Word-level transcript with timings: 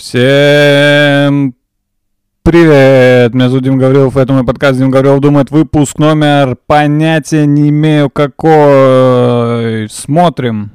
Всем 0.00 1.54
привет! 2.42 3.34
Меня 3.34 3.50
зовут 3.50 3.64
Дим 3.64 3.76
Гаврилов, 3.76 4.16
это 4.16 4.32
мой 4.32 4.46
подкаст 4.46 4.78
Дим 4.78 4.90
Гаврилов 4.90 5.20
думает 5.20 5.50
выпуск 5.50 5.98
номер 5.98 6.56
понятия 6.66 7.44
не 7.44 7.68
имею 7.68 8.08
какой. 8.08 9.90
Смотрим. 9.90 10.70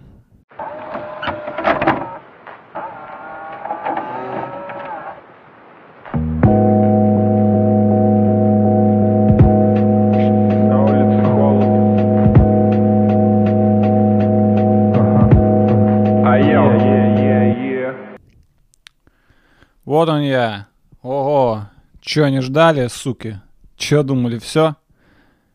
Чё, 22.15 22.29
не 22.29 22.39
ждали, 22.39 22.87
суки? 22.87 23.41
Чё 23.75 24.01
думали, 24.01 24.37
все? 24.39 24.77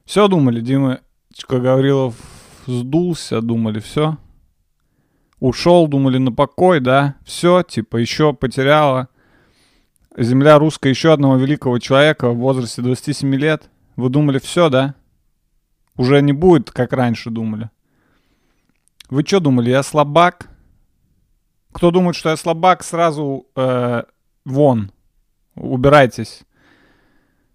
Все 0.05 0.28
думали, 0.28 0.60
Дима 0.60 1.00
Гаврилов 1.48 2.14
сдулся, 2.66 3.41
думали, 3.41 3.78
все? 3.78 4.19
Ушел, 5.38 5.88
думали, 5.88 6.19
на 6.19 6.33
покой, 6.33 6.80
да? 6.80 7.14
Все, 7.24 7.62
типа, 7.62 7.96
еще 7.96 8.34
потеряла 8.34 9.09
земля 10.19 10.59
русская 10.59 10.91
еще 10.91 11.14
одного 11.14 11.36
великого 11.36 11.78
человека 11.78 12.28
в 12.28 12.36
возрасте 12.36 12.83
27 12.83 13.34
лет. 13.36 13.70
Вы 13.97 14.11
думали, 14.11 14.38
все, 14.38 14.69
да? 14.69 14.95
Уже 15.97 16.20
не 16.20 16.34
будет, 16.34 16.70
как 16.70 16.92
раньше 16.92 17.30
думали. 17.30 17.70
Вы 19.08 19.22
что 19.22 19.41
думали, 19.41 19.70
я 19.70 19.83
слабак? 19.83 20.50
Кто 21.72 21.91
думает, 21.91 22.16
что 22.16 22.28
я 22.28 22.36
слабак, 22.36 22.83
сразу 22.83 23.47
э, 23.56 24.02
вон, 24.45 24.92
убирайтесь. 25.55 26.42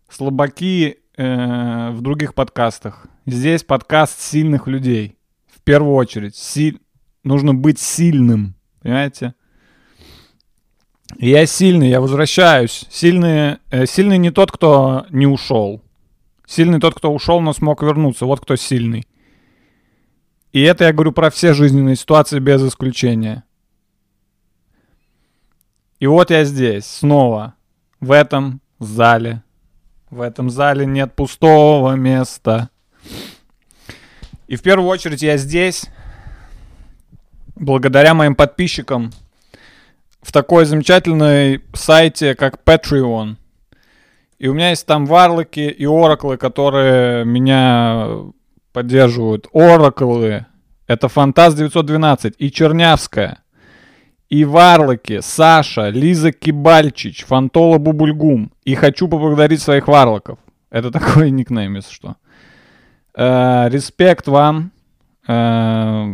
Слабаки 0.09 0.98
э, 1.17 1.89
в 1.92 2.02
других 2.02 2.34
подкастах. 2.36 3.08
Здесь 3.25 3.64
подкаст 3.64 4.20
сильных 4.22 4.67
людей. 4.67 5.17
В 5.48 5.61
первую 5.61 5.95
очередь. 5.95 6.36
Си- 6.36 6.80
Нужно 7.23 7.56
быть 7.56 7.80
сильным. 7.80 8.56
Понимаете? 8.81 9.33
Я 11.17 11.45
сильный, 11.48 11.89
я 11.89 12.02
возвращаюсь. 12.02 12.86
Сильный, 12.89 13.58
э, 13.72 13.86
сильный 13.88 14.17
не 14.20 14.30
тот, 14.31 14.52
кто 14.52 15.06
не 15.09 15.26
ушел. 15.26 15.81
Сильный 16.45 16.80
тот, 16.80 16.94
кто 16.94 17.11
ушел, 17.11 17.42
но 17.42 17.52
смог 17.53 17.81
вернуться. 17.81 18.26
Вот 18.26 18.42
кто 18.42 18.56
сильный. 18.56 19.08
И 20.53 20.61
это 20.61 20.86
я 20.86 20.94
говорю 20.94 21.11
про 21.11 21.30
все 21.31 21.53
жизненные 21.53 21.95
ситуации 21.95 22.39
без 22.39 22.64
исключения. 22.64 23.44
И 26.00 26.08
вот 26.08 26.30
я 26.30 26.44
здесь, 26.45 26.86
снова, 26.86 27.56
в 28.00 28.11
этом 28.11 28.61
зале. 28.80 29.42
В 30.16 30.21
этом 30.21 30.49
зале 30.49 30.85
нет 30.85 31.13
пустого 31.13 31.91
места. 31.95 32.69
И 34.47 34.55
в 34.55 34.61
первую 34.61 34.88
очередь 34.88 35.21
я 35.21 35.35
здесь, 35.35 35.88
благодаря 37.58 38.13
моим 38.13 38.33
подписчикам, 38.33 39.11
в 40.21 40.31
такой 40.31 40.63
замечательной 40.63 41.61
сайте, 41.73 42.33
как 42.33 42.63
Patreon. 42.63 43.36
И 44.39 44.47
у 44.47 44.53
меня 44.53 44.69
есть 44.69 44.86
там 44.86 45.05
варлоки 45.05 45.59
и 45.59 45.86
ораклы, 45.86 46.38
которые 46.38 47.25
меня 47.25 48.08
поддерживают. 48.71 49.47
Ораклы— 49.52 50.45
это 50.88 51.09
Фантаз 51.09 51.55
912 51.55 52.36
и 52.38 52.49
Чернявская. 52.53 53.43
И 54.30 54.44
Варлоки, 54.44 55.22
Саша, 55.22 55.90
Лиза 55.90 56.31
Кибальчич, 56.31 57.26
Фантола 57.26 57.78
Бубульгум. 57.78 58.52
И 58.64 58.76
хочу 58.76 59.08
поблагодарить 59.08 59.62
своих 59.62 59.88
варлоков. 59.88 60.40
Это 60.70 60.92
такой 60.92 61.30
никнейм, 61.32 61.76
если 61.76 61.94
что. 61.94 62.16
Э, 63.16 63.70
Респект 63.70 64.27
вам. 64.27 64.72
Э, 65.27 66.05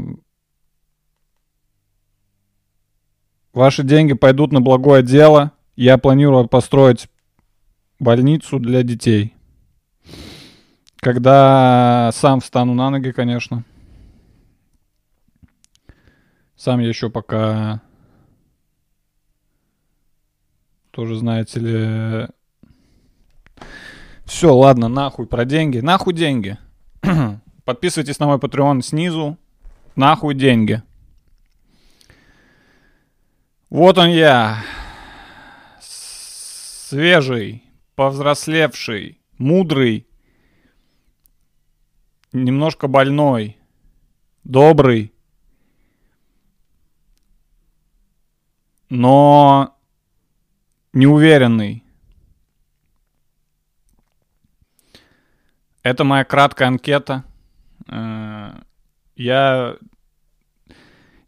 Ваши 3.54 3.84
деньги 3.84 4.14
пойдут 4.14 4.54
на 4.54 4.62
благое 4.62 5.04
дело. 5.04 5.52
Я 5.76 5.98
планирую 5.98 6.48
построить 6.48 7.10
больницу 8.00 8.60
для 8.60 8.84
детей. 8.84 9.34
Когда 10.98 12.12
сам 12.14 12.40
встану 12.40 12.74
на 12.74 12.90
ноги, 12.90 13.12
конечно. 13.12 13.64
Сам 16.56 16.80
я 16.80 16.88
еще 16.88 17.10
пока 17.10 17.82
тоже, 20.92 21.16
знаете 21.16 21.60
ли... 21.60 22.28
Все, 24.26 24.54
ладно, 24.54 24.88
нахуй 24.88 25.26
про 25.28 25.46
деньги. 25.46 25.80
Нахуй 25.80 26.14
деньги. 26.14 26.58
Подписывайтесь 27.66 28.20
на 28.20 28.28
мой 28.28 28.38
Patreon 28.38 28.82
снизу. 28.82 29.38
Нахуй 29.96 30.36
деньги. 30.36 30.82
Вот 33.70 33.98
он 33.98 34.10
я. 34.10 34.64
Свежий, 35.80 37.64
повзрослевший, 37.96 39.22
мудрый, 39.38 40.08
немножко 42.34 42.88
больной, 42.88 43.58
добрый, 44.44 45.14
но 48.90 49.71
неуверенный. 50.94 51.84
Это 55.84 56.04
моя 56.04 56.24
краткая 56.24 56.68
анкета. 56.68 57.24
Э, 57.88 58.52
Я 59.16 59.78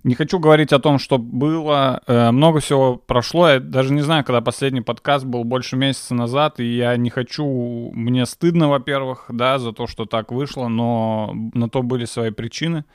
не 0.03 0.15
хочу 0.15 0.37
говорить 0.37 0.73
о 0.73 0.79
том, 0.79 0.99
что 0.99 1.17
было. 1.17 2.01
Э, 2.07 2.31
Много 2.31 2.59
всего 2.59 2.97
прошло. 2.97 3.49
Я 3.49 3.59
даже 3.59 3.93
не 3.93 4.01
знаю, 4.01 4.23
когда 4.23 4.41
последний 4.41 4.81
подкаст 4.81 5.25
был 5.25 5.43
больше 5.43 5.75
месяца 5.75 6.13
назад. 6.13 6.59
И 6.59 6.75
я 6.75 6.95
не 6.97 7.09
хочу... 7.09 7.91
Мне 7.93 8.25
стыдно, 8.25 8.69
во-первых, 8.69 9.25
да, 9.29 9.57
за 9.59 9.71
то, 9.71 9.87
что 9.87 10.05
так 10.05 10.31
вышло. 10.31 10.67
Но 10.67 11.33
на 11.53 11.69
то 11.69 11.81
были 11.81 12.05
свои 12.05 12.31
причины. 12.31 12.85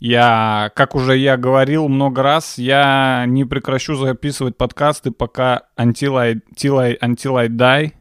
Я, 0.00 0.72
как 0.74 0.94
уже 0.94 1.16
я 1.18 1.36
говорил 1.36 1.86
много 1.88 2.22
раз, 2.22 2.56
я 2.56 3.24
не 3.26 3.44
прекращу 3.44 3.96
записывать 3.96 4.56
подкасты, 4.56 5.10
пока 5.10 5.64
Until 5.76 6.16
I, 6.16 6.34
till 6.56 6.78
I, 6.78 6.96
until 7.02 7.36
I 7.36 7.48
Die. 7.48 7.92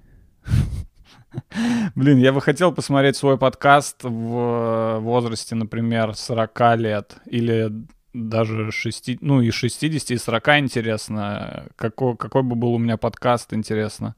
Блин, 1.95 2.17
я 2.19 2.31
бы 2.31 2.39
хотел 2.39 2.71
посмотреть 2.73 3.17
свой 3.17 3.37
подкаст 3.37 4.05
в 4.05 4.99
возрасте, 5.01 5.55
например, 5.55 6.15
40 6.15 6.77
лет 6.77 7.17
или 7.25 7.69
даже 8.13 8.71
6, 8.71 9.21
ну 9.21 9.41
и 9.41 9.51
60, 9.51 10.11
и 10.11 10.17
40 10.17 10.47
интересно. 10.59 11.67
Какой, 11.75 12.15
какой 12.15 12.43
бы 12.43 12.55
был 12.55 12.75
у 12.75 12.79
меня 12.79 12.95
подкаст, 12.95 13.53
интересно. 13.53 14.15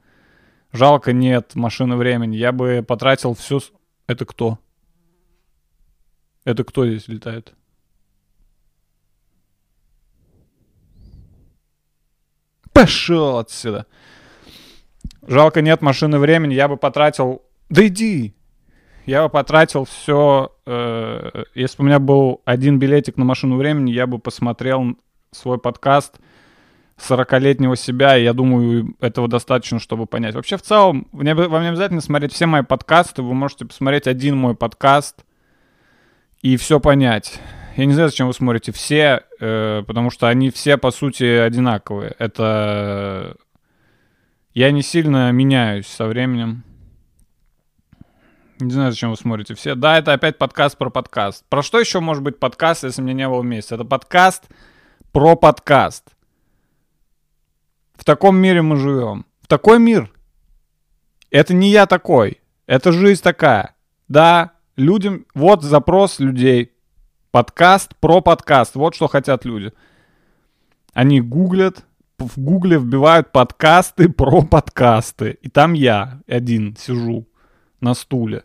Жалко, 0.71 1.13
нет 1.13 1.55
машины 1.55 1.95
времени. 1.95 2.35
Я 2.35 2.51
бы 2.51 2.85
потратил 2.87 3.33
все... 3.33 3.59
с- 3.59 3.71
Это 4.05 4.25
кто? 4.25 4.59
Это 6.45 6.63
кто 6.63 6.87
здесь 6.87 7.07
летает? 7.07 7.55
Пошел 12.73 13.37
отсюда. 13.37 13.85
Жалко, 15.27 15.61
нет 15.61 15.81
машины 15.81 16.19
времени. 16.19 16.53
Я 16.53 16.67
бы 16.67 16.77
потратил... 16.77 17.41
Да 17.69 17.85
иди! 17.85 18.33
Я 19.05 19.23
бы 19.23 19.29
потратил 19.29 19.85
все... 19.85 20.51
если 20.65 21.77
бы 21.77 21.83
у 21.83 21.87
меня 21.87 21.99
был 21.99 22.41
один 22.45 22.79
билетик 22.79 23.17
на 23.17 23.25
машину 23.25 23.57
времени, 23.57 23.91
я 23.91 24.07
бы 24.07 24.19
посмотрел 24.19 24.95
свой 25.31 25.57
подкаст 25.57 26.19
40-летнего 26.97 27.75
себя, 27.75 28.15
и 28.17 28.23
я 28.23 28.33
думаю, 28.33 28.95
этого 28.99 29.27
достаточно, 29.27 29.79
чтобы 29.79 30.05
понять. 30.05 30.35
Вообще, 30.35 30.57
в 30.57 30.61
целом, 30.61 31.07
мне 31.11 31.33
вам 31.33 31.63
не 31.63 31.69
обязательно 31.69 32.01
смотреть 32.01 32.33
все 32.33 32.45
мои 32.45 32.61
подкасты, 32.61 33.23
вы 33.23 33.33
можете 33.33 33.65
посмотреть 33.65 34.07
один 34.07 34.37
мой 34.37 34.55
подкаст 34.55 35.25
и 36.41 36.57
все 36.57 36.79
понять. 36.79 37.39
Я 37.77 37.85
не 37.85 37.93
знаю, 37.93 38.09
зачем 38.09 38.27
вы 38.27 38.33
смотрите 38.33 38.71
все, 38.73 39.23
э, 39.39 39.83
потому 39.87 40.09
что 40.09 40.27
они 40.27 40.49
все, 40.49 40.77
по 40.77 40.91
сути, 40.91 41.23
одинаковые. 41.23 42.15
Это... 42.19 43.37
Я 44.53 44.71
не 44.71 44.81
сильно 44.81 45.31
меняюсь 45.31 45.87
со 45.87 46.07
временем. 46.07 46.65
Не 48.59 48.71
знаю, 48.71 48.91
зачем 48.91 49.11
вы 49.11 49.15
смотрите 49.15 49.55
все. 49.55 49.75
Да, 49.75 49.97
это 49.97 50.11
опять 50.11 50.37
подкаст 50.37 50.77
про 50.77 50.89
подкаст. 50.89 51.45
Про 51.47 51.63
что 51.63 51.79
еще 51.79 52.01
может 52.01 52.21
быть 52.21 52.39
подкаст, 52.39 52.83
если 52.83 53.01
мне 53.01 53.13
не 53.13 53.27
было 53.27 53.41
месяца? 53.41 53.75
Это 53.75 53.85
подкаст 53.85 54.49
про 55.13 55.37
подкаст. 55.37 56.09
В 57.95 58.03
таком 58.03 58.35
мире 58.35 58.61
мы 58.61 58.75
живем. 58.75 59.25
В 59.41 59.47
такой 59.47 59.79
мир. 59.79 60.11
Это 61.29 61.53
не 61.53 61.69
я 61.69 61.85
такой. 61.85 62.41
Это 62.67 62.91
жизнь 62.91 63.23
такая. 63.23 63.75
Да, 64.09 64.51
людям... 64.75 65.25
Вот 65.33 65.63
запрос 65.63 66.19
людей. 66.19 66.73
Подкаст 67.31 67.95
про 68.01 68.19
подкаст. 68.19 68.75
Вот 68.75 68.93
что 68.93 69.07
хотят 69.07 69.45
люди. 69.45 69.71
Они 70.93 71.21
гуглят, 71.21 71.85
в 72.19 72.37
гугле 72.37 72.77
вбивают 72.77 73.31
подкасты 73.31 74.09
про 74.09 74.41
подкасты. 74.41 75.37
И 75.41 75.47
там 75.47 75.71
я 75.71 76.19
один 76.27 76.75
сижу 76.75 77.25
на 77.79 77.93
стуле 77.93 78.43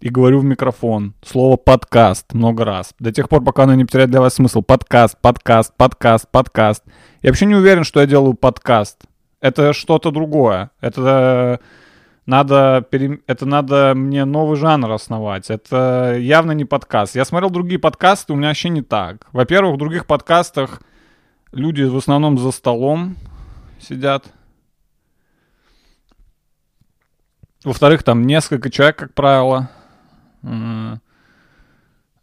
и 0.00 0.10
говорю 0.10 0.40
в 0.40 0.44
микрофон 0.44 1.14
слово 1.24 1.56
подкаст 1.56 2.34
много 2.34 2.66
раз. 2.66 2.92
До 2.98 3.10
тех 3.10 3.30
пор, 3.30 3.42
пока 3.42 3.62
оно 3.62 3.74
не 3.74 3.86
потеряет 3.86 4.10
для 4.10 4.20
вас 4.20 4.34
смысл. 4.34 4.60
Подкаст, 4.60 5.16
подкаст, 5.22 5.74
подкаст, 5.74 6.28
подкаст. 6.30 6.84
Я 7.22 7.30
вообще 7.30 7.46
не 7.46 7.54
уверен, 7.54 7.84
что 7.84 8.00
я 8.00 8.06
делаю 8.06 8.34
подкаст. 8.34 9.04
Это 9.40 9.72
что-то 9.72 10.10
другое. 10.10 10.72
Это 10.82 11.58
надо, 12.28 12.86
пере... 12.90 13.20
это 13.26 13.46
надо 13.46 13.94
мне 13.96 14.26
новый 14.26 14.58
жанр 14.58 14.90
основать. 14.90 15.48
Это 15.48 16.14
явно 16.18 16.52
не 16.52 16.66
подкаст. 16.66 17.16
Я 17.16 17.24
смотрел 17.24 17.48
другие 17.48 17.78
подкасты, 17.78 18.34
у 18.34 18.36
меня 18.36 18.48
вообще 18.48 18.68
не 18.68 18.82
так. 18.82 19.26
Во-первых, 19.32 19.76
в 19.76 19.78
других 19.78 20.04
подкастах 20.04 20.82
люди 21.52 21.84
в 21.84 21.96
основном 21.96 22.36
за 22.36 22.50
столом 22.50 23.16
сидят. 23.80 24.26
Во-вторых, 27.64 28.02
там 28.02 28.26
несколько 28.26 28.68
человек, 28.68 28.96
как 28.96 29.14
правило. 29.14 29.70
М, 30.42 31.00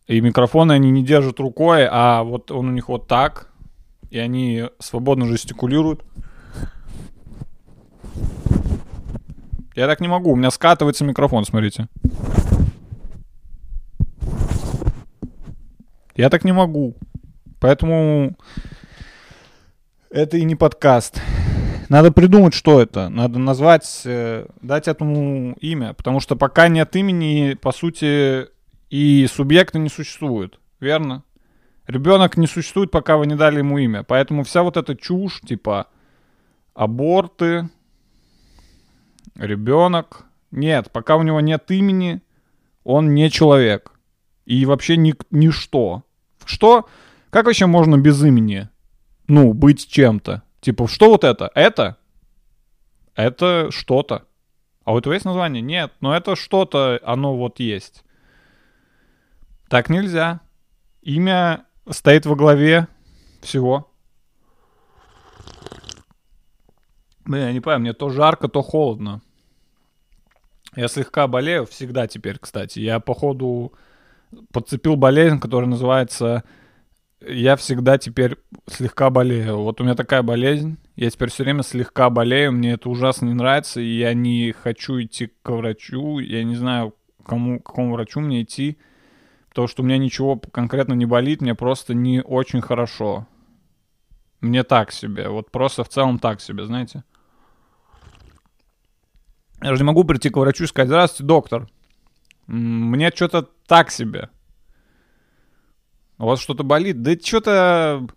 И 0.06 0.22
микрофоны 0.22 0.74
они 0.74 0.92
не 0.92 1.04
держат 1.04 1.40
рукой, 1.40 1.88
а 1.90 2.22
вот 2.22 2.52
он 2.52 2.68
у 2.68 2.72
них 2.72 2.90
вот 2.90 3.08
так. 3.08 3.50
И 4.12 4.20
они 4.20 4.66
свободно 4.78 5.26
жестикулируют. 5.26 6.04
Я 9.76 9.88
так 9.88 10.00
не 10.00 10.08
могу, 10.08 10.32
у 10.32 10.36
меня 10.38 10.52
скатывается 10.52 11.04
микрофон, 11.04 11.44
смотрите. 11.44 11.90
Я 16.16 16.30
так 16.30 16.46
не 16.46 16.54
могу. 16.54 16.96
Поэтому 17.60 18.38
это 20.10 20.38
и 20.38 20.46
не 20.46 20.56
подкаст. 20.56 21.22
Надо 21.90 22.14
придумать, 22.14 22.54
что 22.54 22.82
это. 22.82 23.10
Надо 23.10 23.38
назвать, 23.38 24.04
э, 24.06 24.48
дать 24.62 24.88
этому 24.88 25.58
имя. 25.60 25.94
Потому 25.94 26.22
что 26.22 26.38
пока 26.38 26.70
нет 26.70 26.96
имени, 26.96 27.56
по 27.56 27.74
сути, 27.74 28.48
и 28.90 29.28
субъекта 29.28 29.78
не 29.78 29.90
существует. 29.90 30.58
Верно? 30.80 31.24
Ребенок 31.86 32.38
не 32.38 32.48
существует, 32.48 32.92
пока 32.92 33.18
вы 33.18 33.28
не 33.28 33.36
дали 33.36 33.58
ему 33.58 33.78
имя. 33.78 34.04
Поэтому 34.04 34.46
вся 34.46 34.64
вот 34.64 34.78
эта 34.78 34.96
чушь, 34.96 35.42
типа 35.42 35.88
аборты, 36.74 37.70
ребенок. 39.36 40.26
Нет, 40.52 40.92
пока 40.92 41.16
у 41.16 41.24
него 41.24 41.42
нет 41.42 41.70
имени, 41.72 42.22
он 42.84 43.14
не 43.14 43.30
человек. 43.30 43.92
И 44.46 44.66
вообще 44.66 44.98
ни, 44.98 45.16
ничто. 45.32 46.04
Что? 46.46 46.88
Как 47.30 47.46
вообще 47.46 47.66
можно 47.66 47.98
без 47.98 48.24
имени? 48.24 48.70
Ну, 49.28 49.54
быть 49.54 49.88
чем-то. 49.88 50.44
Типа, 50.62 50.88
что 50.88 51.10
вот 51.10 51.24
это? 51.24 51.52
Это? 51.56 51.98
Это 53.16 53.70
что-то. 53.72 54.26
А 54.84 54.94
у 54.94 55.00
этого 55.00 55.14
есть 55.14 55.26
название? 55.26 55.62
Нет, 55.62 55.92
но 56.00 56.16
это 56.16 56.36
что-то, 56.36 57.00
оно 57.04 57.36
вот 57.36 57.60
есть. 57.60 58.04
Так 59.68 59.90
нельзя. 59.90 60.42
Имя 61.02 61.66
стоит 61.90 62.26
во 62.26 62.36
главе 62.36 62.88
всего. 63.42 63.92
Блин, 67.26 67.48
я 67.48 67.54
не 67.54 67.60
понимаю, 67.60 67.82
мне 67.82 67.94
то 67.94 68.10
жарко, 68.10 68.48
то 68.48 68.62
холодно. 68.62 69.22
Я 70.76 70.88
слегка 70.88 71.28
болею 71.28 71.66
всегда 71.66 72.08
теперь, 72.08 72.38
кстати. 72.38 72.80
Я, 72.80 73.00
походу, 73.00 73.74
подцепил 74.52 74.96
болезнь, 74.96 75.40
которая 75.40 75.70
называется... 75.70 76.44
Я 77.28 77.56
всегда 77.56 77.98
теперь 77.98 78.38
слегка 78.68 79.10
болею. 79.10 79.58
Вот 79.62 79.82
у 79.82 79.84
меня 79.84 79.96
такая 79.96 80.22
болезнь. 80.22 80.78
Я 80.96 81.10
теперь 81.10 81.30
все 81.30 81.44
время 81.44 81.64
слегка 81.64 82.12
болею. 82.12 82.52
Мне 82.52 82.74
это 82.74 82.90
ужасно 82.90 83.26
не 83.26 83.34
нравится. 83.34 83.80
И 83.82 83.98
я 83.98 84.14
не 84.14 84.52
хочу 84.52 85.02
идти 85.02 85.32
к 85.42 85.50
врачу. 85.50 86.20
Я 86.20 86.44
не 86.44 86.56
знаю, 86.56 86.94
кому, 87.24 87.60
к 87.60 87.66
какому 87.66 87.94
врачу 87.94 88.20
мне 88.20 88.44
идти. 88.44 88.78
Потому 89.50 89.68
что 89.68 89.82
у 89.82 89.86
меня 89.86 89.98
ничего 89.98 90.38
конкретно 90.38 90.94
не 90.94 91.06
болит. 91.06 91.42
Мне 91.42 91.56
просто 91.56 91.96
не 91.96 92.22
очень 92.22 92.62
хорошо. 92.62 93.26
Мне 94.42 94.64
так 94.64 94.92
себе. 94.92 95.30
Вот 95.30 95.50
просто 95.50 95.84
в 95.84 95.90
целом 95.90 96.20
так 96.20 96.42
себе, 96.42 96.66
знаете. 96.66 97.04
Я 99.62 99.76
же 99.76 99.84
не 99.84 99.88
могу 99.88 100.04
прийти 100.04 100.30
к 100.30 100.38
врачу 100.38 100.66
и 100.66 100.68
сказать, 100.68 100.90
здравствуйте, 100.90 101.28
доктор. 101.28 101.68
Мне 102.48 103.10
что-то 103.10 103.48
так 103.68 103.92
себе. 103.92 104.30
У 106.18 106.26
вас 106.26 106.40
что-то 106.40 106.64
болит? 106.64 107.02
Да 107.02 107.14
что-то... 107.22 108.08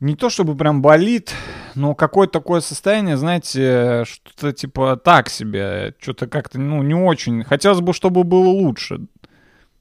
Не 0.00 0.16
то 0.16 0.28
чтобы 0.28 0.56
прям 0.56 0.82
болит, 0.82 1.32
но 1.74 1.94
какое-то 1.94 2.34
такое 2.34 2.60
состояние, 2.60 3.16
знаете, 3.16 4.04
что-то 4.06 4.52
типа 4.52 4.96
так 4.96 5.30
себе. 5.30 5.94
Что-то 5.98 6.26
как-то, 6.26 6.60
ну, 6.60 6.82
не 6.82 6.94
очень. 6.94 7.42
Хотелось 7.42 7.80
бы, 7.80 7.94
чтобы 7.94 8.24
было 8.24 8.48
лучше. 8.48 9.06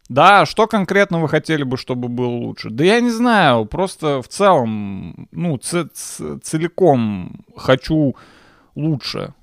Да, 0.10 0.46
что 0.46 0.68
конкретно 0.68 1.20
вы 1.20 1.28
хотели 1.28 1.64
бы, 1.64 1.78
чтобы 1.78 2.08
было 2.08 2.28
лучше? 2.28 2.70
Да 2.70 2.84
я 2.84 3.02
не 3.02 3.10
знаю, 3.10 3.66
просто 3.66 4.22
в 4.22 4.28
целом, 4.28 5.28
ну, 5.32 5.58
целиком 5.58 7.46
хочу 7.56 8.16
лучше. 8.76 9.34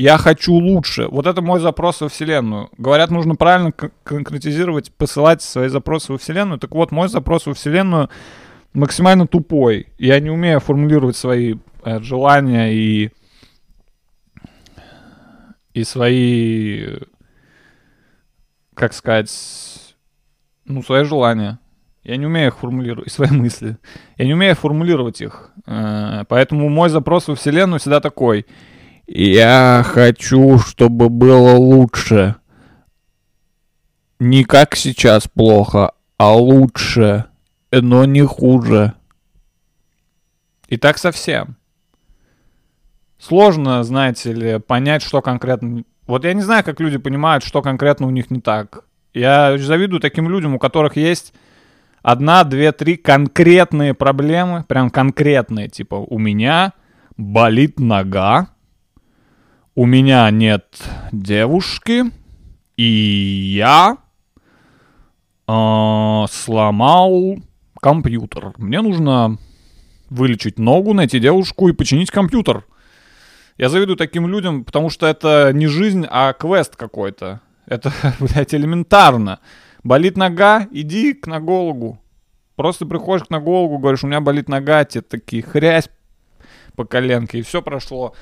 Я 0.00 0.16
хочу 0.16 0.54
лучше. 0.54 1.08
Вот 1.08 1.26
это 1.26 1.42
мой 1.42 1.60
запрос 1.60 2.00
во 2.00 2.08
Вселенную. 2.08 2.70
Говорят, 2.78 3.10
нужно 3.10 3.36
правильно 3.36 3.70
конкретизировать, 4.02 4.90
посылать 4.90 5.42
свои 5.42 5.68
запросы 5.68 6.12
во 6.12 6.16
Вселенную. 6.16 6.58
Так 6.58 6.74
вот, 6.74 6.90
мой 6.90 7.08
запрос 7.08 7.44
во 7.44 7.52
Вселенную 7.52 8.08
максимально 8.72 9.26
тупой. 9.26 9.88
Я 9.98 10.18
не 10.20 10.30
умею 10.30 10.58
формулировать 10.60 11.18
свои 11.18 11.56
э, 11.84 12.00
желания 12.00 12.72
и 12.72 13.10
и 15.74 15.84
свои, 15.84 16.96
как 18.72 18.94
сказать, 18.94 19.30
ну, 20.64 20.82
свои 20.82 21.04
желания. 21.04 21.58
Я 22.04 22.16
не 22.16 22.24
умею 22.24 22.48
их 22.48 22.56
формулировать, 22.56 23.08
и 23.08 23.10
свои 23.10 23.30
мысли. 23.30 23.76
Я 24.16 24.24
не 24.24 24.32
умею 24.32 24.54
формулировать 24.54 25.20
их. 25.20 25.50
Э, 25.66 26.24
Поэтому 26.26 26.70
мой 26.70 26.88
запрос 26.88 27.28
во 27.28 27.34
Вселенную 27.34 27.80
всегда 27.80 28.00
такой. 28.00 28.46
Я 29.12 29.82
хочу, 29.84 30.60
чтобы 30.60 31.08
было 31.08 31.56
лучше. 31.56 32.36
Не 34.20 34.44
как 34.44 34.76
сейчас 34.76 35.26
плохо, 35.26 35.94
а 36.16 36.36
лучше, 36.36 37.24
но 37.72 38.04
не 38.04 38.22
хуже. 38.22 38.92
И 40.68 40.76
так 40.76 40.96
совсем. 40.96 41.56
Сложно, 43.18 43.82
знаете 43.82 44.32
ли, 44.32 44.60
понять, 44.60 45.02
что 45.02 45.22
конкретно... 45.22 45.82
Вот 46.06 46.24
я 46.24 46.32
не 46.32 46.42
знаю, 46.42 46.62
как 46.62 46.78
люди 46.78 46.98
понимают, 46.98 47.42
что 47.42 47.62
конкретно 47.62 48.06
у 48.06 48.10
них 48.10 48.30
не 48.30 48.40
так. 48.40 48.84
Я 49.12 49.58
завидую 49.58 49.98
таким 49.98 50.30
людям, 50.30 50.54
у 50.54 50.60
которых 50.60 50.96
есть 50.96 51.34
одна, 52.00 52.44
две, 52.44 52.70
три 52.70 52.96
конкретные 52.96 53.92
проблемы, 53.92 54.64
прям 54.68 54.88
конкретные, 54.88 55.68
типа 55.68 55.96
у 55.96 56.16
меня 56.16 56.74
болит 57.16 57.80
нога, 57.80 58.49
у 59.74 59.86
меня 59.86 60.30
нет 60.30 60.82
девушки, 61.12 62.04
и 62.76 62.82
я 62.82 63.98
э, 65.46 66.24
сломал 66.30 67.36
компьютер. 67.80 68.52
Мне 68.56 68.80
нужно 68.80 69.38
вылечить 70.08 70.58
ногу, 70.58 70.92
найти 70.92 71.20
девушку 71.20 71.68
и 71.68 71.72
починить 71.72 72.10
компьютер. 72.10 72.64
Я 73.58 73.68
завидую 73.68 73.96
таким 73.96 74.26
людям, 74.26 74.64
потому 74.64 74.90
что 74.90 75.06
это 75.06 75.52
не 75.52 75.66
жизнь, 75.66 76.06
а 76.10 76.32
квест 76.32 76.76
какой-то. 76.76 77.40
Это, 77.66 77.92
блядь, 78.20 78.54
элементарно. 78.54 79.40
Болит 79.84 80.16
нога, 80.16 80.66
иди 80.72 81.14
к 81.14 81.26
ногологу. 81.26 82.00
Просто 82.56 82.86
приходишь 82.86 83.26
к 83.26 83.30
ногологу, 83.30 83.78
говоришь, 83.78 84.04
у 84.04 84.06
меня 84.06 84.20
болит 84.20 84.48
нога, 84.48 84.84
тебе 84.84 85.02
такие 85.02 85.42
хрясь 85.42 85.88
по 86.74 86.84
коленке, 86.84 87.38
и 87.38 87.42
все 87.42 87.62
прошло. 87.62 88.14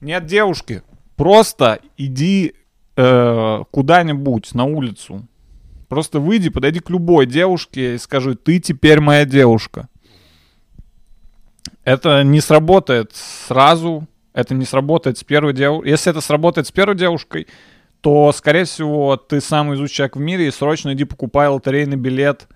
Нет 0.00 0.26
девушки, 0.26 0.82
просто 1.16 1.80
иди 1.96 2.54
э, 2.96 3.62
куда-нибудь 3.70 4.54
на 4.54 4.64
улицу. 4.64 5.26
Просто 5.88 6.18
выйди, 6.18 6.50
подойди 6.50 6.80
к 6.80 6.90
любой 6.90 7.26
девушке 7.26 7.94
и 7.94 7.98
скажи, 7.98 8.34
ты 8.34 8.58
теперь 8.58 9.00
моя 9.00 9.24
девушка. 9.24 9.88
Это 11.84 12.24
не 12.24 12.40
сработает 12.40 13.12
сразу, 13.14 14.06
это 14.32 14.54
не 14.54 14.64
сработает 14.64 15.18
с 15.18 15.24
первой 15.24 15.52
девушкой. 15.52 15.90
Если 15.90 16.10
это 16.10 16.20
сработает 16.20 16.66
с 16.66 16.72
первой 16.72 16.96
девушкой, 16.96 17.46
то, 18.00 18.32
скорее 18.32 18.64
всего, 18.64 19.16
ты 19.16 19.40
самый 19.40 19.76
изучающий 19.76 19.96
человек 19.96 20.16
в 20.16 20.20
мире 20.20 20.48
и 20.48 20.50
срочно 20.50 20.92
иди 20.92 21.04
покупай 21.04 21.48
лотерейный 21.48 21.96
билет. 21.96 22.48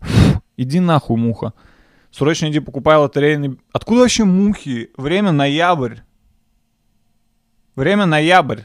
Фу, 0.00 0.42
иди 0.56 0.80
нахуй, 0.80 1.16
муха. 1.16 1.52
Срочно 2.10 2.46
иди 2.46 2.60
покупай 2.60 2.96
лотерейный... 2.96 3.58
Откуда 3.72 4.00
вообще 4.00 4.24
мухи? 4.24 4.90
Время 4.96 5.32
ноябрь. 5.32 5.98
Время 7.76 8.06
ноябрь 8.06 8.62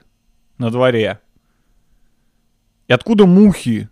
на 0.58 0.72
дворе. 0.72 1.20
И 2.88 2.94
откуда 2.94 3.26
мухи? 3.26 3.90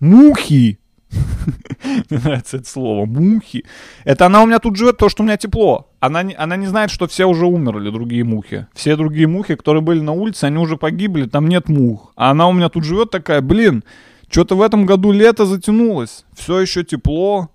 Мухи! 0.00 0.78
Мне 2.10 2.20
нравится 2.20 2.58
это 2.58 2.68
слово. 2.68 3.06
Мухи. 3.06 3.64
Это 4.04 4.26
она 4.26 4.42
у 4.42 4.46
меня 4.46 4.58
тут 4.58 4.76
живет, 4.76 4.96
потому 4.96 5.10
что 5.10 5.22
у 5.22 5.26
меня 5.26 5.36
тепло. 5.36 5.90
Она 6.00 6.22
не, 6.22 6.34
она 6.34 6.56
не 6.56 6.66
знает, 6.66 6.90
что 6.90 7.06
все 7.06 7.26
уже 7.26 7.46
умерли, 7.46 7.90
другие 7.90 8.24
мухи. 8.24 8.66
Все 8.74 8.96
другие 8.96 9.26
мухи, 9.26 9.54
которые 9.54 9.82
были 9.82 10.00
на 10.00 10.12
улице, 10.12 10.44
они 10.44 10.58
уже 10.58 10.76
погибли, 10.76 11.26
там 11.26 11.48
нет 11.48 11.68
мух. 11.68 12.12
А 12.16 12.30
она 12.30 12.48
у 12.48 12.52
меня 12.52 12.68
тут 12.68 12.84
живет 12.84 13.10
такая, 13.10 13.40
блин, 13.40 13.84
что-то 14.28 14.56
в 14.56 14.62
этом 14.62 14.86
году 14.86 15.12
лето 15.12 15.46
затянулось. 15.46 16.24
Все 16.34 16.60
еще 16.60 16.84
тепло. 16.84 17.50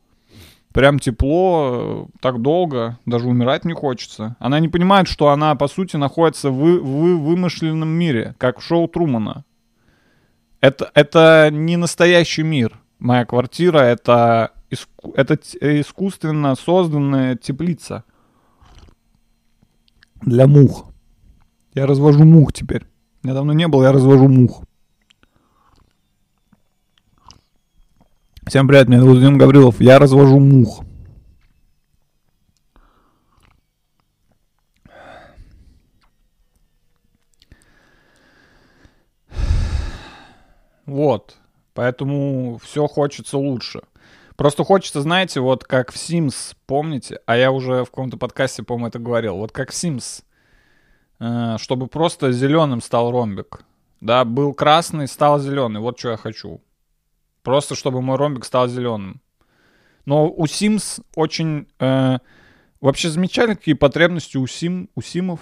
Прям 0.73 0.99
тепло, 0.99 2.07
э, 2.11 2.17
так 2.21 2.41
долго, 2.41 2.99
даже 3.05 3.27
умирать 3.27 3.65
не 3.65 3.73
хочется. 3.73 4.35
Она 4.39 4.59
не 4.59 4.67
понимает, 4.67 5.07
что 5.07 5.29
она, 5.29 5.55
по 5.55 5.67
сути, 5.67 5.95
находится 5.95 6.51
в, 6.51 6.79
в 6.79 7.23
вымышленном 7.23 7.89
мире, 7.89 8.35
как 8.37 8.59
в 8.59 8.63
шоу 8.63 8.87
Трумана. 8.87 9.45
Это, 10.61 10.91
это 10.93 11.49
не 11.51 11.75
настоящий 11.75 12.43
мир. 12.43 12.79
Моя 12.99 13.25
квартира 13.25 13.79
это, 13.79 14.51
иску, 14.69 15.11
это 15.15 15.37
т- 15.37 15.81
искусственно 15.81 16.53
созданная 16.55 17.35
теплица 17.35 18.03
для 20.21 20.47
мух. 20.47 20.91
Я 21.73 21.87
развожу 21.87 22.25
мух 22.25 22.53
теперь. 22.53 22.85
Я 23.23 23.33
давно 23.33 23.53
не 23.53 23.67
был, 23.67 23.81
я 23.83 23.91
развожу 23.91 24.27
мух. 24.27 24.63
Всем 28.49 28.67
привет, 28.67 28.87
меня 28.87 29.01
зовут 29.01 29.19
Дим 29.19 29.37
Гаврилов. 29.37 29.79
Я 29.79 29.99
развожу 29.99 30.39
мух. 30.39 30.83
Вот. 40.87 41.35
Поэтому 41.75 42.59
все 42.63 42.87
хочется 42.87 43.37
лучше. 43.37 43.81
Просто 44.35 44.63
хочется, 44.63 45.03
знаете, 45.03 45.41
вот 45.41 45.63
как 45.63 45.91
в 45.91 45.95
Sims, 45.95 46.55
помните? 46.65 47.19
А 47.27 47.37
я 47.37 47.51
уже 47.51 47.83
в 47.83 47.91
каком-то 47.91 48.17
подкасте, 48.17 48.63
по-моему, 48.63 48.87
это 48.87 48.97
говорил. 48.97 49.35
Вот 49.35 49.51
как 49.51 49.69
в 49.69 49.75
Sims. 49.75 50.23
Э, 51.19 51.57
чтобы 51.59 51.85
просто 51.85 52.31
зеленым 52.31 52.81
стал 52.81 53.11
ромбик. 53.11 53.61
Да, 54.01 54.25
был 54.25 54.55
красный, 54.55 55.07
стал 55.07 55.37
зеленый. 55.37 55.81
Вот 55.81 55.99
что 55.99 56.09
я 56.09 56.17
хочу. 56.17 56.61
Просто 57.43 57.75
чтобы 57.75 58.01
мой 58.01 58.17
ромбик 58.17 58.45
стал 58.45 58.67
зеленым. 58.67 59.21
Но 60.05 60.27
у 60.29 60.45
Sims 60.45 61.01
очень... 61.15 61.67
э, 61.79 62.17
вообще 62.81 63.09
замечали, 63.09 63.53
какие 63.53 63.75
потребности 63.75 64.37
у, 64.37 64.47
Сим, 64.47 64.89
у 64.95 65.01
Симов? 65.01 65.39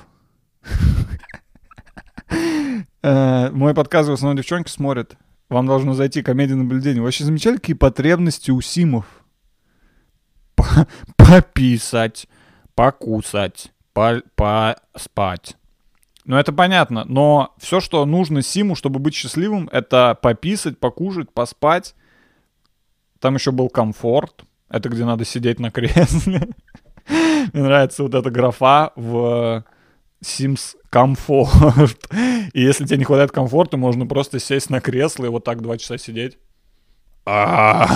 Э, 3.01 3.50
Мой 3.51 3.74
подкаст 3.74 4.10
в 4.10 4.13
основном 4.13 4.38
девчонки 4.38 4.70
смотрят. 4.70 5.16
Вам 5.50 5.66
должно 5.66 5.94
зайти 5.94 6.22
комедия 6.22 6.56
наблюдения. 6.56 7.01
Вообще 7.01 7.24
замечали, 7.24 7.56
какие 7.58 7.75
потребности 7.75 8.51
у 8.51 8.60
Симов? 8.62 9.06
По- 10.56 10.88
Пописать, 11.16 12.27
покусать, 12.75 13.72
по- 13.94 14.24
поспать. 14.36 15.56
Ну, 16.28 16.36
это 16.36 16.52
понятно, 16.52 17.06
но 17.06 17.56
все, 17.58 17.80
что 17.80 18.06
нужно 18.06 18.42
Симу, 18.42 18.76
чтобы 18.76 19.00
быть 19.00 19.16
счастливым, 19.16 19.70
это 19.72 20.14
пописать, 20.22 20.78
покушать, 20.78 21.32
поспать. 21.32 21.96
Там 23.22 23.36
еще 23.36 23.52
был 23.52 23.70
комфорт. 23.70 24.44
Это 24.70 24.90
где 24.90 25.06
надо 25.06 25.24
сидеть 25.24 25.58
на 25.62 25.72
кресле. 25.72 26.50
Мне 27.10 27.64
нравится 27.64 28.04
вот 28.04 28.14
эта 28.14 28.30
графа 28.30 28.92
в 28.98 29.64
Sims 30.22 30.76
комфорт. 30.90 31.98
И 32.54 32.62
если 32.62 32.86
тебе 32.86 32.98
не 32.98 33.06
хватает 33.06 33.32
комфорта, 33.32 33.78
можно 33.78 34.06
просто 34.06 34.40
сесть 34.40 34.70
на 34.70 34.82
кресло 34.82 35.24
и 35.24 35.30
вот 35.30 35.46
так 35.46 35.62
два 35.62 35.78
часа 35.78 35.98
сидеть. 35.98 36.38
А, 37.26 37.88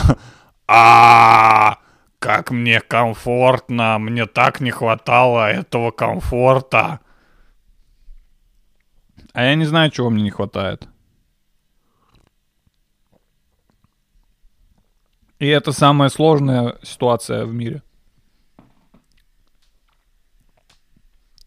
а, 0.68 1.80
как 2.20 2.52
мне 2.52 2.80
комфортно, 2.80 4.00
мне 4.00 4.26
так 4.26 4.62
не 4.62 4.72
хватало 4.72 5.52
этого 5.52 5.92
комфорта. 5.92 7.02
А 9.34 9.44
я 9.44 9.56
не 9.56 9.66
знаю, 9.66 9.92
чего 9.92 10.10
мне 10.10 10.24
не 10.24 10.30
хватает. 10.32 10.88
И 15.40 15.48
это 15.48 15.72
самая 15.72 16.10
сложная 16.10 16.78
ситуация 16.84 17.46
в 17.46 17.54
мире. 17.54 17.82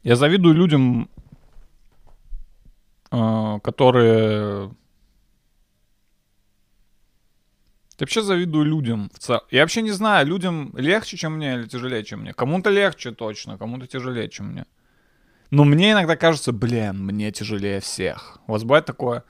Я 0.02 0.16
завидую 0.16 0.54
людям, 0.54 1.08
э, 3.10 3.58
которые... 3.62 4.74
Я 7.96 8.00
вообще 8.00 8.22
завидую 8.22 8.64
людям. 8.64 9.08
в 9.14 9.18
цел- 9.18 9.42
Я 9.50 9.60
вообще 9.60 9.80
не 9.82 9.92
знаю, 9.92 10.26
людям 10.26 10.72
легче, 10.76 11.16
чем 11.16 11.34
мне, 11.36 11.54
или 11.54 11.68
тяжелее, 11.68 12.02
чем 12.02 12.20
мне. 12.20 12.32
Кому-то 12.34 12.70
легче 12.70 13.12
точно, 13.12 13.56
кому-то 13.56 13.86
тяжелее, 13.86 14.28
чем 14.28 14.46
мне. 14.48 14.66
Но 15.54 15.62
мне 15.62 15.92
иногда 15.92 16.16
кажется, 16.16 16.50
блин, 16.50 17.06
мне 17.06 17.30
тяжелее 17.30 17.78
всех. 17.78 18.40
У 18.48 18.52
вас 18.52 18.64
бывает 18.64 18.86
такое, 18.86 19.22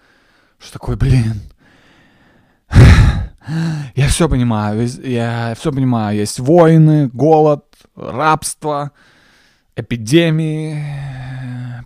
что 0.58 0.72
такое, 0.72 0.96
блин, 0.96 1.42
я 3.94 4.08
все 4.08 4.26
понимаю, 4.26 4.88
я 5.02 5.54
все 5.54 5.70
понимаю. 5.70 6.16
Есть 6.16 6.38
войны, 6.38 7.10
голод, 7.12 7.66
рабство, 7.94 8.92
эпидемии, 9.76 10.82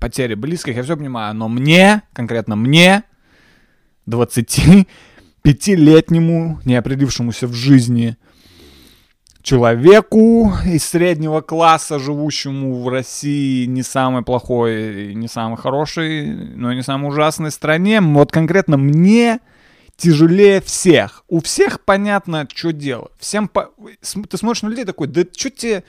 потери 0.01 0.35
близких, 0.35 0.77
я 0.77 0.85
все 0.85 0.97
понимаю. 0.97 1.35
Но 1.35 1.49
мне, 1.49 2.03
конкретно 2.13 2.55
мне, 2.55 3.03
25-летнему, 4.07 6.61
не 6.65 6.77
определившемуся 6.77 7.49
в 7.49 7.55
жизни 7.55 8.17
человеку 9.43 10.53
из 10.65 10.85
среднего 10.85 11.41
класса, 11.41 11.99
живущему 11.99 12.83
в 12.83 12.89
России, 12.89 13.67
не 13.67 13.83
самой 13.83 14.23
плохой, 14.23 15.15
не 15.15 15.29
самой 15.29 15.57
хорошей, 15.57 16.33
но 16.33 16.73
не 16.73 16.83
самой 16.83 17.09
ужасной 17.09 17.51
стране, 17.51 18.01
вот 18.01 18.33
конкретно 18.33 18.77
мне 18.77 19.41
тяжелее 19.97 20.61
всех. 20.61 21.25
У 21.29 21.41
всех 21.41 21.85
понятно, 21.85 22.47
что 22.53 22.73
делать. 22.73 23.13
Всем 23.19 23.49
по... 23.49 23.73
Ты 24.01 24.37
смотришь 24.37 24.63
на 24.63 24.69
людей 24.69 24.85
такой, 24.85 25.09
да 25.09 25.23
что 25.23 25.51
тебе, 25.51 25.85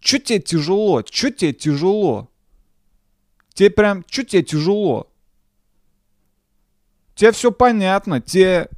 что 0.00 0.18
тебе 0.18 0.40
тяжело? 0.40 1.02
Что 1.10 1.30
тебе 1.30 1.52
тяжело? 1.52 2.28
Тебе 3.54 3.70
прям, 3.70 4.04
что 4.10 4.24
тебе 4.24 4.42
тяжело? 4.42 5.08
Тебе 7.14 7.32
все 7.32 7.50
понятно, 7.50 8.20
тебе 8.20 8.68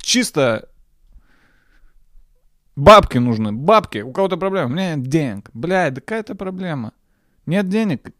чисто 0.00 0.68
бабки 2.78 3.18
нужны, 3.18 3.52
бабки. 3.52 3.98
У 3.98 4.12
кого-то 4.12 4.36
проблема, 4.36 4.66
у 4.66 4.70
меня 4.70 4.94
нет 4.94 5.06
денег. 5.06 5.50
Блядь, 5.52 5.94
да 5.94 6.00
какая-то 6.00 6.34
проблема. 6.34 6.92
Нет 7.46 7.68
денег. 7.68 8.12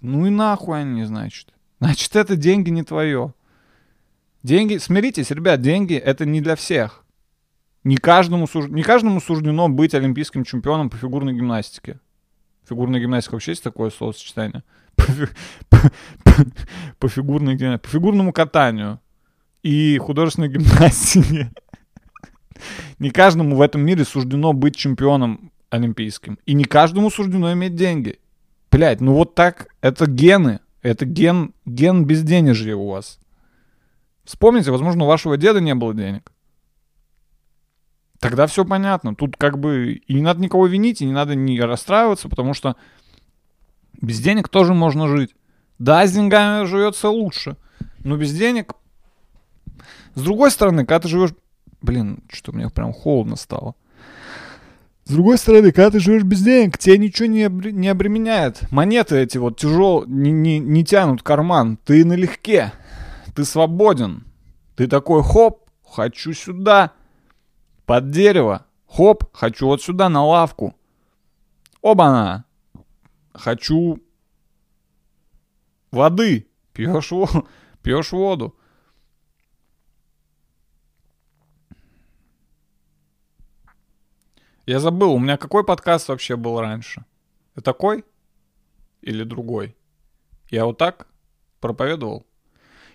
Ну 0.00 0.26
и 0.26 0.30
нахуй 0.30 0.80
они, 0.80 1.04
значит. 1.04 1.52
Значит, 1.80 2.14
это 2.16 2.36
деньги 2.36 2.70
не 2.70 2.82
твое. 2.82 3.34
Деньги, 4.42 4.78
смиритесь, 4.78 5.30
ребят, 5.30 5.60
деньги 5.60 5.94
это 5.94 6.24
не 6.24 6.40
для 6.40 6.56
всех. 6.56 7.04
Не 7.84 7.96
каждому, 7.96 8.46
суж- 8.46 8.68
не 8.68 8.82
каждому 8.82 9.20
суждено 9.20 9.68
быть 9.68 9.94
олимпийским 9.94 10.44
чемпионом 10.44 10.90
по 10.90 10.96
фигурной 10.96 11.34
гимнастике. 11.34 11.98
Фигурная 12.68 13.00
гимнастика 13.00 13.34
вообще 13.34 13.52
есть 13.52 13.64
такое 13.64 13.90
словосочетание? 13.90 14.62
По, 14.96 15.04
по- 15.70 15.90
по- 16.24 16.46
по 16.98 17.08
фигурной 17.08 17.78
по 17.78 17.88
фигурному 17.88 18.32
катанию 18.32 19.00
и 19.62 19.96
художественной 19.98 20.48
гимнастике. 20.48 21.50
Не 22.98 23.10
каждому 23.10 23.56
в 23.56 23.60
этом 23.60 23.82
мире 23.82 24.04
суждено 24.04 24.52
быть 24.52 24.76
чемпионом 24.76 25.52
олимпийским. 25.70 26.38
И 26.46 26.54
не 26.54 26.64
каждому 26.64 27.10
суждено 27.10 27.52
иметь 27.52 27.74
деньги. 27.74 28.18
Блять, 28.70 29.00
ну 29.00 29.14
вот 29.14 29.34
так, 29.34 29.68
это 29.80 30.06
гены. 30.06 30.60
Это 30.82 31.04
ген, 31.04 31.52
ген 31.66 32.04
безденежья 32.04 32.74
у 32.74 32.88
вас. 32.88 33.18
Вспомните, 34.24 34.70
возможно, 34.70 35.04
у 35.04 35.08
вашего 35.08 35.36
деда 35.36 35.60
не 35.60 35.74
было 35.74 35.92
денег. 35.94 36.32
Тогда 38.18 38.46
все 38.46 38.64
понятно. 38.64 39.14
Тут 39.14 39.36
как 39.36 39.58
бы 39.58 39.94
и 39.94 40.14
не 40.14 40.22
надо 40.22 40.40
никого 40.40 40.66
винить, 40.66 41.00
и 41.00 41.06
не 41.06 41.12
надо 41.12 41.34
не 41.34 41.60
расстраиваться, 41.60 42.28
потому 42.28 42.54
что 42.54 42.76
без 44.00 44.20
денег 44.20 44.48
тоже 44.48 44.74
можно 44.74 45.08
жить. 45.08 45.34
Да, 45.78 46.06
с 46.06 46.12
деньгами 46.12 46.66
живется 46.66 47.08
лучше, 47.08 47.56
но 48.04 48.16
без 48.16 48.32
денег... 48.34 48.74
С 50.14 50.22
другой 50.22 50.50
стороны, 50.50 50.84
когда 50.84 51.00
ты 51.00 51.08
живешь... 51.08 51.34
Блин, 51.82 52.22
что 52.30 52.52
мне 52.52 52.68
прям 52.68 52.92
холодно 52.92 53.36
стало. 53.36 53.74
С 55.04 55.12
другой 55.12 55.38
стороны, 55.38 55.72
когда 55.72 55.90
ты 55.90 55.98
живешь 55.98 56.22
без 56.22 56.42
денег, 56.42 56.78
тебе 56.78 56.98
ничего 56.98 57.26
не, 57.26 57.42
обре- 57.44 57.72
не 57.72 57.88
обременяет. 57.88 58.70
Монеты 58.70 59.16
эти 59.16 59.38
вот 59.38 59.58
тяжел, 59.58 60.04
не, 60.06 60.30
не, 60.30 60.58
не 60.58 60.84
тянут 60.84 61.22
карман. 61.22 61.78
Ты 61.84 62.04
налегке. 62.04 62.72
Ты 63.34 63.44
свободен. 63.44 64.24
Ты 64.76 64.86
такой, 64.86 65.22
хоп, 65.22 65.68
хочу 65.84 66.32
сюда, 66.32 66.92
под 67.86 68.10
дерево. 68.10 68.66
Хоп, 68.86 69.24
хочу 69.32 69.66
вот 69.66 69.82
сюда 69.82 70.08
на 70.08 70.24
лавку. 70.24 70.76
Оба-на. 71.82 72.44
Хочу 73.32 74.00
воды. 75.90 76.46
Пьешь, 76.72 77.10
во- 77.10 77.46
пьешь 77.82 78.12
воду. 78.12 78.54
Я 84.66 84.78
забыл, 84.78 85.14
у 85.14 85.18
меня 85.18 85.36
какой 85.36 85.64
подкаст 85.64 86.08
вообще 86.08 86.36
был 86.36 86.60
раньше? 86.60 87.04
Это 87.54 87.64
такой? 87.64 88.04
Или 89.02 89.24
другой? 89.24 89.76
Я 90.50 90.66
вот 90.66 90.78
так 90.78 91.06
проповедовал? 91.60 92.26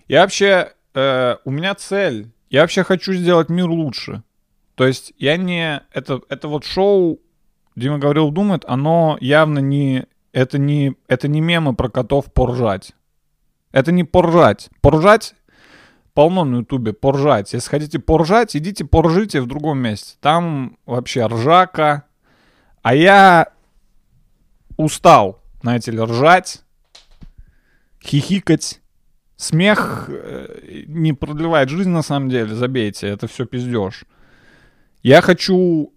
Я 0.08 0.22
вообще... 0.22 0.74
э, 0.94 1.36
у 1.44 1.52
меня 1.52 1.76
цель. 1.76 2.32
Я 2.50 2.62
вообще 2.62 2.84
хочу 2.84 3.14
сделать 3.14 3.50
мир 3.50 3.68
лучше. 3.68 4.24
То 4.76 4.86
есть 4.86 5.14
я 5.18 5.38
не... 5.38 5.82
Это, 5.92 6.22
это 6.30 6.48
вот 6.48 6.64
шоу, 6.64 7.20
Дима 7.76 7.98
говорил, 7.98 8.32
думает, 8.32 8.64
оно 8.68 9.18
явно 9.20 9.60
не... 9.60 10.06
Это 10.32 10.58
не, 10.58 10.96
это 11.08 11.28
не 11.28 11.42
мемы 11.42 11.76
про 11.76 11.90
котов 11.90 12.32
поржать. 12.32 12.94
Это 13.72 13.92
не 13.92 14.04
поржать. 14.04 14.70
Поржать 14.82 15.34
полно 16.16 16.46
на 16.46 16.60
ютубе, 16.60 16.94
поржать. 16.94 17.54
Если 17.54 17.70
хотите 17.70 18.00
поржать, 18.00 18.56
идите 18.56 18.86
поржите 18.86 19.42
в 19.42 19.48
другом 19.48 19.80
месте. 19.80 20.16
Там 20.22 20.78
вообще 20.88 21.28
ржака. 21.28 22.06
А 22.82 22.96
я 22.96 23.50
устал, 24.78 25.44
знаете 25.62 25.92
ли, 25.92 26.00
ржать, 26.00 26.64
хихикать. 28.02 28.82
Смех 29.36 30.06
э, 30.08 30.86
не 30.88 31.12
продлевает 31.12 31.68
жизнь 31.68 31.90
на 31.90 32.02
самом 32.02 32.30
деле, 32.30 32.56
забейте, 32.56 33.08
это 33.08 33.28
все 33.28 33.46
пиздеж. 33.46 34.06
Я 35.04 35.22
хочу, 35.22 35.94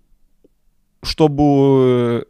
чтобы 1.04 2.26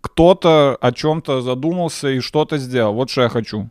кто-то 0.00 0.78
о 0.80 0.92
чем-то 0.92 1.40
задумался 1.40 2.08
и 2.10 2.20
что-то 2.20 2.58
сделал. 2.58 2.94
Вот 2.94 3.10
что 3.10 3.22
я 3.22 3.28
хочу. 3.28 3.68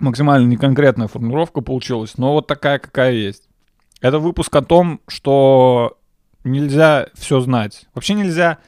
Максимально 0.00 0.46
неконкретная 0.46 1.08
формулировка 1.08 1.60
получилась, 1.60 2.16
но 2.16 2.32
вот 2.32 2.46
такая, 2.46 2.78
какая 2.78 3.12
есть. 3.12 3.48
Это 4.00 4.18
выпуск 4.18 4.56
о 4.56 4.62
том, 4.62 5.02
что 5.06 5.98
нельзя 6.42 7.08
все 7.14 7.40
знать. 7.40 7.86
Вообще 7.94 8.14
нельзя... 8.14 8.58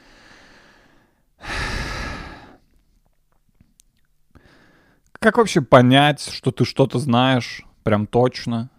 Как 5.13 5.37
вообще 5.37 5.61
понять, 5.61 6.21
что 6.21 6.51
ты 6.51 6.65
что-то 6.65 6.99
знаешь 6.99 7.63
прям 7.83 8.05
точно? 8.05 8.69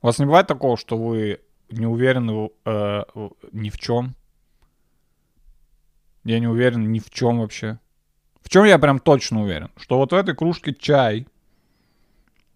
У 0.00 0.06
вас 0.06 0.18
не 0.18 0.24
бывает 0.24 0.46
такого, 0.46 0.76
что 0.76 0.96
вы 0.96 1.40
не 1.68 1.84
уверены 1.84 2.50
э, 2.64 3.02
ни 3.52 3.70
в 3.70 3.78
чем? 3.78 4.14
Я 6.24 6.38
не 6.38 6.46
уверен 6.46 6.90
ни 6.90 7.00
в 7.00 7.10
чем 7.10 7.40
вообще. 7.40 7.78
В 8.46 8.48
чем 8.48 8.62
я 8.62 8.78
прям 8.78 9.00
точно 9.00 9.42
уверен? 9.42 9.70
Что 9.76 9.98
вот 9.98 10.12
в 10.12 10.14
этой 10.14 10.32
кружке 10.32 10.72
чай. 10.72 11.26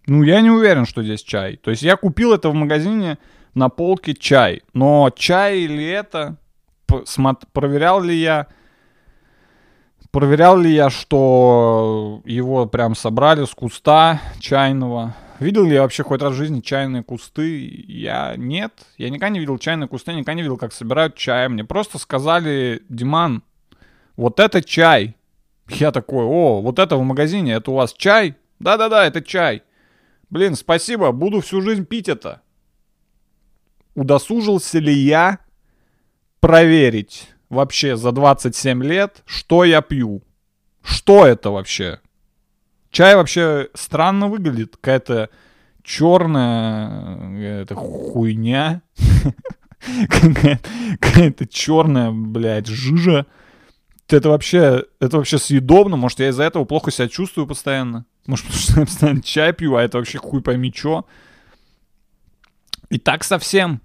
Ну, 0.06 0.22
я 0.22 0.40
не 0.40 0.48
уверен, 0.48 0.86
что 0.86 1.02
здесь 1.02 1.20
чай. 1.20 1.56
То 1.56 1.72
есть 1.72 1.82
я 1.82 1.96
купил 1.96 2.32
это 2.32 2.48
в 2.48 2.54
магазине 2.54 3.18
на 3.54 3.70
полке 3.70 4.14
чай. 4.14 4.62
Но 4.72 5.10
чай 5.10 5.58
или 5.62 5.84
это... 5.84 6.36
проверял 7.52 8.00
ли 8.00 8.14
я... 8.14 8.46
Проверял 10.12 10.56
ли 10.56 10.72
я, 10.72 10.90
что 10.90 12.22
его 12.24 12.66
прям 12.66 12.94
собрали 12.94 13.44
с 13.44 13.50
куста 13.50 14.20
чайного? 14.38 15.16
Видел 15.40 15.64
ли 15.64 15.74
я 15.74 15.82
вообще 15.82 16.04
хоть 16.04 16.22
раз 16.22 16.34
в 16.34 16.36
жизни 16.36 16.60
чайные 16.60 17.02
кусты? 17.02 17.84
Я 17.88 18.34
нет. 18.36 18.74
Я 18.96 19.10
никогда 19.10 19.30
не 19.30 19.40
видел 19.40 19.58
чайные 19.58 19.88
кусты, 19.88 20.12
никогда 20.12 20.34
не 20.34 20.42
видел, 20.42 20.56
как 20.56 20.72
собирают 20.72 21.16
чай. 21.16 21.48
Мне 21.48 21.64
просто 21.64 21.98
сказали, 21.98 22.80
Диман, 22.88 23.42
вот 24.14 24.38
это 24.38 24.62
чай. 24.62 25.16
Я 25.70 25.92
такой, 25.92 26.24
о, 26.24 26.60
вот 26.60 26.78
это 26.78 26.96
в 26.96 27.02
магазине, 27.02 27.52
это 27.54 27.70
у 27.70 27.74
вас 27.74 27.92
чай? 27.92 28.36
Да-да-да, 28.58 29.06
это 29.06 29.22
чай. 29.22 29.62
Блин, 30.28 30.54
спасибо, 30.54 31.12
буду 31.12 31.40
всю 31.40 31.60
жизнь 31.60 31.84
пить 31.86 32.08
это. 32.08 32.42
Удосужился 33.94 34.78
ли 34.78 34.92
я 34.92 35.38
проверить 36.40 37.28
вообще 37.48 37.96
за 37.96 38.12
27 38.12 38.82
лет, 38.84 39.22
что 39.26 39.64
я 39.64 39.82
пью? 39.82 40.22
Что 40.82 41.26
это 41.26 41.50
вообще? 41.50 42.00
Чай 42.90 43.14
вообще 43.16 43.68
странно 43.74 44.28
выглядит. 44.28 44.76
Какая-то 44.76 45.30
черная 45.82 47.62
это 47.62 47.74
хуйня. 47.74 48.82
Какая- 50.08 50.60
Какая-то 51.00 51.46
черная, 51.46 52.10
блядь, 52.10 52.66
жижа. 52.66 53.26
Это 54.12 54.28
вообще, 54.28 54.84
это 54.98 55.18
вообще 55.18 55.38
съедобно. 55.38 55.96
Может, 55.96 56.20
я 56.20 56.28
из-за 56.28 56.44
этого 56.44 56.64
плохо 56.64 56.90
себя 56.90 57.08
чувствую 57.08 57.46
постоянно. 57.46 58.06
Может, 58.26 58.46
потому 58.46 58.62
что 58.62 58.80
я 58.80 58.86
постоянно 58.86 59.22
чай 59.22 59.52
пью, 59.52 59.76
а 59.76 59.82
это 59.82 59.98
вообще 59.98 60.18
хуй 60.18 60.42
пойми 60.42 60.72
чё. 60.72 61.06
И 62.88 62.98
так 62.98 63.24
совсем. 63.24 63.80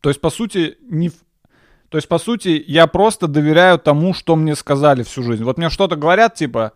То 0.00 0.08
есть, 0.08 0.20
по 0.20 0.30
сути, 0.30 0.78
не... 0.82 1.10
То 1.88 1.98
есть, 1.98 2.08
по 2.08 2.18
сути, 2.18 2.62
я 2.66 2.86
просто 2.86 3.28
доверяю 3.28 3.78
тому, 3.78 4.14
что 4.14 4.36
мне 4.36 4.56
сказали 4.56 5.02
всю 5.02 5.22
жизнь. 5.22 5.44
Вот 5.44 5.58
мне 5.58 5.70
что-то 5.70 5.96
говорят, 5.96 6.34
типа, 6.34 6.72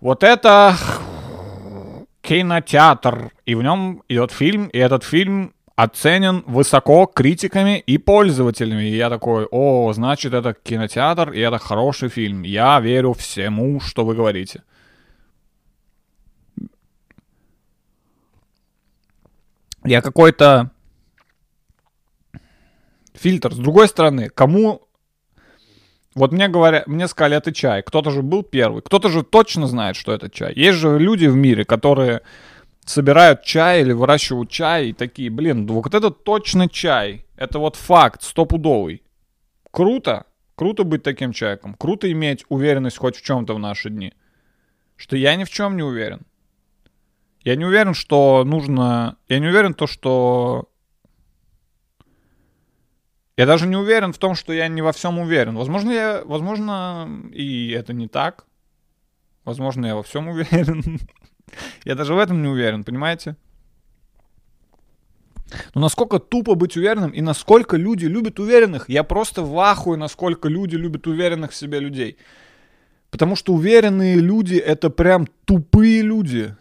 вот 0.00 0.22
это 0.22 0.76
кинотеатр, 2.22 3.30
и 3.46 3.54
в 3.54 3.62
нем 3.62 4.02
идет 4.08 4.32
фильм, 4.32 4.66
и 4.68 4.78
этот 4.78 5.04
фильм 5.04 5.54
оценен 5.76 6.44
высоко 6.46 7.06
критиками 7.06 7.80
и 7.80 7.98
пользователями. 7.98 8.84
И 8.84 8.96
я 8.96 9.10
такой, 9.10 9.46
о, 9.50 9.92
значит, 9.92 10.32
это 10.32 10.54
кинотеатр, 10.54 11.32
и 11.32 11.40
это 11.40 11.58
хороший 11.58 12.08
фильм. 12.08 12.42
Я 12.42 12.80
верю 12.80 13.12
всему, 13.12 13.80
что 13.80 14.04
вы 14.04 14.14
говорите. 14.14 14.62
Я 19.84 20.00
какой-то 20.00 20.70
фильтр. 23.12 23.52
С 23.52 23.58
другой 23.58 23.88
стороны, 23.88 24.28
кому... 24.28 24.80
Вот 26.14 26.30
мне 26.30 26.46
говорят, 26.46 26.86
мне 26.86 27.08
сказали, 27.08 27.36
это 27.36 27.52
чай. 27.52 27.82
Кто-то 27.82 28.10
же 28.10 28.22
был 28.22 28.44
первый. 28.44 28.82
Кто-то 28.82 29.08
же 29.08 29.24
точно 29.24 29.66
знает, 29.66 29.96
что 29.96 30.12
это 30.12 30.30
чай. 30.30 30.52
Есть 30.54 30.78
же 30.78 30.96
люди 30.96 31.26
в 31.26 31.34
мире, 31.34 31.64
которые 31.64 32.22
собирают 32.84 33.42
чай 33.42 33.80
или 33.82 33.92
выращивают 33.92 34.50
чай 34.50 34.88
и 34.88 34.92
такие, 34.92 35.30
блин, 35.30 35.66
вот 35.66 35.94
это 35.94 36.10
точно 36.10 36.68
чай. 36.68 37.26
Это 37.36 37.58
вот 37.58 37.76
факт, 37.76 38.22
стопудовый. 38.22 39.02
Круто. 39.70 40.26
Круто 40.54 40.84
быть 40.84 41.02
таким 41.02 41.32
человеком. 41.32 41.74
Круто 41.74 42.10
иметь 42.12 42.44
уверенность 42.48 42.98
хоть 42.98 43.16
в 43.16 43.22
чем-то 43.22 43.54
в 43.54 43.58
наши 43.58 43.90
дни. 43.90 44.12
Что 44.96 45.16
я 45.16 45.34
ни 45.34 45.44
в 45.44 45.50
чем 45.50 45.76
не 45.76 45.82
уверен. 45.82 46.22
Я 47.40 47.56
не 47.56 47.64
уверен, 47.64 47.94
что 47.94 48.44
нужно... 48.44 49.16
Я 49.28 49.38
не 49.38 49.48
уверен 49.48 49.74
то, 49.74 49.86
что... 49.86 50.68
Я 53.36 53.46
даже 53.46 53.66
не 53.66 53.76
уверен 53.76 54.12
в 54.12 54.18
том, 54.18 54.36
что 54.36 54.52
я 54.52 54.68
не 54.68 54.80
во 54.80 54.92
всем 54.92 55.18
уверен. 55.18 55.56
Возможно, 55.56 55.90
я... 55.90 56.22
Возможно, 56.24 57.08
и 57.32 57.70
это 57.70 57.92
не 57.92 58.06
так. 58.06 58.46
Возможно, 59.44 59.86
я 59.86 59.96
во 59.96 60.02
всем 60.04 60.28
уверен. 60.28 61.00
Я 61.84 61.94
даже 61.94 62.14
в 62.14 62.18
этом 62.18 62.42
не 62.42 62.48
уверен, 62.48 62.84
понимаете? 62.84 63.36
Но 65.74 65.82
насколько 65.82 66.18
тупо 66.18 66.54
быть 66.54 66.76
уверенным 66.76 67.10
и 67.10 67.20
насколько 67.20 67.76
люди 67.76 68.06
любят 68.06 68.40
уверенных, 68.40 68.88
я 68.88 69.04
просто 69.04 69.42
в 69.42 69.58
ахуе, 69.58 69.96
насколько 69.96 70.48
люди 70.48 70.76
любят 70.76 71.06
уверенных 71.06 71.52
в 71.52 71.54
себе 71.54 71.80
людей. 71.80 72.16
Потому 73.10 73.36
что 73.36 73.52
уверенные 73.52 74.16
люди 74.16 74.56
это 74.56 74.90
прям 74.90 75.26
тупые 75.44 76.02
люди. 76.02 76.56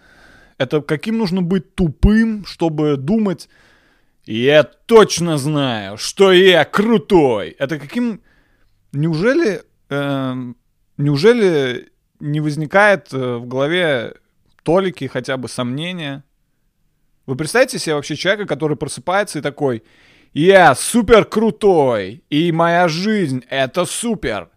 Это 0.58 0.82
каким 0.82 1.18
нужно 1.18 1.42
быть 1.42 1.74
тупым, 1.76 2.46
чтобы 2.46 2.98
думать, 2.98 3.50
я 4.26 4.64
точно 4.64 5.38
знаю, 5.38 5.98
что 5.98 6.32
я 6.32 6.64
крутой. 6.66 7.56
Это 7.60 7.80
каким... 7.80 8.22
Неужели... 8.92 9.64
эм, 9.90 10.56
неужели 10.98 11.92
не 12.20 12.40
возникает 12.40 13.14
э, 13.14 13.38
в 13.38 13.48
голове 13.48 14.14
толики 14.64 15.08
хотя 15.08 15.38
бы 15.38 15.48
сомнения? 15.48 16.24
Вы 17.26 17.36
представляете 17.36 17.80
себе 17.80 17.96
вообще 17.96 18.16
человека, 18.16 18.46
который 18.46 18.76
просыпается 18.76 19.40
и 19.40 19.42
такой, 19.42 19.84
я 20.34 20.74
супер 20.76 21.26
крутой, 21.26 22.24
и 22.30 22.52
моя 22.52 22.88
жизнь 22.88 23.44
это 23.50 23.86
супер. 23.86 24.50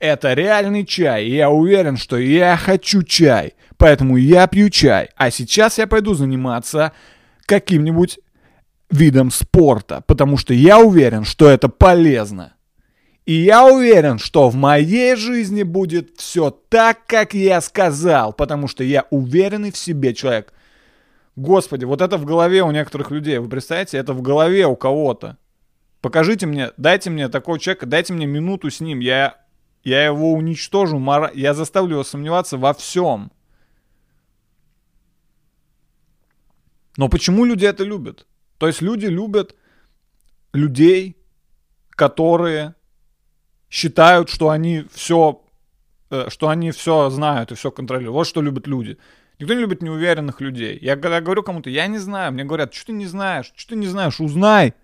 Это 0.00 0.32
реальный 0.32 0.86
чай, 0.86 1.26
и 1.26 1.34
я 1.34 1.50
уверен, 1.50 1.96
что 1.96 2.16
я 2.16 2.56
хочу 2.56 3.02
чай, 3.02 3.54
поэтому 3.76 4.16
я 4.16 4.46
пью 4.46 4.70
чай. 4.70 5.10
А 5.16 5.30
сейчас 5.32 5.78
я 5.78 5.88
пойду 5.88 6.14
заниматься 6.14 6.92
каким-нибудь 7.46 8.20
видом 8.90 9.30
спорта, 9.30 10.02
потому 10.06 10.36
что 10.36 10.54
я 10.54 10.78
уверен, 10.78 11.24
что 11.24 11.48
это 11.50 11.68
полезно. 11.68 12.54
И 13.28 13.34
я 13.34 13.66
уверен, 13.66 14.18
что 14.18 14.48
в 14.48 14.54
моей 14.54 15.14
жизни 15.14 15.62
будет 15.62 16.18
все 16.18 16.50
так, 16.50 17.04
как 17.04 17.34
я 17.34 17.60
сказал, 17.60 18.32
потому 18.32 18.68
что 18.68 18.82
я 18.82 19.06
уверенный 19.10 19.70
в 19.70 19.76
себе 19.76 20.14
человек. 20.14 20.54
Господи, 21.36 21.84
вот 21.84 22.00
это 22.00 22.16
в 22.16 22.24
голове 22.24 22.62
у 22.62 22.70
некоторых 22.70 23.10
людей. 23.10 23.36
Вы 23.36 23.50
представляете, 23.50 23.98
это 23.98 24.14
в 24.14 24.22
голове 24.22 24.66
у 24.66 24.76
кого-то. 24.76 25.36
Покажите 26.00 26.46
мне, 26.46 26.70
дайте 26.78 27.10
мне 27.10 27.28
такого 27.28 27.58
человека, 27.58 27.84
дайте 27.84 28.14
мне 28.14 28.24
минуту 28.24 28.70
с 28.70 28.80
ним. 28.80 29.00
Я, 29.00 29.36
я 29.84 30.06
его 30.06 30.32
уничтожу, 30.32 30.96
мора- 30.98 31.32
я 31.34 31.52
заставлю 31.52 31.96
его 31.96 32.04
сомневаться 32.04 32.56
во 32.56 32.72
всем. 32.72 33.30
Но 36.96 37.10
почему 37.10 37.44
люди 37.44 37.66
это 37.66 37.84
любят? 37.84 38.26
То 38.56 38.68
есть 38.68 38.80
люди 38.80 39.04
любят 39.04 39.54
людей, 40.54 41.18
которые 41.90 42.74
считают, 43.70 44.30
что 44.30 44.50
они 44.50 44.84
все, 44.92 45.42
что 46.28 46.48
они 46.48 46.70
все 46.70 47.10
знают 47.10 47.52
и 47.52 47.54
все 47.54 47.70
контролируют. 47.70 48.14
Вот 48.14 48.26
что 48.26 48.42
любят 48.42 48.66
люди. 48.66 48.98
Никто 49.38 49.54
не 49.54 49.60
любит 49.60 49.82
неуверенных 49.82 50.40
людей. 50.40 50.78
Я 50.82 50.96
когда 50.96 51.20
говорю 51.20 51.42
кому-то, 51.42 51.70
я 51.70 51.86
не 51.86 51.98
знаю, 51.98 52.32
мне 52.32 52.44
говорят, 52.44 52.74
что 52.74 52.86
ты 52.86 52.92
не 52.92 53.06
знаешь, 53.06 53.52
что 53.54 53.70
ты 53.70 53.76
не 53.76 53.86
знаешь, 53.86 54.20
узнай. 54.20 54.74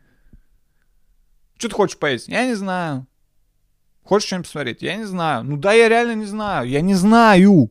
Что 1.57 1.69
ты 1.69 1.75
хочешь 1.75 1.99
поесть? 1.99 2.29
Я 2.29 2.47
не 2.47 2.55
знаю. 2.55 3.07
Хочешь 4.05 4.27
что-нибудь 4.27 4.47
посмотреть? 4.47 4.83
Я 4.83 4.97
не 4.97 5.05
знаю. 5.05 5.45
Ну 5.45 5.57
да, 5.57 5.73
я 5.73 5.89
реально 5.89 6.15
не 6.15 6.27
знаю. 6.27 6.69
Я 6.69 6.83
не 6.83 6.95
знаю. 6.95 7.71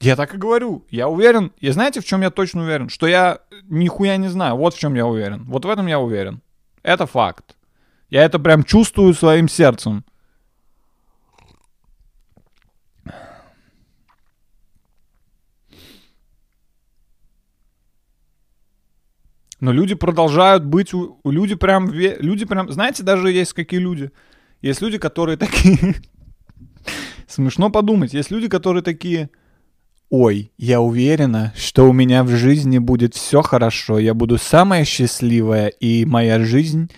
Я 0.00 0.16
так 0.16 0.34
и 0.34 0.38
говорю. 0.38 0.86
Я 0.88 1.08
уверен. 1.08 1.52
И 1.58 1.70
знаете, 1.70 2.00
в 2.00 2.04
чем 2.04 2.22
я 2.22 2.30
точно 2.30 2.62
уверен? 2.62 2.88
Что 2.88 3.06
я 3.06 3.40
нихуя 3.64 4.16
не 4.16 4.28
знаю. 4.28 4.56
Вот 4.56 4.74
в 4.74 4.78
чем 4.78 4.94
я 4.94 5.06
уверен. 5.06 5.44
Вот 5.44 5.64
в 5.64 5.68
этом 5.68 5.86
я 5.88 6.00
уверен. 6.00 6.40
Это 6.82 7.06
факт. 7.06 7.57
Я 8.10 8.24
это 8.24 8.38
прям 8.38 8.64
чувствую 8.64 9.12
своим 9.14 9.48
сердцем. 9.48 10.04
Но 19.60 19.72
люди 19.72 19.94
продолжают 19.94 20.64
быть, 20.64 20.94
у, 20.94 21.18
люди 21.24 21.56
прям, 21.56 21.90
люди 21.90 22.46
прям, 22.46 22.70
знаете, 22.70 23.02
даже 23.02 23.32
есть 23.32 23.52
какие 23.52 23.80
люди. 23.80 24.12
Есть 24.62 24.80
люди, 24.80 24.98
которые 24.98 25.36
такие, 25.36 25.96
смешно 27.26 27.68
подумать, 27.68 28.14
есть 28.14 28.30
люди, 28.30 28.48
которые 28.48 28.84
такие, 28.84 29.30
ой, 30.10 30.52
я 30.58 30.80
уверена, 30.80 31.52
что 31.56 31.90
у 31.90 31.92
меня 31.92 32.22
в 32.22 32.28
жизни 32.28 32.78
будет 32.78 33.14
все 33.14 33.42
хорошо, 33.42 33.98
я 33.98 34.14
буду 34.14 34.38
самая 34.38 34.84
счастливая, 34.84 35.68
и 35.68 36.04
моя 36.04 36.38
жизнь 36.44 36.88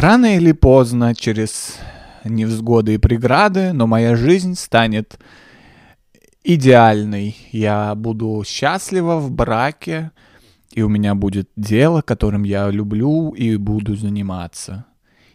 рано 0.00 0.36
или 0.36 0.52
поздно, 0.52 1.14
через 1.14 1.78
невзгоды 2.24 2.94
и 2.94 2.98
преграды, 2.98 3.72
но 3.72 3.86
моя 3.86 4.14
жизнь 4.14 4.54
станет 4.54 5.18
идеальной. 6.44 7.36
Я 7.50 7.94
буду 7.94 8.42
счастлива 8.46 9.16
в 9.16 9.30
браке, 9.30 10.10
и 10.72 10.82
у 10.82 10.88
меня 10.88 11.14
будет 11.14 11.48
дело, 11.56 12.02
которым 12.02 12.42
я 12.42 12.70
люблю 12.70 13.30
и 13.30 13.56
буду 13.56 13.96
заниматься. 13.96 14.84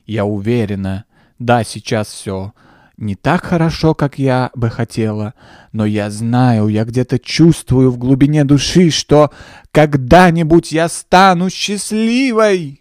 Я 0.06 0.26
уверена, 0.26 1.06
да, 1.40 1.64
сейчас 1.64 2.10
все 2.10 2.54
не 2.98 3.16
так 3.16 3.44
хорошо, 3.44 3.96
как 3.96 4.20
я 4.20 4.52
бы 4.54 4.70
хотела, 4.70 5.34
но 5.72 5.88
я 5.88 6.12
знаю, 6.12 6.68
я 6.68 6.86
где-то 6.86 7.18
чувствую 7.18 7.90
в 7.90 7.98
глубине 7.98 8.44
души, 8.44 8.92
что 8.92 9.32
когда-нибудь 9.72 10.72
я 10.72 10.88
стану 10.88 11.50
счастливой. 11.50 12.81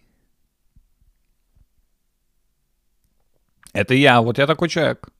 Это 3.72 3.94
я, 3.94 4.20
вот 4.20 4.38
я 4.38 4.46
такой 4.46 4.68
человек. 4.68 5.10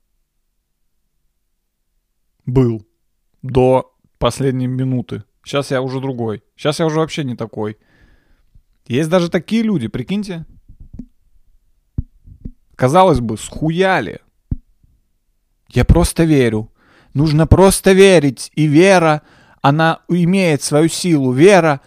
Был 2.45 2.85
до 3.41 3.93
последней 4.17 4.67
минуты. 4.67 5.23
Сейчас 5.43 5.71
я 5.71 5.81
уже 5.81 5.99
другой. 5.99 6.43
Сейчас 6.55 6.79
я 6.79 6.85
уже 6.85 6.99
вообще 6.99 7.23
не 7.23 7.35
такой. 7.35 7.77
Есть 8.87 9.09
даже 9.09 9.29
такие 9.29 9.63
люди, 9.63 9.87
прикиньте. 9.87 10.45
Казалось 12.75 13.19
бы, 13.19 13.37
схуяли. 13.37 14.21
Я 15.69 15.85
просто 15.85 16.23
верю. 16.23 16.71
Нужно 17.13 17.47
просто 17.47 17.93
верить. 17.93 18.51
И 18.55 18.65
вера, 18.65 19.21
она 19.61 20.01
имеет 20.09 20.61
свою 20.61 20.89
силу. 20.89 21.31
Вера, 21.31 21.81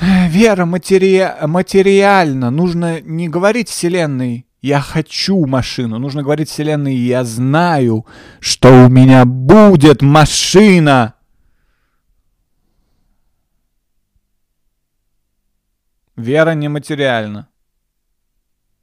вера 0.00 0.64
матери... 0.64 1.30
материальна. 1.46 2.50
Нужно 2.50 3.00
не 3.00 3.28
говорить 3.28 3.68
Вселенной, 3.68 4.45
я 4.62 4.80
хочу 4.80 5.46
машину. 5.46 5.98
Нужно 5.98 6.22
говорить 6.22 6.48
Вселенной, 6.48 6.94
я 6.94 7.24
знаю, 7.24 8.06
что 8.40 8.86
у 8.86 8.88
меня 8.88 9.24
будет 9.24 10.02
машина. 10.02 11.14
Вера 16.16 16.52
нематериальна. 16.52 17.48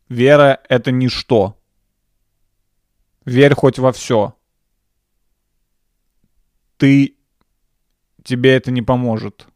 Вера— 0.08 0.62
это 0.70 0.92
ничто. 0.92 1.60
Верь 3.26 3.56
хоть 3.56 3.80
во 3.80 3.92
все. 3.92 4.38
Ты... 6.78 7.18
Тебе 8.24 8.56
это 8.56 8.72
не 8.72 8.82
поможет. 8.82 9.48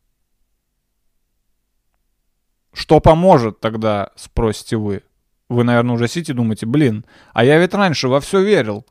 Что 2.74 3.00
поможет 3.00 3.62
тогда, 3.62 4.12
спросите 4.16 4.76
вы? 4.76 5.04
Вы, 5.50 5.64
наверное, 5.64 5.96
уже 5.96 6.08
сидите 6.08 6.34
и 6.34 6.36
думаете, 6.36 6.66
блин, 6.66 7.06
а 7.34 7.46
я 7.46 7.58
ведь 7.58 7.74
раньше 7.74 8.08
во 8.08 8.20
все 8.20 8.42
верил. 8.44 8.86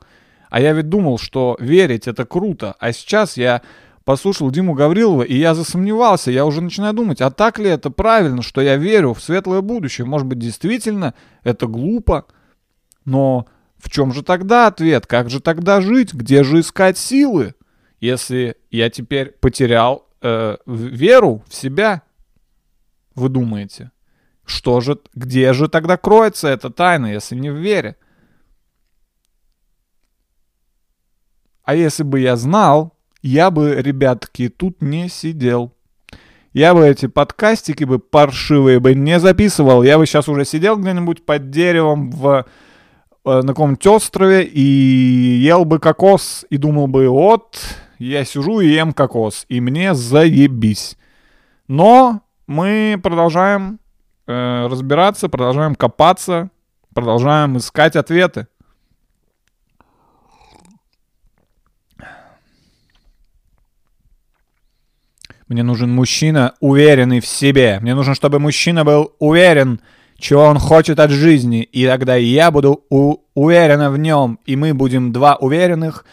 А 0.49 0.59
я 0.59 0.73
ведь 0.73 0.89
думал, 0.89 1.17
что 1.17 1.57
верить 1.59 2.07
это 2.07 2.25
круто. 2.25 2.75
А 2.79 2.91
сейчас 2.93 3.37
я 3.37 3.61
послушал 4.05 4.49
Диму 4.49 4.73
Гаврилова, 4.73 5.23
и 5.23 5.35
я 5.35 5.53
засомневался. 5.53 6.31
Я 6.31 6.45
уже 6.45 6.61
начинаю 6.61 6.93
думать, 6.93 7.21
а 7.21 7.29
так 7.29 7.59
ли 7.59 7.69
это 7.69 7.89
правильно, 7.89 8.41
что 8.41 8.61
я 8.61 8.77
верю 8.77 9.13
в 9.13 9.21
светлое 9.21 9.61
будущее? 9.61 10.07
Может 10.07 10.25
быть, 10.25 10.39
действительно 10.39 11.13
это 11.43 11.67
глупо? 11.67 12.25
Но 13.03 13.47
в 13.77 13.89
чем 13.89 14.13
же 14.13 14.23
тогда 14.23 14.67
ответ? 14.67 15.05
Как 15.05 15.29
же 15.29 15.41
тогда 15.41 15.81
жить? 15.81 16.13
Где 16.13 16.43
же 16.43 16.61
искать 16.61 16.97
силы? 16.97 17.53
Если 17.99 18.55
я 18.71 18.89
теперь 18.89 19.31
потерял 19.31 20.07
э, 20.21 20.57
веру 20.65 21.43
в 21.47 21.53
себя, 21.53 22.01
вы 23.13 23.29
думаете? 23.29 23.91
Что 24.47 24.79
же, 24.79 24.97
где 25.13 25.51
же 25.51 25.67
тогда 25.67 25.97
кроется 25.97 26.47
эта 26.47 26.69
тайна, 26.69 27.07
если 27.07 27.35
не 27.35 27.49
в 27.49 27.57
вере? 27.57 27.97
А 31.63 31.75
если 31.75 32.03
бы 32.03 32.21
я 32.21 32.37
знал, 32.37 32.95
я 33.21 33.51
бы, 33.51 33.75
ребятки, 33.75 34.47
тут 34.47 34.81
не 34.81 35.09
сидел. 35.09 35.73
Я 36.53 36.73
бы 36.73 36.87
эти 36.87 37.07
подкастики 37.07 37.83
бы 37.83 37.99
паршивые 37.99 38.79
бы 38.79 38.95
не 38.95 39.19
записывал. 39.19 39.83
Я 39.83 39.97
бы 39.97 40.05
сейчас 40.05 40.29
уже 40.29 40.45
сидел 40.45 40.77
где-нибудь 40.77 41.25
под 41.25 41.49
деревом 41.49 42.09
в, 42.09 42.45
э, 43.25 43.41
на 43.41 43.47
каком-нибудь 43.49 43.85
острове 43.85 44.45
и 44.45 44.61
ел 44.61 45.65
бы 45.65 45.79
кокос 45.79 46.45
и 46.49 46.55
думал 46.55 46.87
бы, 46.87 47.09
вот, 47.09 47.59
я 47.99 48.23
сижу 48.23 48.61
и 48.61 48.69
ем 48.69 48.93
кокос, 48.93 49.45
и 49.49 49.59
мне 49.59 49.93
заебись. 49.93 50.97
Но 51.67 52.21
мы 52.47 52.97
продолжаем 53.03 53.79
э, 54.27 54.67
разбираться, 54.69 55.29
продолжаем 55.29 55.75
копаться, 55.75 56.49
продолжаем 56.93 57.57
искать 57.57 57.95
ответы. 57.95 58.47
Мне 65.47 65.63
нужен 65.63 65.89
мужчина, 65.89 66.53
уверенный 66.59 67.21
в 67.21 67.25
себе. 67.25 67.79
Мне 67.81 67.95
нужно, 67.95 68.15
чтобы 68.15 68.39
мужчина 68.39 68.83
был 68.83 69.13
уверен, 69.19 69.79
чего 70.17 70.43
он 70.43 70.59
хочет 70.59 70.99
от 70.99 71.09
жизни. 71.11 71.63
И 71.63 71.85
тогда 71.87 72.15
я 72.15 72.51
буду 72.51 72.83
у- 72.89 73.17
уверена 73.33 73.89
в 73.89 73.97
нем. 73.97 74.39
И 74.45 74.55
мы 74.57 74.73
будем 74.73 75.13
два 75.13 75.35
уверенных 75.35 76.05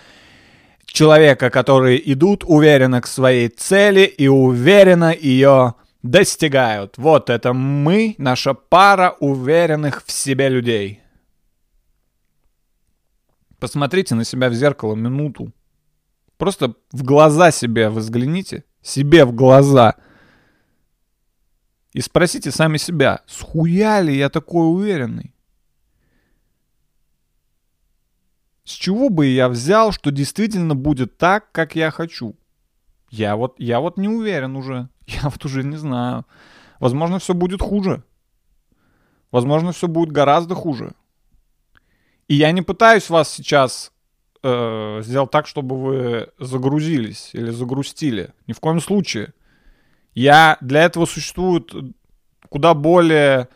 человека, 0.86 1.50
которые 1.50 2.12
идут 2.12 2.44
уверенно 2.46 3.00
к 3.00 3.08
своей 3.08 3.48
цели 3.48 4.02
и 4.02 4.28
уверенно 4.28 5.12
ее 5.12 5.74
достигают. 6.04 6.98
Вот 6.98 7.30
это 7.30 7.54
мы, 7.54 8.14
наша 8.18 8.52
пара 8.52 9.16
уверенных 9.20 10.04
в 10.04 10.12
себе 10.12 10.50
людей. 10.50 11.00
Посмотрите 13.58 14.14
на 14.14 14.24
себя 14.24 14.50
в 14.50 14.54
зеркало 14.54 14.94
минуту. 14.94 15.50
Просто 16.36 16.74
в 16.92 17.02
глаза 17.02 17.50
себе 17.50 17.88
взгляните 17.88 18.64
себе 18.82 19.24
в 19.24 19.34
глаза. 19.34 19.94
И 21.94 22.02
спросите 22.02 22.50
сами 22.50 22.76
себя, 22.76 23.22
схуя 23.26 24.00
ли 24.00 24.14
я 24.14 24.28
такой 24.28 24.70
уверенный? 24.70 25.34
С 28.64 28.72
чего 28.72 29.08
бы 29.08 29.26
я 29.26 29.48
взял, 29.48 29.90
что 29.92 30.10
действительно 30.10 30.74
будет 30.74 31.16
так, 31.16 31.50
как 31.52 31.76
я 31.76 31.90
хочу? 31.90 32.36
Я 33.08 33.36
вот, 33.36 33.54
я 33.58 33.80
вот 33.80 33.96
не 33.96 34.08
уверен 34.08 34.56
уже. 34.56 34.90
Я 35.06 35.22
вот 35.24 35.44
уже 35.44 35.62
не 35.62 35.76
знаю. 35.76 36.24
Возможно, 36.80 37.18
все 37.18 37.34
будет 37.34 37.60
хуже. 37.60 38.02
Возможно, 39.30 39.72
все 39.72 39.88
будет 39.88 40.12
гораздо 40.12 40.54
хуже. 40.54 40.92
И 42.28 42.34
я 42.34 42.52
не 42.52 42.62
пытаюсь 42.62 43.10
вас 43.10 43.28
сейчас 43.28 43.92
э, 44.42 45.00
сделать 45.02 45.30
так, 45.30 45.46
чтобы 45.46 45.82
вы 45.82 46.28
загрузились 46.38 47.30
или 47.32 47.50
загрустили. 47.50 48.32
Ни 48.46 48.52
в 48.52 48.60
коем 48.60 48.80
случае. 48.80 49.34
Я 50.14 50.56
для 50.60 50.84
этого 50.84 51.06
существует 51.06 51.72
куда 52.48 52.74
более 52.74 53.48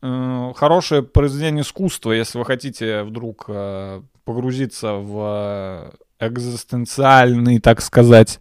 э, 0.00 0.52
хорошее 0.54 1.02
произведение 1.02 1.62
искусства, 1.62 2.12
если 2.12 2.38
вы 2.38 2.44
хотите 2.44 3.02
вдруг 3.02 3.46
э, 3.48 4.02
погрузиться 4.24 4.92
в 4.94 5.92
экзистенциальный, 6.20 7.58
так 7.58 7.80
сказать, 7.80 8.38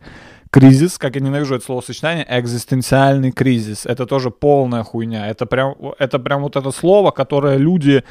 кризис, 0.52 0.98
как 0.98 1.16
я 1.16 1.22
ненавижу 1.22 1.56
это 1.56 1.66
словосочетание, 1.66 2.26
экзистенциальный 2.30 3.32
кризис. 3.32 3.86
Это 3.86 4.06
тоже 4.06 4.30
полная 4.30 4.84
хуйня. 4.84 5.28
Это 5.30 5.46
прям, 5.46 5.76
это 5.98 6.20
прям 6.20 6.42
вот 6.44 6.56
это 6.56 6.72
слово, 6.72 7.12
которое 7.12 7.58
люди 7.58 8.04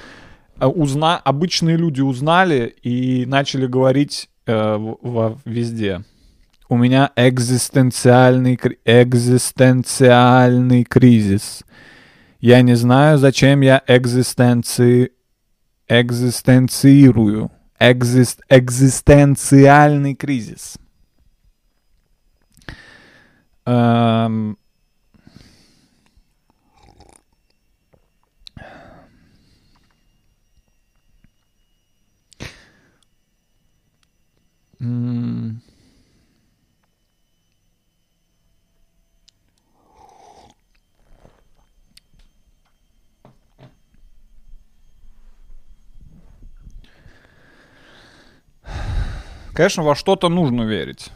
э, 0.58 0.66
узна, 0.66 1.18
обычные 1.18 1.76
люди 1.76 2.00
узнали 2.00 2.74
и 2.82 3.24
начали 3.26 3.66
говорить 3.66 4.28
э, 4.46 4.76
в- 4.76 4.98
во- 5.02 5.38
везде. 5.44 6.04
У 6.68 6.76
меня 6.76 7.10
экзистенциальный, 7.16 8.58
экзистенциальный 8.84 10.84
кризис. 10.84 11.64
Я 12.40 12.62
не 12.62 12.76
знаю, 12.76 13.18
зачем 13.18 13.60
я 13.60 13.82
экзистенци... 13.86 15.10
экзистенциирую. 15.88 17.50
Экзист... 17.78 18.40
Экзистенциальный 18.48 20.14
кризис. 20.14 20.76
Конечно, 49.52 49.82
во 49.82 49.94
что-то 49.94 50.30
нужно 50.30 50.62
верить. 50.62 51.10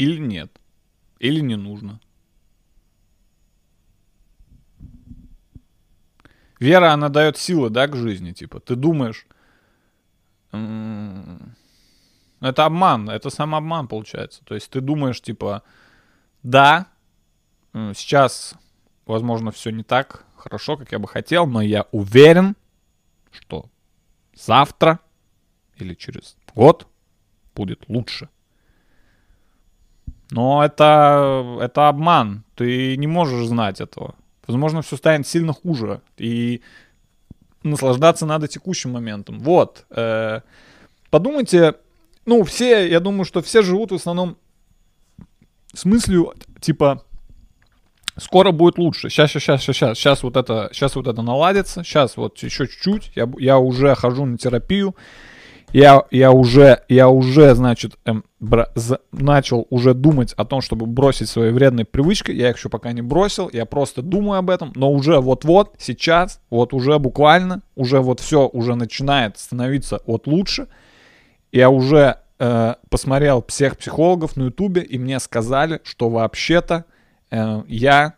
Или 0.00 0.18
нет. 0.18 0.50
Или 1.18 1.40
не 1.40 1.56
нужно. 1.56 2.00
Вера, 6.58 6.92
она 6.92 7.10
дает 7.10 7.36
силы, 7.36 7.68
да, 7.68 7.86
к 7.86 7.94
жизни. 7.96 8.32
Типа, 8.32 8.60
ты 8.60 8.76
думаешь... 8.76 9.26
Это 12.40 12.64
обман, 12.64 13.10
это 13.10 13.28
самообман 13.28 13.88
получается. 13.88 14.42
То 14.44 14.54
есть 14.54 14.70
ты 14.70 14.80
думаешь, 14.80 15.20
типа, 15.20 15.62
да, 16.42 16.86
сейчас, 17.74 18.54
возможно, 19.04 19.50
все 19.50 19.70
не 19.70 19.82
так 19.82 20.24
хорошо, 20.34 20.78
как 20.78 20.92
я 20.92 20.98
бы 20.98 21.08
хотел, 21.08 21.46
но 21.46 21.60
я 21.60 21.86
уверен, 21.92 22.56
что 23.30 23.66
завтра 24.32 25.00
или 25.76 25.92
через 25.94 26.38
год 26.54 26.88
будет 27.54 27.86
лучше. 27.88 28.30
Но 30.30 30.64
это, 30.64 31.58
это 31.60 31.88
обман. 31.88 32.44
Ты 32.54 32.96
не 32.96 33.06
можешь 33.06 33.46
знать 33.46 33.80
этого. 33.80 34.14
Возможно, 34.46 34.82
все 34.82 34.96
станет 34.96 35.26
сильно 35.26 35.52
хуже. 35.52 36.00
И 36.16 36.62
наслаждаться 37.62 38.26
надо 38.26 38.48
текущим 38.48 38.92
моментом. 38.92 39.40
Вот. 39.40 39.84
э, 39.90 40.40
подумайте, 41.10 41.74
ну, 42.26 42.44
все, 42.44 42.88
я 42.88 43.00
думаю, 43.00 43.24
что 43.24 43.42
все 43.42 43.62
живут 43.62 43.92
в 43.92 43.96
основном 43.96 44.36
с 45.72 45.84
мыслью, 45.84 46.34
типа, 46.60 47.04
скоро 48.16 48.50
будет 48.50 48.78
лучше. 48.78 49.08
Сейчас, 49.08 49.30
сейчас, 49.30 49.62
сейчас, 49.62 49.76
сейчас, 49.76 49.98
сейчас 49.98 50.22
вот 50.22 50.36
это, 50.36 50.68
сейчас 50.72 50.94
вот 50.96 51.06
это 51.06 51.22
наладится. 51.22 51.82
Сейчас 51.82 52.16
вот 52.16 52.38
еще 52.38 52.66
чуть-чуть. 52.66 53.12
Я, 53.14 53.30
я 53.38 53.58
уже 53.58 53.94
хожу 53.94 54.26
на 54.26 54.38
терапию. 54.38 54.94
Я, 55.72 56.04
я 56.10 56.32
уже, 56.32 56.82
я 56.88 57.08
уже, 57.08 57.54
значит, 57.54 57.96
эм, 58.04 58.24
бра- 58.40 58.70
за- 58.74 59.00
начал 59.12 59.66
уже 59.70 59.94
думать 59.94 60.32
о 60.32 60.44
том, 60.44 60.60
чтобы 60.60 60.86
бросить 60.86 61.28
свои 61.28 61.52
вредные 61.52 61.84
привычки. 61.84 62.32
Я 62.32 62.50
их 62.50 62.56
еще 62.56 62.68
пока 62.68 62.92
не 62.92 63.02
бросил. 63.02 63.48
Я 63.52 63.66
просто 63.66 64.02
думаю 64.02 64.38
об 64.38 64.50
этом. 64.50 64.72
Но 64.74 64.90
уже 64.90 65.20
вот-вот, 65.20 65.74
сейчас, 65.78 66.40
вот 66.50 66.72
уже 66.72 66.98
буквально, 66.98 67.62
уже 67.76 68.00
вот 68.00 68.18
все 68.20 68.48
уже 68.48 68.74
начинает 68.74 69.38
становиться 69.38 70.02
вот 70.06 70.26
лучше. 70.26 70.66
Я 71.52 71.70
уже 71.70 72.16
э, 72.40 72.74
посмотрел 72.88 73.44
всех 73.46 73.76
психологов 73.76 74.36
на 74.36 74.44
ютубе, 74.44 74.82
и 74.82 74.98
мне 74.98 75.20
сказали, 75.20 75.80
что 75.84 76.08
вообще-то 76.08 76.84
э, 77.30 77.62
я 77.68 78.14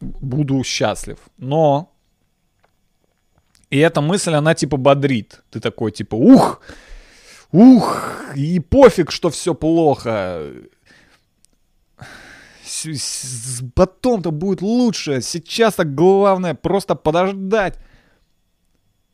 буду 0.00 0.62
счастлив. 0.64 1.18
Но 1.36 1.91
и 3.72 3.78
эта 3.78 4.02
мысль, 4.02 4.34
она 4.34 4.54
типа 4.54 4.76
бодрит. 4.76 5.40
Ты 5.50 5.58
такой 5.58 5.92
типа, 5.92 6.14
ух, 6.14 6.60
ух, 7.52 8.12
и 8.36 8.60
пофиг, 8.60 9.10
что 9.10 9.30
все 9.30 9.54
плохо. 9.54 10.42
Потом-то 13.74 14.30
будет 14.30 14.60
лучше. 14.60 15.22
Сейчас 15.22 15.76
так 15.76 15.94
главное 15.94 16.52
просто 16.52 16.94
подождать. 16.94 17.78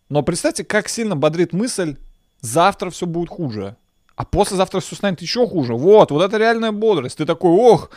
Но 0.08 0.24
представьте, 0.24 0.64
как 0.64 0.88
сильно 0.88 1.14
бодрит 1.14 1.52
мысль, 1.52 1.96
завтра 2.40 2.90
все 2.90 3.06
будет 3.06 3.28
хуже. 3.28 3.76
А 4.16 4.24
послезавтра 4.24 4.80
все 4.80 4.96
станет 4.96 5.22
еще 5.22 5.46
хуже. 5.46 5.74
Вот, 5.74 6.10
вот 6.10 6.20
это 6.20 6.36
реальная 6.36 6.72
бодрость. 6.72 7.18
Ты 7.18 7.26
такой, 7.26 7.52
ох, 7.52 7.90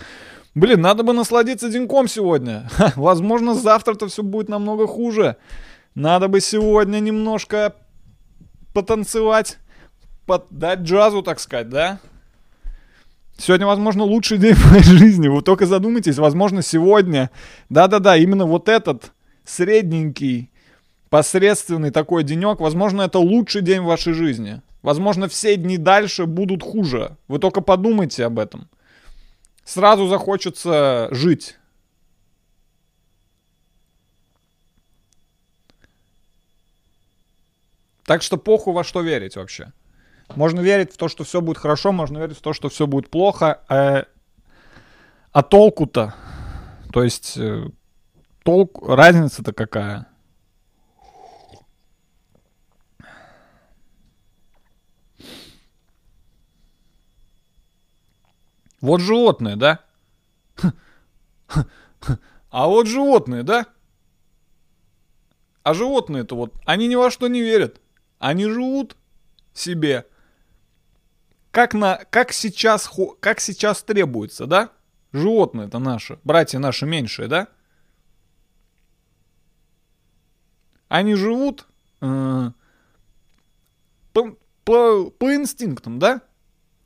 блин, 0.54 0.82
надо 0.82 1.02
бы 1.02 1.14
насладиться 1.14 1.72
деньком 1.72 2.08
сегодня. 2.08 2.70
Ха, 2.74 2.94
возможно, 2.98 3.56
завтра-то 3.56 4.08
все 4.10 4.22
будет 4.22 4.48
намного 4.48 4.86
хуже. 4.86 5.38
Надо 5.96 6.28
бы 6.28 6.40
сегодня 6.40 7.00
немножко 7.00 7.76
потанцевать, 8.74 9.58
поддать 10.26 10.80
джазу, 10.80 11.22
так 11.22 11.40
сказать, 11.40 11.70
да? 11.70 12.00
Сегодня, 13.38 13.66
возможно, 13.66 14.04
лучший 14.04 14.38
день 14.38 14.54
в 14.56 14.72
моей 14.72 14.84
жизни. 14.84 15.28
Вы 15.28 15.42
только 15.42 15.66
задумайтесь, 15.66 16.18
возможно, 16.18 16.62
сегодня, 16.62 17.30
да-да-да, 17.70 18.16
именно 18.16 18.46
вот 18.46 18.70
этот 18.70 19.12
средненький, 19.44 20.50
посредственный 21.10 21.92
такой 21.92 22.24
денек, 22.24 22.60
возможно, 22.60 23.02
это 23.02 23.20
лучший 23.20 23.62
день 23.62 23.82
в 23.82 23.86
вашей 23.86 24.14
жизни. 24.14 24.62
Возможно, 24.82 25.28
все 25.28 25.58
дни 25.58 25.78
дальше 25.78 26.26
будут 26.26 26.64
хуже. 26.64 27.18
Вы 27.28 27.40
только 27.40 27.62
подумайте 27.62 28.26
об 28.26 28.40
этом. 28.40 28.70
Сразу 29.64 30.08
захочется 30.08 31.10
жить. 31.12 31.58
Так 38.12 38.24
что 38.24 38.36
похуй 38.36 38.74
во 38.74 38.84
что 38.84 39.00
верить 39.00 39.38
вообще. 39.38 39.72
Можно 40.36 40.60
верить 40.60 40.92
в 40.92 40.98
то, 40.98 41.08
что 41.08 41.24
все 41.24 41.40
будет 41.40 41.58
хорошо, 41.58 41.94
можно 41.94 42.18
верить 42.18 42.38
в 42.38 42.42
то, 42.42 42.52
что 42.52 42.68
все 42.68 42.86
будет 42.86 43.10
плохо. 43.10 43.62
э, 43.70 44.04
а 45.32 45.44
толку-то? 45.44 46.14
То 46.92 47.04
есть 47.04 47.38
э, 47.38 47.70
толк, 48.44 48.86
разница-то 48.86 49.54
какая? 49.54 50.08
Вот 58.82 59.00
животные, 59.00 59.56
да? 59.56 59.80
А 62.50 62.68
вот 62.68 62.88
животные, 62.88 63.44
да? 63.44 63.68
А 65.64 65.74
животные-то 65.74 66.36
вот, 66.36 66.54
они 66.66 66.90
ни 66.90 66.96
во 66.96 67.10
что 67.10 67.30
не 67.30 67.40
верят. 67.40 67.81
Они 68.22 68.46
живут 68.46 68.98
себе. 69.52 70.06
Как, 71.50 71.74
на, 71.74 71.98
как, 72.12 72.32
сейчас, 72.32 72.88
как 73.20 73.40
сейчас 73.40 73.82
требуется, 73.82 74.46
да? 74.46 74.70
Животные-то 75.12 75.80
наши, 75.80 76.20
братья 76.24 76.60
наши 76.60 76.86
меньшие, 76.86 77.28
да? 77.28 77.48
Они 80.88 81.16
живут 81.16 81.66
э, 82.02 82.52
по, 84.14 84.38
по, 84.66 85.10
по 85.10 85.36
инстинктам, 85.36 85.98
да? 85.98 86.22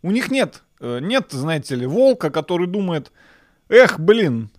У 0.04 0.12
них 0.12 0.32
нет, 0.32 0.64
э, 0.80 1.00
нет, 1.02 1.34
знаете 1.34 1.76
ли, 1.76 1.86
волка, 1.86 2.32
который 2.32 2.68
думает, 2.68 3.12
эх, 3.68 4.00
блин, 4.00 4.50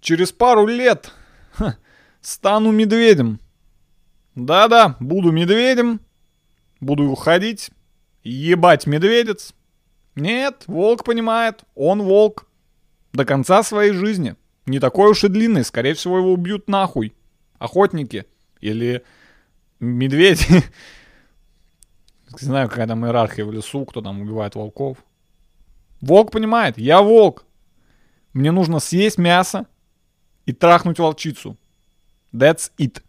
через 0.00 0.30
пару 0.30 0.66
лет 0.66 1.12
ха, 1.54 1.76
стану 2.20 2.70
медведем. 2.70 3.40
Да-да, 4.34 4.96
буду 4.98 5.30
медведем, 5.30 6.00
буду 6.80 7.04
уходить, 7.04 7.70
ебать 8.22 8.86
медведец. 8.86 9.54
Нет, 10.14 10.64
волк 10.66 11.04
понимает, 11.04 11.64
он 11.74 12.02
волк. 12.02 12.46
До 13.12 13.26
конца 13.26 13.62
своей 13.62 13.92
жизни. 13.92 14.36
Не 14.64 14.78
такой 14.78 15.10
уж 15.10 15.24
и 15.24 15.28
длинный, 15.28 15.64
скорее 15.64 15.94
всего 15.94 16.18
его 16.18 16.32
убьют 16.32 16.68
нахуй. 16.68 17.14
Охотники 17.58 18.24
или 18.60 19.04
медведи. 19.80 20.46
Не 22.40 22.46
знаю, 22.46 22.68
какая 22.70 22.86
там 22.86 23.04
иерархия 23.04 23.44
в 23.44 23.52
лесу, 23.52 23.84
кто 23.84 24.00
там 24.00 24.22
убивает 24.22 24.54
волков. 24.54 24.98
Волк 26.00 26.30
понимает, 26.30 26.78
я 26.78 27.02
волк. 27.02 27.44
Мне 28.32 28.50
нужно 28.50 28.80
съесть 28.80 29.18
мясо 29.18 29.66
и 30.46 30.52
трахнуть 30.52 30.98
волчицу. 30.98 31.58
That's 32.32 32.72
it. 32.78 33.02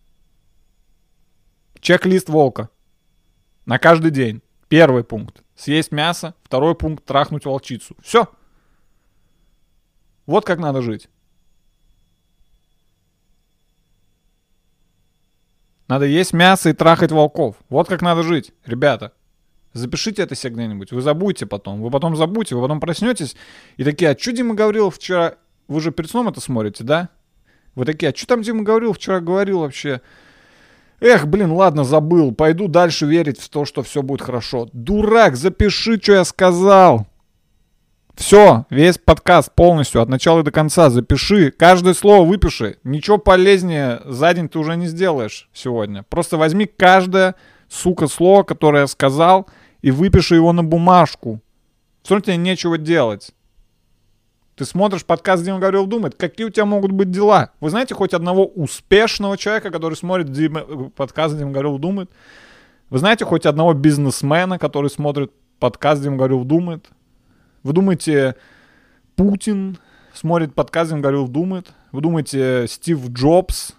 Чек-лист 1.84 2.30
волка. 2.30 2.70
На 3.66 3.78
каждый 3.78 4.10
день. 4.10 4.42
Первый 4.70 5.04
пункт. 5.04 5.44
Съесть 5.54 5.92
мясо. 5.92 6.34
Второй 6.44 6.76
пункт. 6.76 7.04
Трахнуть 7.04 7.44
волчицу. 7.44 7.98
Все. 8.02 8.30
Вот 10.26 10.46
как 10.46 10.60
надо 10.60 10.82
жить. 10.82 11.10
Надо 15.90 16.06
есть 16.06 16.32
мясо 16.32 16.70
и 16.70 16.74
трахать 16.74 17.12
волков. 17.12 17.58
Вот 17.68 17.90
как 17.90 18.02
надо 18.02 18.24
жить, 18.24 18.54
ребята. 18.64 19.12
Запишите 19.74 20.22
это 20.22 20.36
себе 20.36 20.54
где-нибудь. 20.54 20.94
Вы 20.94 21.02
забудете 21.02 21.46
потом. 21.46 21.82
Вы 21.82 21.92
потом 21.92 22.16
забудете, 22.16 22.56
вы 22.56 22.62
потом 22.62 22.80
проснетесь 22.80 23.36
и 23.76 23.84
такие, 23.84 24.12
а 24.12 24.18
что 24.18 24.32
Дима 24.32 24.56
говорил 24.56 24.90
вчера? 24.90 25.36
Вы 25.68 25.82
же 25.82 25.92
перед 25.92 26.10
сном 26.10 26.30
это 26.30 26.40
смотрите, 26.40 26.86
да? 26.86 27.10
Вы 27.76 27.84
такие, 27.84 28.12
а 28.12 28.16
что 28.16 28.28
там 28.28 28.42
Дима 28.42 28.64
говорил 28.64 28.94
вчера? 28.94 29.20
Говорил 29.20 29.60
вообще. 29.60 30.02
Эх, 31.00 31.28
блин, 31.28 31.52
ладно, 31.52 31.84
забыл. 31.84 32.34
Пойду 32.34 32.68
дальше 32.68 33.06
верить 33.06 33.40
в 33.40 33.50
то, 33.50 33.66
что 33.66 33.84
все 33.84 34.02
будет 34.02 34.22
хорошо. 34.22 34.70
Дурак, 34.74 35.36
запиши, 35.36 36.00
что 36.02 36.14
я 36.14 36.24
сказал. 36.24 37.08
Все, 38.16 38.66
весь 38.70 39.00
подкаст 39.00 39.52
полностью, 39.54 40.02
от 40.02 40.08
начала 40.08 40.44
до 40.44 40.52
конца. 40.52 40.90
Запиши, 40.90 41.52
каждое 41.52 41.94
слово 41.94 42.26
выпиши. 42.26 42.78
Ничего 42.84 43.18
полезнее 43.18 44.02
за 44.06 44.34
день 44.34 44.48
ты 44.48 44.60
уже 44.60 44.76
не 44.76 44.86
сделаешь 44.88 45.50
сегодня. 45.54 46.04
Просто 46.04 46.38
возьми 46.38 46.66
каждое, 46.66 47.36
сука, 47.68 48.08
слово, 48.08 48.44
которое 48.44 48.82
я 48.82 48.88
сказал, 48.88 49.48
и 49.82 49.92
выпиши 49.92 50.36
его 50.36 50.54
на 50.54 50.64
бумажку. 50.64 51.42
Все 52.04 52.16
равно 52.16 52.26
тебе 52.26 52.38
нечего 52.38 52.78
делать. 52.78 53.32
Ты 54.56 54.66
смотришь 54.66 55.04
подкаст 55.04 55.44
Дима 55.44 55.60
Гаврилов 55.60 55.90
думает, 55.90 56.16
какие 56.16 56.46
у 56.46 56.50
тебя 56.50 56.66
могут 56.66 56.92
быть 56.92 57.10
дела? 57.10 57.52
Вы 57.60 57.72
знаете 57.72 57.96
хоть 57.96 58.14
одного 58.14 58.46
успешного 58.46 59.38
человека, 59.38 59.72
который 59.72 59.96
смотрит 59.96 60.32
Дима, 60.32 60.90
подкаст 60.96 61.38
Дима 61.38 61.52
Гаврилов 61.52 61.82
думает? 61.82 62.12
Вы 62.90 63.00
знаете 63.00 63.26
хоть 63.26 63.46
одного 63.48 63.74
бизнесмена, 63.74 64.60
который 64.60 64.90
смотрит 64.90 65.32
подкаст 65.60 66.04
Дима 66.04 66.18
Гаврилов 66.18 66.46
думает? 66.46 66.90
Вы 67.64 67.74
думаете, 67.74 68.36
Путин 69.16 69.80
смотрит 70.14 70.54
подкаст 70.54 70.92
Дима 70.92 71.02
Гаврилов 71.02 71.30
думает? 71.30 71.74
Вы 71.92 72.02
думаете, 72.02 72.66
Стив 72.68 73.00
Джобс, 73.10 73.74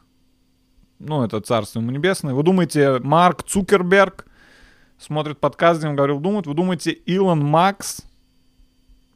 ну, 0.98 1.22
это 1.22 1.40
царство 1.40 1.80
ему 1.80 1.90
небесное. 1.90 2.34
Вы 2.34 2.42
думаете, 2.42 2.98
Марк 3.00 3.42
Цукерберг 3.42 4.26
смотрит 4.98 5.38
подкаст, 5.38 5.84
он 5.84 5.96
говорил, 5.96 6.18
думает. 6.18 6.46
Вы 6.46 6.54
думаете, 6.54 6.92
Илон 6.92 7.44
Макс? 7.44 8.02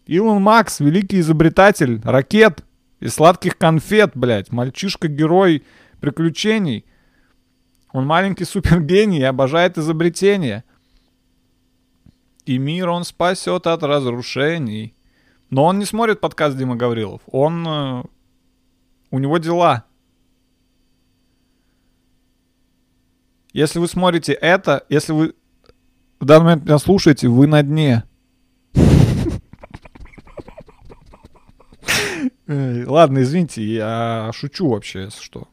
Илон 0.08 0.42
Макс, 0.42 0.80
великий 0.80 1.20
изобретатель 1.20 2.00
ракет 2.02 2.64
и 2.98 3.08
сладких 3.08 3.58
конфет, 3.58 4.12
блядь. 4.14 4.50
Мальчишка-герой 4.50 5.64
приключений. 6.00 6.86
Он 7.92 8.06
маленький 8.06 8.44
супергений 8.44 9.20
и 9.20 9.24
обожает 9.24 9.76
изобретения. 9.76 10.64
И 12.46 12.56
мир 12.56 12.88
он 12.88 13.04
спасет 13.04 13.66
от 13.66 13.82
разрушений. 13.82 14.94
Но 15.50 15.64
он 15.64 15.78
не 15.78 15.84
смотрит 15.84 16.20
подкаст 16.20 16.56
Дима 16.56 16.74
Гаврилов. 16.74 17.20
Он... 17.26 17.68
э, 17.68 18.02
у 19.10 19.18
него 19.18 19.36
дела. 19.36 19.84
Если 23.52 23.78
вы 23.78 23.88
смотрите 23.88 24.32
это, 24.32 24.86
если 24.88 25.12
вы 25.12 25.34
в 26.18 26.24
данный 26.24 26.44
момент 26.44 26.64
меня 26.64 26.78
слушаете, 26.78 27.28
вы 27.28 27.46
на 27.46 27.62
дне. 27.62 28.04
Эй, 28.74 28.88
Ладно, 32.48 33.22
извините, 33.22 33.62
я 33.62 34.30
шучу 34.32 34.68
вообще, 34.68 35.02
если 35.02 35.22
что. 35.22 35.48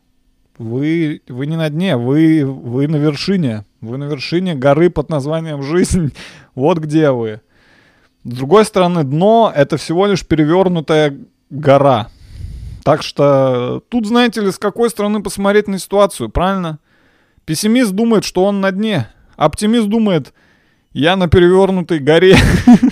Вы, 0.58 1.22
вы 1.28 1.46
не 1.46 1.58
на 1.58 1.70
дне, 1.70 1.98
вы, 1.98 2.46
вы 2.46 2.88
на 2.88 2.96
вершине. 2.96 3.66
Вы 3.82 3.98
на 3.98 4.06
вершине 4.06 4.56
горы 4.56 4.90
под 4.90 5.10
названием 5.10 5.62
«Жизнь». 5.62 6.14
Вот 6.56 6.78
где 6.78 7.12
вы. 7.12 7.42
С 8.24 8.30
другой 8.30 8.64
стороны, 8.64 9.04
дно— 9.04 9.52
это 9.56 9.76
всего 9.76 10.06
лишь 10.06 10.26
перевернутая 10.26 11.18
гора. 11.50 12.08
Так 12.86 13.04
что 13.04 13.84
тут, 13.90 14.08
знаете 14.08 14.40
ли, 14.40 14.52
с 14.52 14.58
какой 14.58 14.90
стороны 14.90 15.22
посмотреть 15.22 15.68
на 15.68 15.78
ситуацию, 15.80 16.30
правильно? 16.30 16.80
Пессимист 17.44 17.92
думает, 17.92 18.24
что 18.24 18.46
он 18.46 18.62
на 18.62 18.72
дне. 18.72 19.10
Оптимист 19.36 19.88
думает, 19.88 20.34
я 20.94 21.18
на 21.18 21.28
перевернутой 21.28 22.00
горе. 22.00 22.38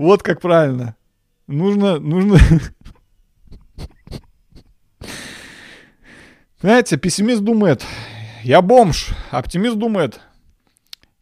Вот 0.00 0.22
как 0.22 0.40
правильно. 0.40 0.96
Нужно, 1.46 1.98
нужно... 1.98 2.38
Знаете, 6.58 6.96
пессимист 6.96 7.42
думает, 7.42 7.84
я 8.42 8.62
бомж. 8.62 9.10
Оптимист 9.30 9.76
думает, 9.76 10.22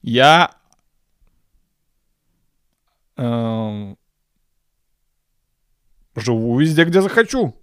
я... 0.00 0.54
эм, 3.16 3.98
живу 6.14 6.60
везде, 6.60 6.84
где 6.84 7.02
захочу. 7.02 7.56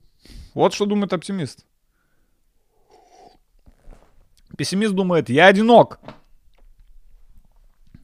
Вот 0.54 0.74
что 0.74 0.86
думает 0.86 1.14
оптимист. 1.14 1.66
Пессимист 4.58 4.94
думает, 4.94 5.30
я 5.30 5.48
одинок. 5.48 6.02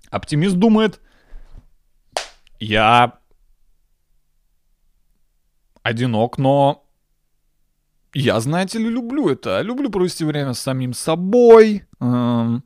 Оптимист 0.10 0.56
думает, 0.56 1.02
я 2.62 3.20
одинок, 5.84 6.38
но 6.38 6.86
я, 8.14 8.40
знаете 8.40 8.78
ли, 8.78 8.90
люблю 8.90 9.30
это. 9.30 9.62
Люблю 9.62 9.90
провести 9.90 10.24
время 10.26 10.54
с 10.54 10.60
самим 10.60 10.94
собой. 10.94 11.86
Эм, 12.00 12.64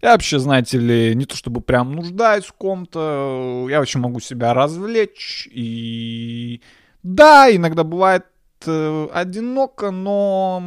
Я 0.00 0.12
вообще, 0.12 0.38
знаете 0.38 0.78
ли, 0.78 1.14
не 1.14 1.26
то 1.26 1.36
чтобы 1.36 1.60
прям 1.60 1.92
нуждаюсь 1.92 2.44
в 2.44 2.52
ком-то. 2.52 3.66
Я 3.68 3.80
очень 3.80 4.00
могу 4.00 4.20
себя 4.20 4.54
развлечь. 4.54 5.48
И 5.52 6.62
да, 7.02 7.54
иногда 7.54 7.84
бывает 7.84 8.24
одиноко, 8.66 9.90
но, 9.90 10.62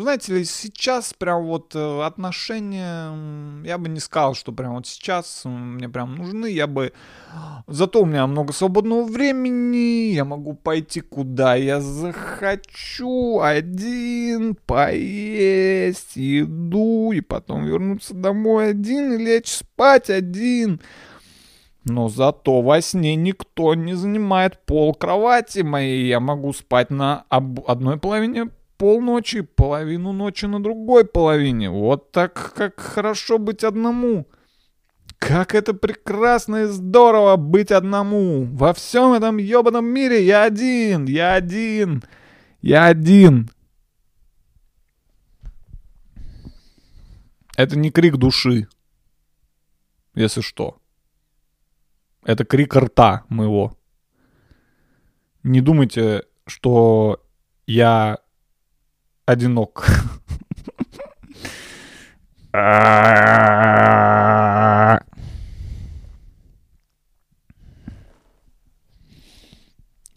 знаете 0.00 0.34
ли, 0.34 0.44
сейчас 0.44 1.14
прям 1.14 1.46
вот 1.46 1.74
э, 1.74 2.02
отношения, 2.02 3.64
я 3.64 3.78
бы 3.78 3.88
не 3.88 4.00
сказал, 4.00 4.34
что 4.34 4.52
прям 4.52 4.74
вот 4.74 4.86
сейчас 4.86 5.42
мне 5.44 5.88
прям 5.88 6.16
нужны, 6.16 6.46
я 6.46 6.66
бы... 6.66 6.92
Зато 7.66 8.02
у 8.02 8.06
меня 8.06 8.26
много 8.26 8.52
свободного 8.52 9.04
времени, 9.04 10.12
я 10.12 10.24
могу 10.24 10.54
пойти 10.54 11.00
куда 11.00 11.54
я 11.54 11.80
захочу, 11.80 13.40
один, 13.40 14.56
поесть 14.66 16.16
еду, 16.16 17.12
и 17.12 17.20
потом 17.20 17.64
вернуться 17.64 18.14
домой 18.14 18.70
один, 18.70 19.12
и 19.12 19.24
лечь 19.24 19.48
спать 19.48 20.10
один. 20.10 20.80
Но 21.90 22.08
зато 22.08 22.62
во 22.62 22.80
сне 22.80 23.16
никто 23.16 23.74
не 23.74 23.94
занимает 23.94 24.64
пол 24.64 24.94
кровати 24.94 25.60
моей. 25.60 26.06
Я 26.06 26.20
могу 26.20 26.52
спать 26.52 26.90
на 26.90 27.24
об- 27.28 27.68
одной 27.68 27.98
половине 27.98 28.50
полночи, 28.78 29.40
половину 29.40 30.12
ночи 30.12 30.46
на 30.46 30.62
другой 30.62 31.04
половине. 31.04 31.68
Вот 31.68 32.12
так 32.12 32.54
как 32.54 32.80
хорошо 32.80 33.38
быть 33.38 33.64
одному. 33.64 34.26
Как 35.18 35.54
это 35.54 35.74
прекрасно 35.74 36.62
и 36.62 36.66
здорово 36.66 37.36
быть 37.36 37.72
одному. 37.72 38.44
Во 38.44 38.72
всем 38.72 39.12
этом 39.12 39.36
ебаном 39.38 39.84
мире 39.84 40.24
я 40.24 40.44
один, 40.44 41.06
я 41.06 41.34
один, 41.34 42.02
я 42.62 42.86
один. 42.86 43.50
Это 47.56 47.76
не 47.76 47.90
крик 47.90 48.16
души, 48.16 48.68
если 50.14 50.40
что. 50.40 50.79
Это 52.24 52.44
крик 52.44 52.76
рта 52.76 53.24
моего. 53.28 53.76
Не 55.42 55.60
думайте, 55.60 56.24
что 56.46 57.22
я 57.66 58.18
одинок. 59.26 59.86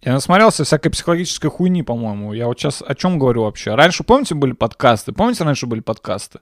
Я 0.05 0.11
насмотрелся 0.11 0.65
всякой 0.65 0.89
психологической 0.89 1.49
хуйни, 1.49 1.81
по-моему. 1.81 2.33
Я 2.33 2.47
вот 2.47 2.59
сейчас 2.59 2.83
о 2.85 2.93
чем 2.93 3.17
говорю 3.17 3.43
вообще? 3.43 3.73
Раньше, 3.75 4.03
помните, 4.03 4.35
были 4.35 4.51
подкасты? 4.51 5.13
Помните, 5.13 5.45
раньше 5.45 5.65
были 5.65 5.79
подкасты? 5.79 6.39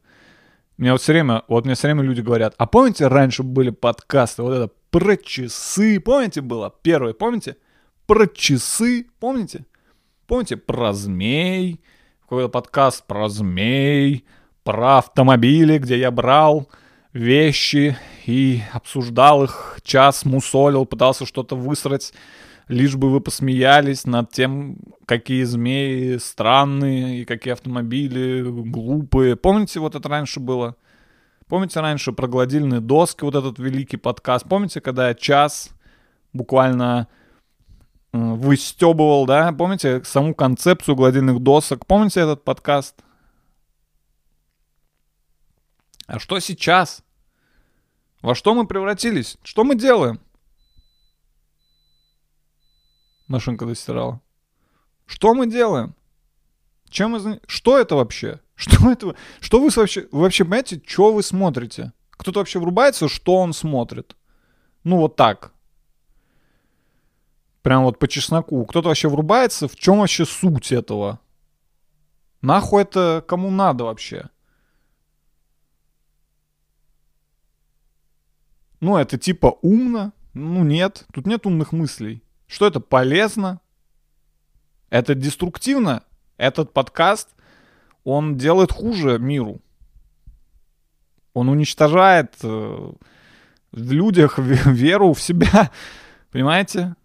Мне 0.77 0.91
вот 0.93 1.01
все 1.01 1.11
время, 1.11 1.43
вот 1.47 1.65
мне 1.65 1.75
все 1.75 1.87
время 1.87 2.01
люди 2.01 2.21
говорят, 2.21 2.55
а 2.57 2.65
помните, 2.65 3.05
раньше 3.05 3.43
были 3.43 3.69
подкасты, 3.69 4.41
вот 4.41 4.53
это 4.53 4.73
про 4.91 5.15
часы, 5.17 5.99
помните 5.99 6.41
было? 6.41 6.73
Первое, 6.83 7.13
помните? 7.13 7.55
Про 8.05 8.27
часы, 8.27 9.07
помните? 9.19 9.65
Помните 10.27 10.57
про 10.57 10.93
змей? 10.93 11.81
Какой-то 12.21 12.49
подкаст 12.49 13.07
про 13.07 13.29
змей, 13.29 14.25
про 14.63 14.99
автомобили, 14.99 15.77
где 15.77 15.97
я 15.97 16.11
брал 16.11 16.69
вещи 17.13 17.97
и 18.25 18.61
обсуждал 18.71 19.43
их, 19.43 19.79
час 19.83 20.23
мусолил, 20.23 20.85
пытался 20.85 21.25
что-то 21.25 21.55
высрать, 21.55 22.13
лишь 22.67 22.95
бы 22.95 23.09
вы 23.09 23.19
посмеялись 23.19 24.05
над 24.05 24.31
тем, 24.31 24.77
какие 25.05 25.43
змеи 25.43 26.17
странные 26.17 27.21
и 27.21 27.25
какие 27.25 27.53
автомобили 27.53 28.41
глупые. 28.41 29.35
Помните, 29.35 29.79
вот 29.79 29.95
это 29.95 30.07
раньше 30.07 30.39
было? 30.39 30.75
Помните 31.51 31.81
раньше 31.81 32.13
про 32.13 32.29
гладильные 32.29 32.79
доски, 32.79 33.25
вот 33.25 33.35
этот 33.35 33.59
великий 33.59 33.97
подкаст? 33.97 34.47
Помните, 34.47 34.79
когда 34.79 35.09
я 35.09 35.13
час 35.15 35.71
буквально 36.31 37.09
э, 38.13 38.17
выстебывал, 38.17 39.25
да? 39.25 39.51
Помните 39.51 40.01
саму 40.05 40.33
концепцию 40.33 40.95
гладильных 40.95 41.41
досок? 41.41 41.85
Помните 41.85 42.21
этот 42.21 42.45
подкаст? 42.45 43.03
А 46.07 46.19
что 46.19 46.39
сейчас? 46.39 47.03
Во 48.21 48.33
что 48.33 48.53
мы 48.53 48.65
превратились? 48.65 49.37
Что 49.43 49.65
мы 49.65 49.75
делаем? 49.75 50.21
Машинка 53.27 53.65
достирала. 53.65 54.21
Что 55.05 55.33
мы 55.33 55.47
делаем? 55.47 55.95
Чем 56.89 57.17
заня- 57.17 57.41
Что 57.45 57.77
это 57.77 57.95
вообще? 57.95 58.39
Что 58.61 58.91
это? 58.91 59.15
Что 59.39 59.59
вы 59.59 59.69
вообще... 59.75 60.07
Вы 60.11 60.21
вообще 60.21 60.43
понимаете, 60.43 60.81
что 60.85 61.11
вы 61.11 61.23
смотрите? 61.23 61.93
Кто-то 62.11 62.39
вообще 62.39 62.59
врубается, 62.59 63.09
что 63.09 63.37
он 63.37 63.53
смотрит? 63.53 64.15
Ну 64.83 64.97
вот 64.97 65.15
так. 65.15 65.51
Прям 67.63 67.83
вот 67.83 67.97
по 67.97 68.07
чесноку. 68.07 68.63
Кто-то 68.65 68.89
вообще 68.89 69.09
врубается, 69.09 69.67
в 69.67 69.75
чем 69.75 69.97
вообще 69.97 70.25
суть 70.25 70.71
этого? 70.71 71.19
Нахуй 72.43 72.83
это 72.83 73.25
кому 73.27 73.49
надо 73.49 73.85
вообще? 73.85 74.29
Ну, 78.79 78.97
это 78.97 79.17
типа 79.17 79.57
умно? 79.63 80.13
Ну, 80.35 80.63
нет. 80.63 81.05
Тут 81.13 81.25
нет 81.25 81.47
умных 81.47 81.71
мыслей. 81.71 82.23
Что 82.45 82.67
это 82.67 82.79
полезно? 82.79 83.59
Это 84.91 85.15
деструктивно? 85.15 86.03
Этот 86.37 86.73
подкаст, 86.73 87.29
он 88.03 88.37
делает 88.37 88.71
хуже 88.71 89.19
миру. 89.19 89.61
Он 91.33 91.49
уничтожает 91.49 92.35
э, 92.43 92.91
в 93.71 93.91
людях 93.91 94.39
ве- 94.39 94.71
веру 94.71 95.13
в 95.13 95.21
себя. 95.21 95.71
Понимаете? 96.31 96.95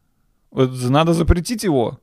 Надо 0.51 1.12
запретить 1.12 1.64
его. 1.64 2.01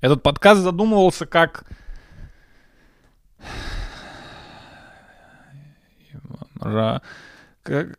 Этот 0.00 0.22
подкаст 0.22 0.60
задумывался 0.60 1.24
как, 1.24 1.64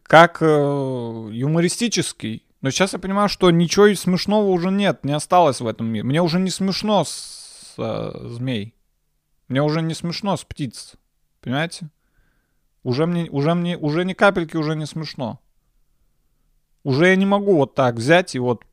как 0.03 0.38
э, 0.41 1.30
юмористический. 1.32 2.45
Но 2.62 2.70
сейчас 2.72 2.93
я 2.93 2.99
понимаю, 2.99 3.30
что 3.30 3.51
ничего 3.51 3.93
смешного 3.93 4.47
уже 4.47 4.72
нет, 4.72 5.03
не 5.03 5.14
осталось 5.14 5.62
в 5.62 5.68
этом 5.68 5.88
мире. 5.88 6.03
Мне 6.03 6.22
уже 6.22 6.39
не 6.39 6.49
смешно 6.49 7.03
с 7.03 7.76
э, 7.78 8.28
змей. 8.30 8.76
Мне 9.47 9.62
уже 9.62 9.82
не 9.82 9.93
смешно 9.93 10.36
с 10.36 10.43
птиц. 10.43 10.93
Понимаете? 11.41 11.89
Уже 12.84 13.06
мне, 13.06 13.30
уже 13.30 13.53
мне, 13.53 13.78
уже 13.78 14.06
ни 14.06 14.14
капельки 14.14 14.58
уже 14.58 14.76
не 14.76 14.86
смешно. 14.86 15.39
Уже 16.84 17.08
я 17.08 17.16
не 17.16 17.26
могу 17.26 17.56
вот 17.56 17.76
так 17.76 17.95
взять 17.95 18.36
и 18.36 18.39
вот 18.39 18.64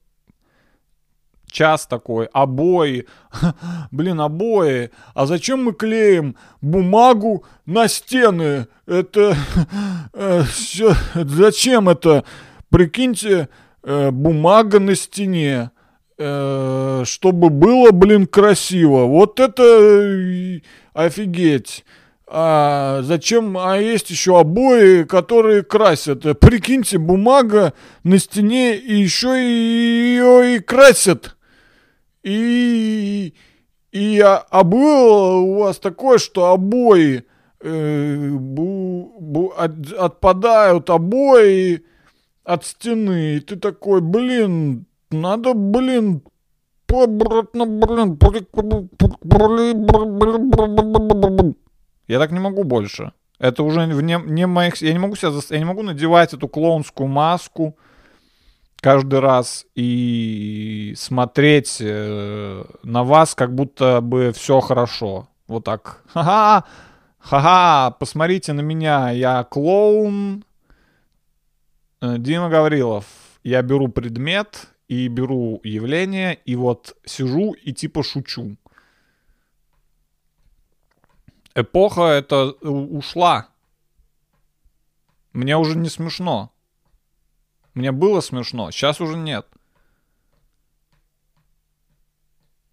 час 1.53 1.87
такой, 1.87 2.27
обои, 2.27 3.07
блин, 3.91 4.21
обои, 4.21 4.91
а 5.15 5.27
зачем 5.27 5.65
мы 5.65 5.73
клеим 5.73 6.37
бумагу 6.61 7.45
на 7.67 7.89
стены? 7.89 8.67
Это, 8.87 9.37
э, 10.15 10.43
зачем 11.15 11.89
это? 11.89 12.25
Прикиньте, 12.71 13.51
э, 13.83 14.11
бумага 14.11 14.81
на 14.81 14.95
стене, 14.95 15.71
э, 16.19 17.03
чтобы 17.05 17.51
было, 17.51 17.91
блин, 17.91 18.27
красиво. 18.27 19.05
Вот 19.05 19.41
это 19.41 19.63
э, 19.63 20.61
офигеть. 20.95 21.85
А 22.35 23.03
зачем? 23.03 23.59
А 23.59 23.77
есть 23.77 24.09
еще 24.09 24.41
обои, 24.41 25.03
которые 25.03 25.63
красят. 25.63 26.23
Прикиньте, 26.41 26.97
бумага 26.97 27.75
на 28.05 28.19
стене 28.19 28.75
и 28.77 28.95
еще 28.95 29.29
ее 29.29 30.57
и 30.57 30.59
красят. 30.61 31.37
И, 32.23 33.35
и 33.91 34.21
а, 34.21 34.47
а 34.49 34.65
было 34.65 35.35
у 35.41 35.59
вас 35.59 35.79
такое, 35.79 36.17
что 36.17 36.53
обои 36.53 37.25
э, 37.61 38.29
бу- 38.31 39.11
бу- 39.21 39.53
от- 39.55 39.93
отпадают 39.93 40.89
обои 40.89 41.85
от 42.45 42.65
стены, 42.65 43.37
и 43.37 43.41
ты 43.41 43.57
такой, 43.57 44.01
блин, 44.01 44.87
надо, 45.11 45.55
блин, 45.55 46.23
обратно, 46.89 47.67
блин, 47.67 48.19
я 52.09 52.19
так 52.19 52.31
не 52.31 52.41
могу 52.41 52.65
больше. 52.65 53.13
Это 53.39 53.63
уже 53.63 53.87
вне, 53.87 54.21
не 54.25 54.47
моих... 54.47 54.77
Я 54.83 54.93
не 54.93 54.99
могу 54.99 55.17
себя... 55.17 55.31
Я 55.51 55.59
не 55.59 55.65
могу 55.65 55.83
надевать 55.83 56.33
эту 56.35 56.47
клоунскую 56.47 57.09
маску 57.09 57.77
каждый 58.81 59.21
раз 59.21 59.67
и 59.75 60.95
смотреть 60.97 61.79
э, 61.81 62.65
на 62.83 63.05
вас, 63.05 63.35
как 63.35 63.55
будто 63.55 64.01
бы 64.01 64.33
все 64.33 64.61
хорошо. 64.61 65.29
Вот 65.49 65.65
так. 65.65 66.03
Ха-ха! 66.13 66.65
Ха-ха! 67.19 67.97
Посмотрите 67.99 68.53
на 68.53 68.61
меня. 68.61 69.11
Я 69.11 69.45
клоун. 69.45 70.45
Э, 72.03 72.19
Дима 72.19 72.49
Гаврилов. 72.49 73.07
Я 73.45 73.63
беру 73.63 73.87
предмет 73.87 74.67
и 74.89 75.07
беру 75.07 75.61
явление, 75.63 76.35
и 76.45 76.57
вот 76.57 76.97
сижу 77.05 77.53
и 77.53 77.73
типа 77.73 78.03
шучу. 78.03 78.57
Эпоха 81.55 82.03
это 82.03 82.51
ушла. 82.61 83.49
Мне 85.33 85.57
уже 85.57 85.79
не 85.79 85.89
смешно. 85.89 86.53
Мне 87.75 87.93
было 87.93 88.21
смешно, 88.21 88.71
сейчас 88.73 89.01
уже 89.01 89.17
нет. 89.17 89.47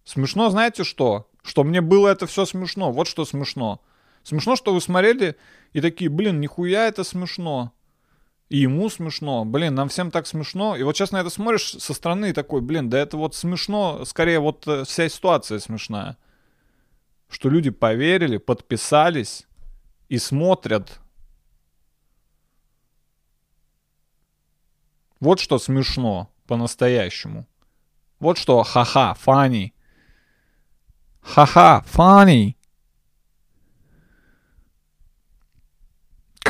Смешно, 0.04 0.50
знаете 0.50 0.82
что? 0.82 1.30
Что 1.42 1.62
мне 1.62 1.80
было 1.80 2.08
это 2.08 2.26
все 2.26 2.44
смешно. 2.44 2.90
Вот 2.90 3.06
что 3.06 3.24
смешно. 3.24 3.80
Смешно, 4.24 4.56
что 4.56 4.74
вы 4.74 4.80
смотрели 4.80 5.36
и 5.72 5.80
такие, 5.80 6.10
блин, 6.10 6.40
нихуя 6.40 6.88
это 6.88 7.04
смешно. 7.04 7.72
И 8.50 8.58
ему 8.58 8.90
смешно. 8.90 9.44
Блин, 9.44 9.76
нам 9.76 9.88
всем 9.88 10.10
так 10.10 10.26
смешно. 10.26 10.74
И 10.74 10.82
вот 10.82 10.96
сейчас 10.96 11.12
на 11.12 11.20
это 11.20 11.30
смотришь 11.30 11.76
со 11.78 11.94
стороны 11.94 12.32
такой, 12.32 12.60
блин, 12.60 12.90
да 12.90 12.98
это 12.98 13.16
вот 13.16 13.36
смешно. 13.36 14.04
Скорее 14.04 14.40
вот 14.40 14.66
э, 14.66 14.84
вся 14.84 15.08
ситуация 15.08 15.60
смешная. 15.60 16.16
Что 17.28 17.48
люди 17.48 17.70
поверили, 17.70 18.38
подписались 18.38 19.46
и 20.08 20.18
смотрят. 20.18 20.98
Вот 25.20 25.38
что 25.38 25.60
смешно 25.60 26.28
по-настоящему. 26.48 27.46
Вот 28.18 28.36
что 28.36 28.64
ха-ха, 28.64 29.14
фани. 29.14 29.74
Ха-ха, 31.20 31.84
фани. 31.86 32.56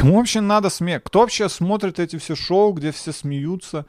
Кому 0.00 0.16
вообще 0.16 0.40
надо 0.40 0.70
смех? 0.70 1.02
Кто 1.02 1.20
вообще 1.20 1.50
смотрит 1.50 1.98
эти 1.98 2.16
все 2.16 2.34
шоу, 2.34 2.72
где 2.72 2.90
все 2.90 3.12
смеются 3.12 3.84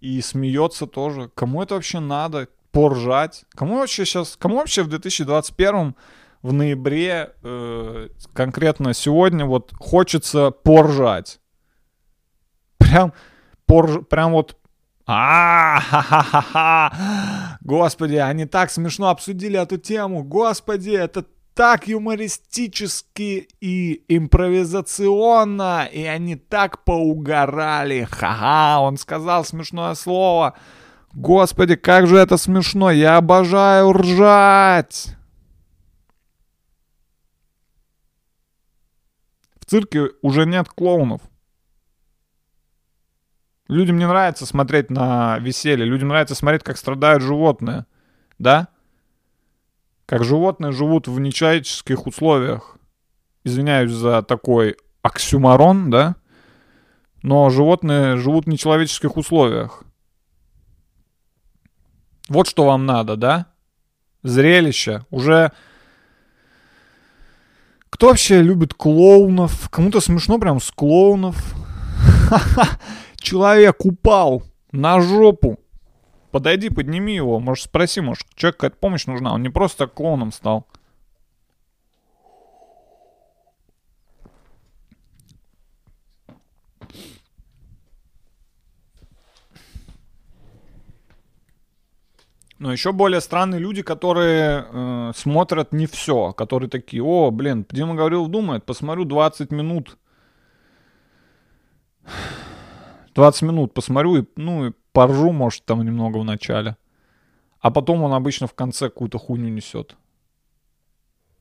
и 0.00 0.20
смеется 0.20 0.88
тоже? 0.88 1.30
Кому 1.32 1.62
это 1.62 1.76
вообще 1.76 2.00
надо? 2.00 2.48
Поржать? 2.72 3.44
Кому 3.50 3.76
вообще 3.76 4.04
сейчас, 4.04 4.36
кому 4.36 4.56
вообще 4.56 4.82
в 4.82 4.88
2021 4.88 5.94
в 6.42 6.52
ноябре, 6.52 7.34
э, 7.44 8.08
конкретно 8.32 8.94
сегодня, 8.94 9.46
вот 9.46 9.72
хочется 9.78 10.50
поржать? 10.50 11.38
Прям, 12.78 13.12
порж, 13.64 14.04
прям 14.10 14.32
вот 14.32 14.56
а. 15.06 16.90
Господи, 17.60 18.16
они 18.16 18.46
так 18.46 18.72
смешно 18.72 19.10
обсудили 19.10 19.60
эту 19.60 19.76
тему. 19.76 20.24
Господи, 20.24 20.90
это 20.90 21.24
так 21.54 21.86
юмористически 21.86 23.48
и 23.60 24.04
импровизационно, 24.08 25.88
и 25.90 26.02
они 26.04 26.36
так 26.36 26.84
поугорали. 26.84 28.06
Ха-ха, 28.10 28.80
он 28.80 28.96
сказал 28.96 29.44
смешное 29.44 29.94
слово. 29.94 30.54
Господи, 31.12 31.76
как 31.76 32.08
же 32.08 32.16
это 32.16 32.36
смешно, 32.36 32.90
я 32.90 33.16
обожаю 33.16 33.92
ржать. 33.92 35.16
В 39.60 39.66
цирке 39.66 40.10
уже 40.22 40.44
нет 40.44 40.68
клоунов. 40.68 41.22
Людям 43.68 43.96
не 43.96 44.06
нравится 44.06 44.44
смотреть 44.44 44.90
на 44.90 45.38
веселье, 45.38 45.86
людям 45.86 46.08
нравится 46.08 46.34
смотреть, 46.34 46.64
как 46.64 46.76
страдают 46.76 47.22
животные. 47.22 47.86
Да? 48.38 48.68
Как 50.06 50.24
животные 50.24 50.72
живут 50.72 51.08
в 51.08 51.18
нечеловеческих 51.18 52.06
условиях. 52.06 52.76
Извиняюсь 53.44 53.92
за 53.92 54.22
такой 54.22 54.76
оксюмарон, 55.02 55.90
да? 55.90 56.16
но 57.24 57.48
животные 57.48 58.18
живут 58.18 58.44
в 58.44 58.48
нечеловеческих 58.50 59.16
условиях. 59.16 59.82
Вот 62.28 62.46
что 62.46 62.66
вам 62.66 62.84
надо, 62.84 63.16
да? 63.16 63.46
Зрелище. 64.22 65.06
Уже... 65.10 65.50
Кто 67.88 68.08
вообще 68.08 68.42
любит 68.42 68.74
клоунов? 68.74 69.70
Кому-то 69.70 70.00
смешно 70.00 70.38
прям 70.38 70.60
с 70.60 70.70
клоунов. 70.70 71.54
Человек 73.16 73.86
упал 73.86 74.42
на 74.70 75.00
жопу. 75.00 75.58
Подойди, 76.34 76.68
подними 76.68 77.14
его. 77.14 77.38
Может, 77.38 77.66
спроси, 77.66 78.00
может, 78.00 78.26
человеку 78.34 78.58
какая-то 78.58 78.76
помощь 78.78 79.06
нужна. 79.06 79.32
Он 79.32 79.40
не 79.40 79.50
просто 79.50 79.86
клоуном 79.86 80.32
стал. 80.32 80.66
Но 92.58 92.72
еще 92.72 92.90
более 92.90 93.20
странные 93.20 93.60
люди, 93.60 93.82
которые 93.82 94.66
э, 94.68 95.12
смотрят 95.14 95.72
не 95.72 95.86
все, 95.86 96.32
которые 96.32 96.68
такие, 96.68 97.04
о, 97.04 97.30
блин, 97.30 97.64
Дима 97.70 97.94
говорил, 97.94 98.26
думает, 98.26 98.64
посмотрю 98.64 99.04
20 99.04 99.52
минут. 99.52 99.98
20 103.14 103.42
минут 103.42 103.72
посмотрю 103.72 104.16
и, 104.16 104.24
ну, 104.34 104.66
и 104.66 104.72
поржу, 104.94 105.32
может, 105.32 105.64
там 105.66 105.84
немного 105.84 106.18
в 106.18 106.24
начале. 106.24 106.76
А 107.60 107.70
потом 107.70 108.02
он 108.02 108.14
обычно 108.14 108.46
в 108.46 108.54
конце 108.54 108.88
какую-то 108.88 109.18
хуйню 109.18 109.48
несет. 109.48 109.96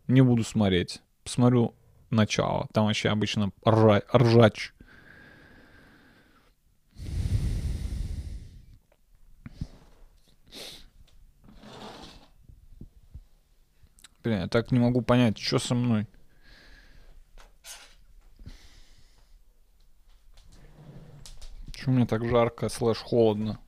Не 0.07 0.21
буду 0.21 0.43
смотреть. 0.43 1.01
Посмотрю 1.23 1.75
начало. 2.09 2.67
Там 2.73 2.87
вообще 2.87 3.09
обычно 3.09 3.51
ржа, 3.65 4.01
ржач. 4.13 4.73
Блин, 14.23 14.39
я 14.39 14.47
так 14.47 14.71
не 14.71 14.79
могу 14.79 15.01
понять, 15.01 15.37
что 15.37 15.59
со 15.59 15.75
мной. 15.75 16.07
Почему 21.83 21.97
мне 21.97 22.05
так 22.05 22.25
жарко, 22.25 22.69
слэш 22.69 22.99
холодно? 22.99 23.59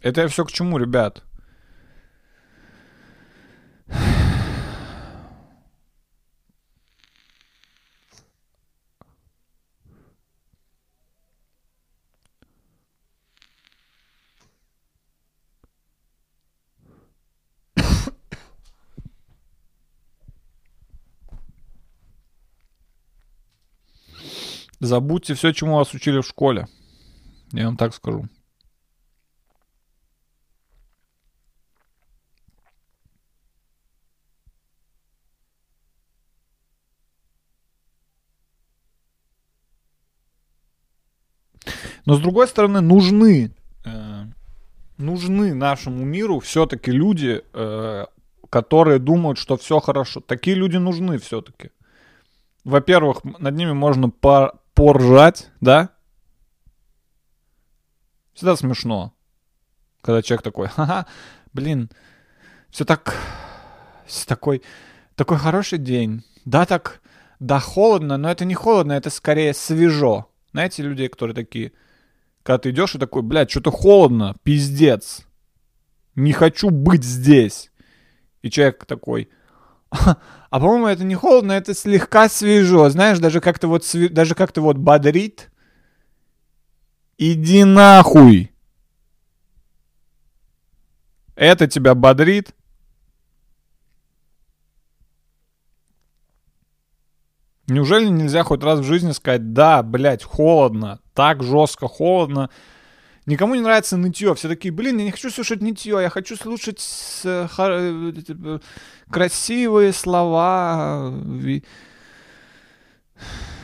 Это 0.00 0.22
я 0.22 0.28
все 0.28 0.42
к 0.46 0.50
чему, 0.50 0.78
ребят? 0.78 1.22
Забудьте 24.84 25.34
все, 25.34 25.52
чему 25.52 25.76
вас 25.76 25.94
учили 25.94 26.20
в 26.20 26.26
школе. 26.26 26.66
Я 27.52 27.66
вам 27.66 27.76
так 27.76 27.94
скажу. 27.94 28.28
Но 42.06 42.16
с 42.16 42.20
другой 42.20 42.46
стороны, 42.46 42.82
нужны, 42.82 43.50
э, 43.86 44.24
нужны 44.98 45.54
нашему 45.54 46.04
миру 46.04 46.40
все-таки 46.40 46.90
люди, 46.90 47.42
э, 47.54 48.06
которые 48.50 48.98
думают, 48.98 49.38
что 49.38 49.56
все 49.56 49.80
хорошо. 49.80 50.20
Такие 50.20 50.54
люди 50.54 50.76
нужны 50.76 51.18
все-таки. 51.18 51.70
Во-первых, 52.64 53.22
над 53.24 53.54
ними 53.54 53.72
можно 53.72 54.08
по 54.10 54.60
поржать, 54.74 55.50
да? 55.60 55.90
Всегда 58.32 58.56
смешно, 58.56 59.14
когда 60.00 60.22
человек 60.22 60.42
такой, 60.42 60.68
ха-ха, 60.68 61.06
блин, 61.52 61.90
все 62.70 62.84
так, 62.84 63.16
все 64.06 64.26
такой, 64.26 64.62
такой 65.14 65.38
хороший 65.38 65.78
день. 65.78 66.24
Да, 66.44 66.66
так, 66.66 67.00
да, 67.38 67.60
холодно, 67.60 68.16
но 68.16 68.30
это 68.30 68.44
не 68.44 68.54
холодно, 68.54 68.92
это 68.92 69.10
скорее 69.10 69.54
свежо. 69.54 70.28
Знаете, 70.52 70.82
людей, 70.82 71.08
которые 71.08 71.34
такие, 71.34 71.72
когда 72.42 72.58
ты 72.58 72.70
идешь 72.70 72.94
и 72.94 72.98
такой, 72.98 73.22
блядь, 73.22 73.50
что-то 73.50 73.70
холодно, 73.70 74.34
пиздец. 74.42 75.26
Не 76.16 76.32
хочу 76.32 76.70
быть 76.70 77.04
здесь. 77.04 77.70
И 78.42 78.50
человек 78.50 78.84
такой, 78.84 79.30
а 80.50 80.60
по-моему, 80.60 80.86
это 80.86 81.04
не 81.04 81.14
холодно, 81.14 81.52
это 81.52 81.74
слегка 81.74 82.28
свежо. 82.28 82.88
Знаешь, 82.90 83.18
даже 83.18 83.40
как-то 83.40 83.68
вот, 83.68 83.84
сви... 83.84 84.08
даже 84.08 84.34
как-то 84.34 84.60
вот 84.60 84.76
бодрит. 84.76 85.50
Иди 87.18 87.64
нахуй. 87.64 88.52
Это 91.36 91.66
тебя 91.66 91.94
бодрит. 91.94 92.54
Неужели 97.66 98.08
нельзя 98.08 98.42
хоть 98.42 98.62
раз 98.62 98.80
в 98.80 98.84
жизни 98.84 99.12
сказать, 99.12 99.54
да, 99.54 99.82
блядь, 99.82 100.22
холодно, 100.22 101.00
так 101.14 101.42
жестко 101.42 101.88
холодно, 101.88 102.50
Никому 103.26 103.54
не 103.54 103.62
нравится 103.62 103.96
нытье. 103.96 104.34
Все 104.34 104.48
такие, 104.48 104.72
блин, 104.72 104.98
я 104.98 105.04
не 105.04 105.10
хочу 105.10 105.30
слушать 105.30 105.62
нытье, 105.62 105.98
я 106.02 106.10
хочу 106.10 106.36
слушать 106.36 106.82
э, 107.24 107.48
э, 107.58 108.12
э, 108.28 108.58
красивые 109.10 109.92
слова. 109.94 111.10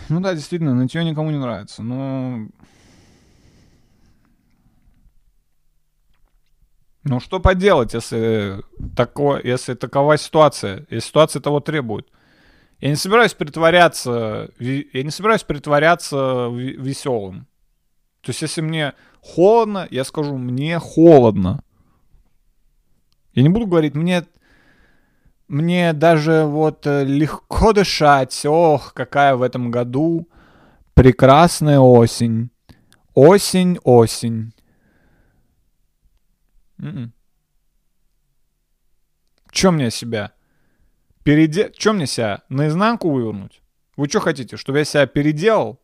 Ну 0.08 0.20
да, 0.20 0.34
действительно, 0.34 0.74
нытье 0.74 1.04
никому 1.04 1.30
не 1.30 1.38
нравится, 1.38 1.82
но... 1.82 2.48
Ну 7.02 7.18
что 7.18 7.40
поделать, 7.40 7.94
если, 7.94 8.62
тако, 8.94 9.38
если 9.38 9.74
такова 9.74 10.18
ситуация, 10.18 10.86
если 10.90 11.08
ситуация 11.08 11.40
того 11.40 11.60
требует. 11.60 12.08
Я 12.78 12.90
не 12.90 12.96
собираюсь 12.96 13.34
притворяться, 13.34 14.50
я 14.58 15.02
не 15.02 15.10
собираюсь 15.10 15.42
притворяться 15.42 16.48
веселым. 16.50 17.46
То 18.22 18.30
есть 18.30 18.42
если 18.42 18.60
мне 18.60 18.94
холодно, 19.20 19.86
я 19.90 20.04
скажу, 20.04 20.36
мне 20.36 20.78
холодно. 20.78 21.62
Я 23.34 23.42
не 23.42 23.48
буду 23.48 23.66
говорить, 23.66 23.94
мне, 23.94 24.24
мне 25.48 25.92
даже 25.92 26.44
вот 26.44 26.86
э, 26.86 27.04
легко 27.04 27.72
дышать. 27.72 28.44
Ох, 28.44 28.92
какая 28.94 29.36
в 29.36 29.42
этом 29.42 29.70
году 29.70 30.28
прекрасная 30.94 31.78
осень. 31.78 32.50
Осень, 33.14 33.78
осень. 33.84 34.52
М-м. 36.78 37.12
Чем 39.50 39.74
мне 39.74 39.90
себя? 39.90 40.32
Переде... 41.24 41.72
Чем 41.76 41.96
мне 41.96 42.06
себя? 42.06 42.42
Наизнанку 42.48 43.10
вывернуть? 43.10 43.60
Вы 43.96 44.08
что 44.08 44.20
хотите, 44.20 44.56
чтобы 44.56 44.78
я 44.78 44.84
себя 44.84 45.06
переделал? 45.06 45.80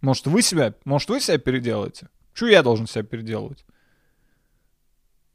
Может, 0.00 0.26
вы 0.26 0.42
себя, 0.42 0.74
может, 0.84 1.08
вы 1.08 1.20
себя 1.20 1.38
переделаете? 1.38 2.08
Что 2.32 2.46
я 2.46 2.62
должен 2.62 2.86
себя 2.86 3.02
переделывать? 3.02 3.64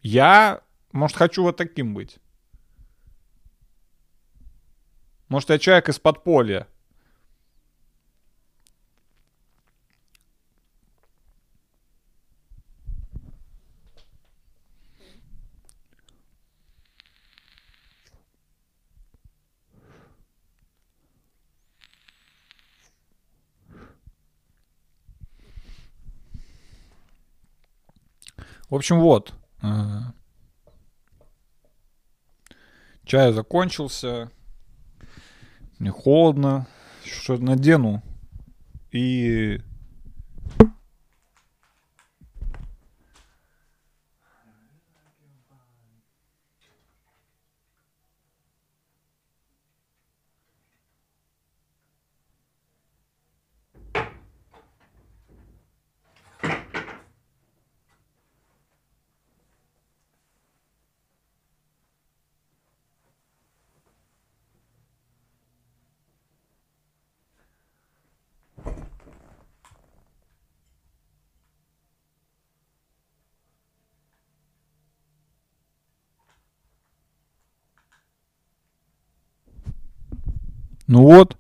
Я, 0.01 0.61
может, 0.91 1.17
хочу 1.17 1.43
вот 1.43 1.57
таким 1.57 1.93
быть. 1.93 2.17
Может, 5.27 5.49
я 5.49 5.59
человек 5.59 5.89
из 5.89 5.99
подполья. 5.99 6.67
В 28.69 28.75
общем, 28.75 28.99
вот. 28.99 29.33
Э, 29.61 29.99
чай 33.05 33.31
закончился. 33.31 34.31
Мне 35.79 35.91
холодно. 35.91 36.67
Что 37.03 37.37
надену. 37.37 38.01
И... 38.91 39.59
Ну 80.87 81.01
вот, 81.03 81.37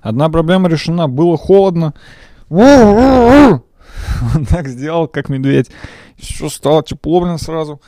одна 0.00 0.28
проблема 0.28 0.68
решена. 0.68 1.08
Было 1.08 1.36
холодно. 1.36 1.94
Вот 4.22 4.48
так 4.48 4.68
сделал, 4.68 5.08
как 5.08 5.28
медведь. 5.28 5.70
Все 6.18 6.48
стало 6.48 6.82
тепло, 6.82 7.20
блин, 7.20 7.38
сразу. 7.38 7.80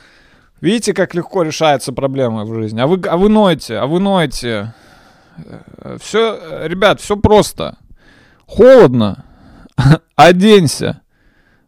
Видите, 0.61 0.93
как 0.93 1.13
легко 1.13 1.43
решаются 1.43 1.91
проблемы 1.91 2.45
в 2.45 2.53
жизни. 2.53 2.79
А 2.79 2.87
вы, 2.87 2.99
а 3.07 3.17
вы 3.17 3.29
ноете, 3.29 3.77
а 3.77 3.85
вы 3.85 3.99
ноете. 3.99 4.73
Все, 5.99 6.67
ребят, 6.67 7.01
все 7.01 7.17
просто. 7.17 7.77
Холодно. 8.45 9.25
Оденься. 10.15 11.01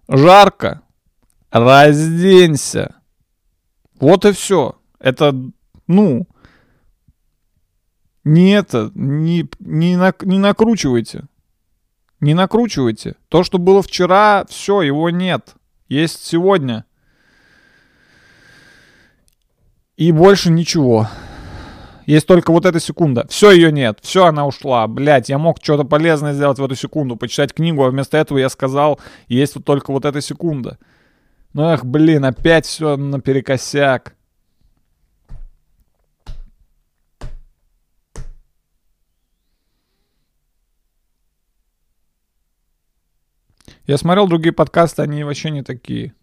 Жарко. 0.08 0.82
Разденься. 1.52 2.96
Вот 4.00 4.26
и 4.26 4.32
все. 4.32 4.76
Это, 5.00 5.36
ну, 5.88 6.28
не 8.26 8.52
это, 8.52 8.92
не, 8.96 9.48
не, 9.60 9.96
на, 9.96 10.14
не 10.22 10.40
накручивайте. 10.40 11.26
Не 12.20 12.34
накручивайте. 12.34 13.16
То, 13.30 13.44
что 13.44 13.60
было 13.60 13.84
вчера, 13.84 14.46
все, 14.50 14.82
его 14.82 15.12
нет. 15.12 15.54
Есть 15.88 16.26
сегодня. 16.26 16.86
И 19.96 20.12
больше 20.12 20.50
ничего. 20.50 21.08
Есть 22.08 22.26
только 22.26 22.52
вот 22.52 22.66
эта 22.66 22.80
секунда. 22.80 23.28
Все, 23.30 23.52
ее 23.52 23.72
нет. 23.72 24.00
Все, 24.02 24.26
она 24.26 24.48
ушла. 24.48 24.88
Блять, 24.88 25.30
я 25.30 25.38
мог 25.38 25.58
что-то 25.62 25.84
полезное 25.84 26.34
сделать 26.34 26.58
в 26.58 26.66
эту 26.66 26.76
секунду. 26.76 27.16
Почитать 27.16 27.54
книгу, 27.54 27.84
а 27.84 27.92
вместо 27.92 28.18
этого 28.18 28.40
я 28.40 28.50
сказал, 28.50 29.00
есть 29.28 29.56
вот 29.56 29.66
только 29.66 29.92
вот 29.92 30.04
эта 30.04 30.20
секунда. 30.20 30.80
Ну 31.54 31.70
эх, 31.70 31.86
блин, 31.86 32.26
опять 32.26 32.66
все 32.66 32.98
наперекосяк. 32.98 34.15
Я 43.88 43.98
смотрел 43.98 44.28
другие 44.28 44.54
подкасты, 44.54 45.04
они 45.04 45.24
вообще 45.24 45.52
не 45.52 45.62
такие. 45.62 46.14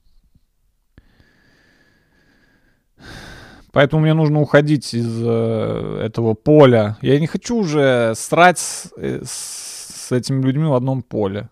Поэтому 3.73 4.03
мне 4.03 4.15
нужно 4.15 4.41
уходить 4.41 4.93
из 4.93 5.09
э, 5.25 6.01
этого 6.05 6.35
поля. 6.35 6.99
Я 7.01 7.19
не 7.19 7.27
хочу 7.27 7.57
уже 7.57 8.15
срать 8.17 8.59
с, 8.59 8.93
э, 8.97 9.23
с 9.25 10.13
этими 10.13 10.43
людьми 10.43 10.67
в 10.67 10.75
одном 10.75 11.03
поле. 11.03 11.49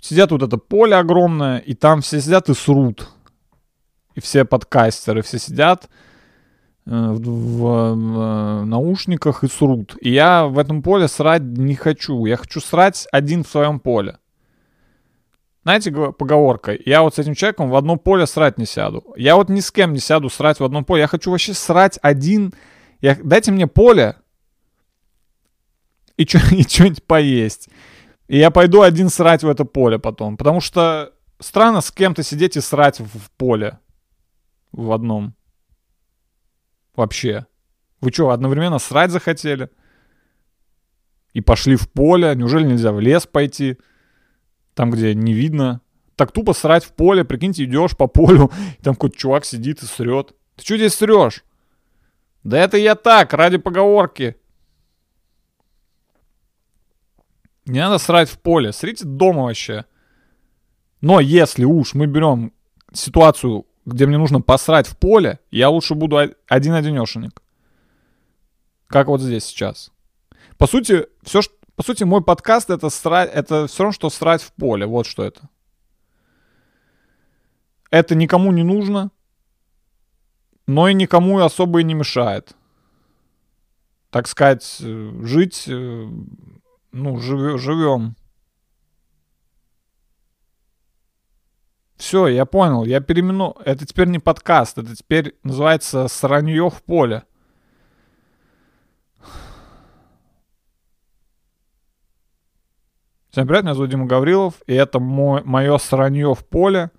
Сидят 0.00 0.30
вот 0.30 0.42
это 0.42 0.58
поле 0.58 0.94
огромное, 0.96 1.58
и 1.58 1.74
там 1.74 2.02
все 2.02 2.20
сидят 2.20 2.50
и 2.50 2.54
срут. 2.54 3.08
И 4.14 4.20
все 4.20 4.44
подкастеры, 4.44 5.22
все 5.22 5.38
сидят 5.38 5.88
э, 6.84 6.90
в, 6.90 7.20
в, 7.20 8.62
в 8.62 8.66
наушниках 8.66 9.44
и 9.44 9.48
срут. 9.48 9.96
И 10.00 10.10
я 10.10 10.46
в 10.46 10.58
этом 10.58 10.82
поле 10.82 11.08
срать 11.08 11.42
не 11.42 11.76
хочу. 11.76 12.26
Я 12.26 12.36
хочу 12.36 12.60
срать 12.60 13.06
один 13.10 13.42
в 13.44 13.48
своем 13.48 13.80
поле. 13.80 14.18
Знаете, 15.62 15.92
поговорка, 15.92 16.76
я 16.86 17.02
вот 17.02 17.16
с 17.16 17.18
этим 17.18 17.34
человеком 17.34 17.68
в 17.68 17.76
одно 17.76 17.96
поле 17.96 18.26
срать 18.26 18.58
не 18.58 18.64
сяду. 18.64 19.12
Я 19.16 19.36
вот 19.36 19.48
ни 19.48 19.60
с 19.60 19.70
кем 19.70 19.92
не 19.92 19.98
сяду 19.98 20.30
срать 20.30 20.60
в 20.60 20.64
одно 20.64 20.82
поле. 20.82 21.02
Я 21.02 21.08
хочу 21.08 21.30
вообще 21.30 21.52
срать 21.52 21.98
один. 22.00 22.54
Я, 23.00 23.16
дайте 23.22 23.52
мне 23.52 23.66
поле 23.66 24.16
и, 26.16 26.22
и 26.24 26.26
что-нибудь 26.62 27.04
поесть. 27.04 27.68
И 28.28 28.38
я 28.38 28.50
пойду 28.50 28.82
один 28.82 29.08
срать 29.08 29.42
в 29.42 29.48
это 29.48 29.64
поле 29.64 29.98
потом. 29.98 30.36
Потому 30.36 30.60
что 30.60 31.12
странно 31.40 31.80
с 31.80 31.90
кем-то 31.90 32.22
сидеть 32.22 32.56
и 32.56 32.60
срать 32.60 33.00
в 33.00 33.30
поле. 33.36 33.78
В 34.72 34.92
одном. 34.92 35.34
Вообще. 36.94 37.46
Вы 38.00 38.12
что, 38.12 38.30
одновременно 38.30 38.78
срать 38.78 39.10
захотели? 39.10 39.70
И 41.32 41.40
пошли 41.40 41.76
в 41.76 41.90
поле? 41.90 42.34
Неужели 42.34 42.64
нельзя 42.64 42.92
в 42.92 43.00
лес 43.00 43.26
пойти? 43.26 43.78
Там, 44.78 44.92
где 44.92 45.12
не 45.12 45.34
видно. 45.34 45.80
Так 46.14 46.30
тупо 46.30 46.52
срать 46.52 46.84
в 46.84 46.92
поле, 46.92 47.24
прикиньте, 47.24 47.64
идешь 47.64 47.96
по 47.96 48.06
полю, 48.06 48.52
и 48.78 48.82
там 48.84 48.94
какой-то 48.94 49.18
чувак 49.18 49.44
сидит 49.44 49.82
и 49.82 49.86
срет. 49.86 50.36
Ты 50.54 50.64
что 50.64 50.76
здесь 50.76 50.94
срешь? 50.94 51.44
Да 52.44 52.58
это 52.58 52.76
я 52.76 52.94
так, 52.94 53.32
ради 53.32 53.58
поговорки. 53.58 54.36
Не 57.66 57.80
надо 57.80 57.98
срать 57.98 58.28
в 58.30 58.38
поле, 58.38 58.72
срите 58.72 59.04
дома 59.04 59.42
вообще. 59.42 59.84
Но 61.00 61.18
если 61.18 61.64
уж 61.64 61.94
мы 61.94 62.06
берем 62.06 62.52
ситуацию, 62.92 63.66
где 63.84 64.06
мне 64.06 64.16
нужно 64.16 64.40
посрать 64.40 64.86
в 64.86 64.96
поле, 64.96 65.40
я 65.50 65.70
лучше 65.70 65.96
буду 65.96 66.18
один-одинешенек. 66.46 67.42
Как 68.86 69.08
вот 69.08 69.20
здесь 69.20 69.44
сейчас. 69.44 69.90
По 70.56 70.68
сути, 70.68 71.06
все, 71.24 71.42
что 71.42 71.57
по 71.78 71.84
сути, 71.84 72.02
мой 72.02 72.24
подкаст 72.24 72.70
это, 72.70 72.90
срать, 72.90 73.30
это 73.32 73.68
все 73.68 73.84
равно, 73.84 73.92
что 73.92 74.10
срать 74.10 74.42
в 74.42 74.52
поле. 74.52 74.84
Вот 74.84 75.06
что 75.06 75.22
это. 75.22 75.48
Это 77.92 78.16
никому 78.16 78.50
не 78.50 78.64
нужно, 78.64 79.12
но 80.66 80.88
и 80.88 80.94
никому 80.94 81.38
особо 81.38 81.80
и 81.80 81.84
не 81.84 81.94
мешает. 81.94 82.56
Так 84.10 84.26
сказать, 84.26 84.78
э, 84.80 85.20
жить, 85.22 85.68
э, 85.68 86.08
ну, 86.90 87.18
жив, 87.18 87.60
живем. 87.60 88.16
Все, 91.96 92.26
я 92.26 92.44
понял, 92.44 92.82
я 92.86 93.00
перемену. 93.00 93.54
Это 93.64 93.86
теперь 93.86 94.08
не 94.08 94.18
подкаст, 94.18 94.78
это 94.78 94.96
теперь 94.96 95.38
называется 95.44 96.08
«Сранье 96.08 96.70
в 96.70 96.82
поле». 96.82 97.22
Всем 103.38 103.46
привет, 103.46 103.62
меня 103.62 103.74
зовут 103.74 103.90
Дима 103.90 104.04
Гаврилов, 104.04 104.54
и 104.66 104.74
это 104.74 104.98
мой, 104.98 105.44
мое 105.44 105.78
сранье 105.78 106.34
в 106.34 106.44
поле. 106.44 106.90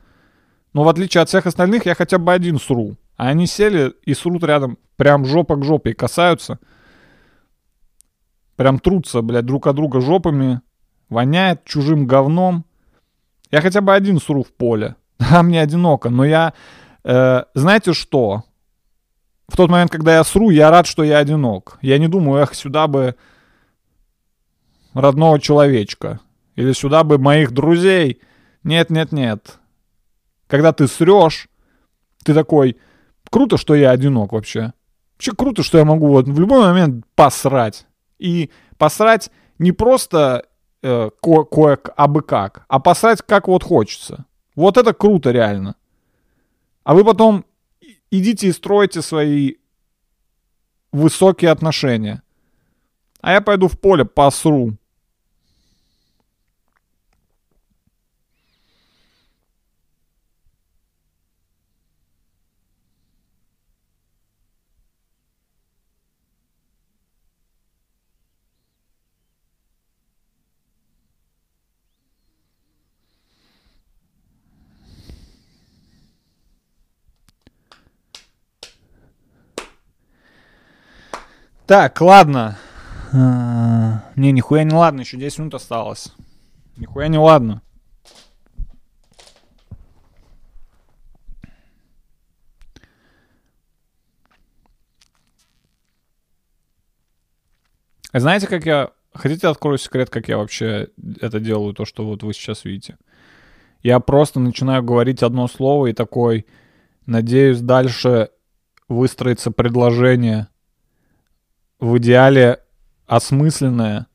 Но 0.71 0.85
в 0.85 0.87
отличие 0.87 1.21
от 1.21 1.27
всех 1.27 1.45
остальных, 1.45 1.85
я 1.85 1.95
хотя 1.95 2.17
бы 2.17 2.31
один 2.31 2.61
сру. 2.61 2.95
А 3.17 3.27
они 3.27 3.45
сели 3.45 3.93
и 4.05 4.13
срут 4.13 4.45
рядом, 4.45 4.77
прям 4.95 5.25
жопа 5.25 5.57
к 5.57 5.65
жопе 5.65 5.89
и 5.89 5.93
касаются. 5.93 6.59
Прям 8.55 8.79
трутся, 8.79 9.21
блядь, 9.21 9.45
друг 9.45 9.67
от 9.67 9.75
друга 9.75 9.99
жопами. 9.99 10.61
Воняет 11.09 11.65
чужим 11.65 12.07
говном. 12.07 12.63
Я 13.51 13.59
хотя 13.59 13.81
бы 13.81 13.93
один 13.93 14.21
сру 14.21 14.43
в 14.43 14.53
поле. 14.53 14.95
Да, 15.19 15.43
мне 15.43 15.61
одиноко, 15.61 16.09
но 16.09 16.23
я... 16.23 16.53
Э, 17.03 17.43
знаете 17.53 17.91
что? 17.91 18.43
В 19.49 19.57
тот 19.57 19.69
момент, 19.69 19.91
когда 19.91 20.15
я 20.15 20.23
сру, 20.23 20.51
я 20.51 20.71
рад, 20.71 20.87
что 20.87 21.03
я 21.03 21.17
одинок. 21.17 21.79
Я 21.81 21.97
не 21.97 22.07
думаю, 22.07 22.43
эх, 22.43 22.55
сюда 22.55 22.87
бы 22.87 23.17
родного 24.93 25.37
человечка. 25.41 26.21
Или 26.60 26.74
сюда 26.74 27.05
бы 27.05 27.18
моих 27.18 27.51
друзей. 27.51 28.20
Нет, 28.64 28.89
нет, 28.89 29.14
нет. 29.14 29.60
Когда 30.47 30.74
ты 30.74 30.89
срешь, 30.89 31.47
ты 32.26 32.34
такой, 32.34 32.76
круто, 33.32 33.55
что 33.55 33.76
я 33.76 33.91
одинок 33.91 34.34
вообще. 34.34 34.74
Вообще 35.14 35.32
круто, 35.32 35.64
что 35.64 35.78
я 35.78 35.86
могу 35.86 36.10
вот 36.10 36.28
в 36.28 36.38
любой 36.38 36.60
момент 36.60 37.05
посрать. 37.16 37.88
И 38.18 38.49
посрать 38.78 39.32
не 39.57 39.72
просто 39.72 40.47
э, 40.84 41.10
ко- 41.22 41.45
кое 41.45 41.80
абы 41.95 42.24
как, 42.24 42.66
а 42.68 42.82
посрать 42.82 43.22
как 43.22 43.47
вот 43.47 43.64
хочется. 43.64 44.26
Вот 44.53 44.76
это 44.76 44.93
круто 44.93 45.32
реально. 45.32 45.78
А 46.84 46.93
вы 46.93 47.05
потом 47.05 47.45
идите 48.12 48.49
и 48.49 48.51
стройте 48.51 49.01
свои 49.01 49.53
высокие 50.91 51.51
отношения. 51.51 52.22
А 53.22 53.32
я 53.32 53.39
пойду 53.39 53.70
в 53.70 53.80
поле 53.80 54.03
посру. 54.03 54.74
Так, 81.70 82.01
ладно. 82.01 82.57
А, 83.13 84.01
не, 84.15 84.32
нихуя 84.32 84.63
не 84.63 84.74
ладно, 84.74 85.01
еще 85.01 85.17
10 85.17 85.38
минут 85.38 85.53
осталось. 85.53 86.11
Нихуя 86.78 87.07
не 87.09 87.20
ладно. 87.20 87.61
Знаете, 98.13 98.47
как 98.47 98.65
я... 98.65 98.89
Хотите, 99.13 99.47
открою 99.47 99.78
секрет, 99.78 100.09
как 100.09 100.28
я 100.28 100.39
вообще 100.39 100.88
это 101.22 101.39
делаю, 101.39 101.76
то, 101.76 101.86
что 101.86 102.03
вот 102.03 102.24
вы 102.24 102.34
сейчас 102.34 102.65
видите? 102.65 102.97
Я 103.84 103.99
просто 103.99 104.39
начинаю 104.39 104.82
говорить 104.82 105.22
одно 105.22 105.47
слово 105.47 105.86
и 105.86 105.93
такой... 105.93 106.47
Надеюсь, 107.05 107.61
дальше 107.61 108.32
выстроится 108.88 109.51
предложение 109.51 110.47
в 111.80 111.97
идеале 111.97 112.61
осмысленное, 113.07 114.07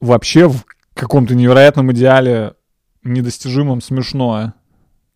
вообще 0.00 0.48
в 0.48 0.64
каком-то 0.94 1.34
невероятном 1.34 1.92
идеале 1.92 2.54
недостижимом 3.02 3.80
смешное. 3.80 4.54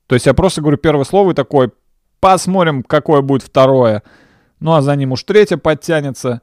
То 0.07 0.15
есть 0.15 0.27
я 0.27 0.35
просто 0.35 0.61
говорю 0.61 0.79
первое 0.79 1.05
слово 1.05 1.33
и 1.33 1.35
такой, 1.35 1.73
посмотрим, 2.21 2.83
какое 2.83 3.23
будет 3.23 3.43
второе. 3.43 4.03
Ну 4.61 4.73
а 4.73 4.83
за 4.83 4.97
ним 4.97 5.13
уж 5.13 5.23
третье 5.25 5.57
подтянется. 5.57 6.43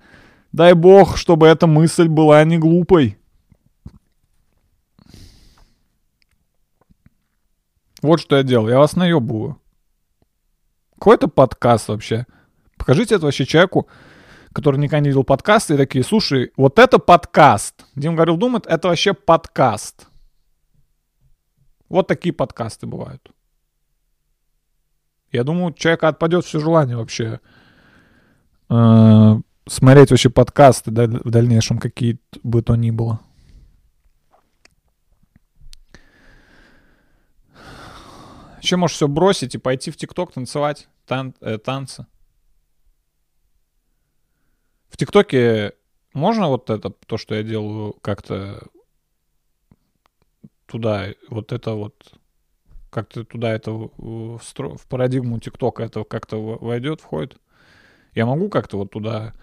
Дай 0.52 0.74
бог, 0.74 1.18
чтобы 1.18 1.48
эта 1.48 1.68
мысль 1.68 2.08
была 2.08 2.44
не 2.44 2.58
глупой. 2.58 3.18
Вот 8.02 8.20
что 8.20 8.36
я 8.36 8.44
делал. 8.44 8.68
Я 8.70 8.80
вас 8.80 8.96
наебываю. 8.96 9.60
Какой 11.00 11.16
это 11.16 11.28
подкаст 11.28 11.88
вообще? 11.88 12.26
Покажите 12.84 13.16
это 13.16 13.24
вообще 13.24 13.46
человеку, 13.46 13.88
который 14.52 14.78
никогда 14.78 15.00
не 15.00 15.08
видел 15.08 15.24
подкасты, 15.24 15.76
и 15.76 15.78
такие, 15.78 16.04
слушай, 16.04 16.52
вот 16.58 16.80
это 16.80 17.00
подкаст. 17.00 17.86
Дим 17.96 18.16
говорил, 18.16 18.36
думает, 18.36 18.68
это 18.68 18.90
вообще 18.90 19.14
подкаст. 19.14 20.08
Вот 21.88 22.08
такие 22.08 22.34
подкасты 22.34 22.86
бывают. 22.86 23.32
Я 25.32 25.46
думаю, 25.46 25.68
у 25.68 25.72
человека 25.72 26.10
отпадет 26.10 26.44
все 26.44 26.60
желание 26.60 26.98
вообще 26.98 27.40
э, 28.70 29.36
смотреть 29.66 30.10
вообще 30.10 30.30
подкасты 30.30 30.92
в 30.92 31.32
дальнейшем, 31.32 31.78
какие 31.78 32.20
бы 32.44 32.62
то 32.64 32.76
ни 32.76 32.92
было. 32.92 33.22
Еще 38.62 38.76
можешь 38.76 38.98
все 38.98 39.08
бросить 39.08 39.56
и 39.56 39.58
пойти 39.58 39.90
в 39.90 39.96
ТикТок 39.96 40.34
танцевать 40.34 40.90
тан 41.08 41.34
э, 41.40 41.58
танцы. 41.58 42.08
В 44.94 44.98
ТикТоке 44.98 45.74
можно 46.14 46.50
вот 46.50 46.70
это, 46.70 46.92
то, 46.92 47.18
что 47.18 47.34
я 47.34 47.42
делаю, 47.42 47.96
как-то 48.02 48.62
туда, 50.68 51.08
вот 51.32 51.52
это 51.52 51.72
вот, 51.74 51.96
как-то 52.92 53.24
туда 53.26 53.54
это 53.54 53.72
в, 53.72 53.90
в, 53.98 54.40
в 54.40 54.88
парадигму 54.88 55.40
ТикТока 55.40 55.82
это 55.82 56.04
как-то 56.04 56.38
войдет, 56.38 57.02
входит? 57.02 57.38
Я 58.14 58.28
могу 58.28 58.50
как-то 58.50 58.78
вот 58.78 58.92
туда, 58.92 59.34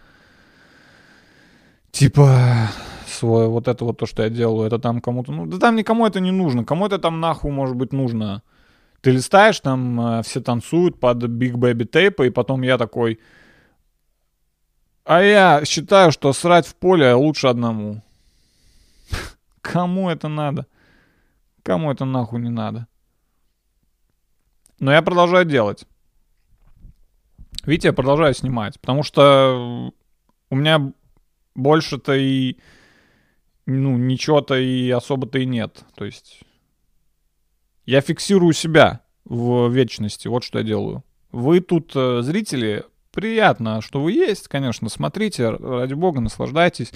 типа, 1.91 2.69
свой, 3.09 3.49
вот 3.49 3.67
это 3.67 3.85
вот 3.85 3.99
то, 3.99 4.07
что 4.07 4.23
я 4.23 4.31
делаю, 4.31 4.69
это 4.69 4.79
там 4.79 5.01
кому-то, 5.01 5.33
ну, 5.33 5.47
да 5.47 5.59
там 5.59 5.75
никому 5.75 6.07
это 6.07 6.21
не 6.21 6.31
нужно, 6.31 6.65
кому 6.65 6.87
это 6.87 7.01
там 7.01 7.19
нахуй 7.19 7.51
может 7.51 7.75
быть 7.75 7.93
нужно. 7.93 8.45
Ты 9.01 9.11
листаешь, 9.11 9.59
там 9.59 10.01
э, 10.01 10.23
все 10.23 10.41
танцуют 10.41 11.01
под 11.01 11.25
Big 11.25 11.55
Baby 11.55 11.91
Tape, 11.91 12.29
и 12.29 12.31
потом 12.31 12.63
я 12.63 12.79
такой... 12.79 13.19
А 15.11 15.25
я 15.25 15.65
считаю, 15.65 16.13
что 16.13 16.33
срать 16.33 16.69
в 16.69 16.77
поле 16.77 17.13
лучше 17.15 17.49
одному. 17.49 18.01
Кому 19.61 20.09
это 20.09 20.29
надо? 20.29 20.69
Кому 21.65 21.91
это 21.91 22.05
нахуй 22.05 22.41
не 22.41 22.49
надо? 22.49 22.87
Но 24.79 24.93
я 24.93 25.03
продолжаю 25.03 25.47
делать. 25.47 25.85
Видите, 27.65 27.89
я 27.89 27.93
продолжаю 27.93 28.35
снимать, 28.35 28.79
потому 28.79 29.03
что 29.03 29.93
у 30.49 30.55
меня 30.55 30.93
больше-то 31.57 32.15
и 32.15 32.59
ну, 33.67 33.97
ничего-то 33.97 34.55
и 34.55 34.91
особо-то 34.91 35.41
и 35.41 35.45
нет. 35.45 35.83
То 35.97 36.05
есть 36.05 36.43
я 37.85 38.01
фиксирую 38.01 38.53
себя 38.53 39.01
в 39.25 39.73
вечности. 39.73 40.29
Вот 40.29 40.45
что 40.45 40.59
я 40.59 40.65
делаю. 40.65 41.03
Вы 41.33 41.59
тут, 41.59 41.97
э, 41.97 42.23
зрители, 42.23 42.85
приятно, 43.21 43.83
что 43.83 44.01
вы 44.01 44.13
есть, 44.13 44.49
конечно. 44.49 44.89
Смотрите, 44.89 45.51
ради 45.51 45.93
бога, 45.93 46.21
наслаждайтесь. 46.21 46.91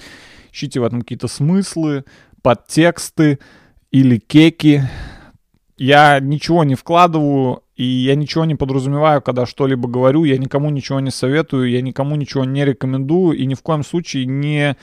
Ищите 0.51 0.79
в 0.79 0.83
этом 0.83 1.01
какие-то 1.01 1.27
смыслы, 1.27 2.03
подтексты 2.41 3.39
или 3.91 4.17
кеки. 4.17 4.81
Я 5.77 6.19
ничего 6.19 6.63
не 6.63 6.73
вкладываю, 6.73 7.61
и 7.75 7.83
я 7.83 8.15
ничего 8.15 8.45
не 8.45 8.55
подразумеваю, 8.55 9.21
когда 9.21 9.45
что-либо 9.45 9.87
говорю. 9.87 10.23
Я 10.23 10.39
никому 10.39 10.71
ничего 10.71 10.99
не 10.99 11.11
советую, 11.11 11.69
я 11.69 11.81
никому 11.81 12.15
ничего 12.15 12.43
не 12.43 12.65
рекомендую. 12.65 13.37
И 13.37 13.45
ни 13.45 13.53
в 13.53 13.61
коем 13.61 13.83
случае 13.83 14.25
не 14.25 14.77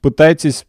пытайтесь 0.00 0.64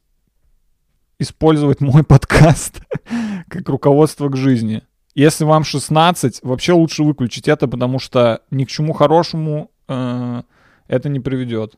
использовать 1.19 1.82
мой 1.82 2.03
подкаст 2.07 2.82
как 3.47 3.69
руководство 3.69 4.30
к 4.30 4.36
жизни. 4.36 4.82
Если 5.13 5.43
вам 5.43 5.63
16, 5.63 6.39
вообще 6.41 6.73
лучше 6.73 7.03
выключить 7.03 7.47
это, 7.47 7.67
потому 7.67 7.99
что 7.99 8.41
ни 8.49 8.65
к 8.65 8.69
чему 8.69 8.93
хорошему 8.93 9.69
э, 9.88 10.42
это 10.88 11.10
не 11.10 11.20
приведет. 11.20 11.76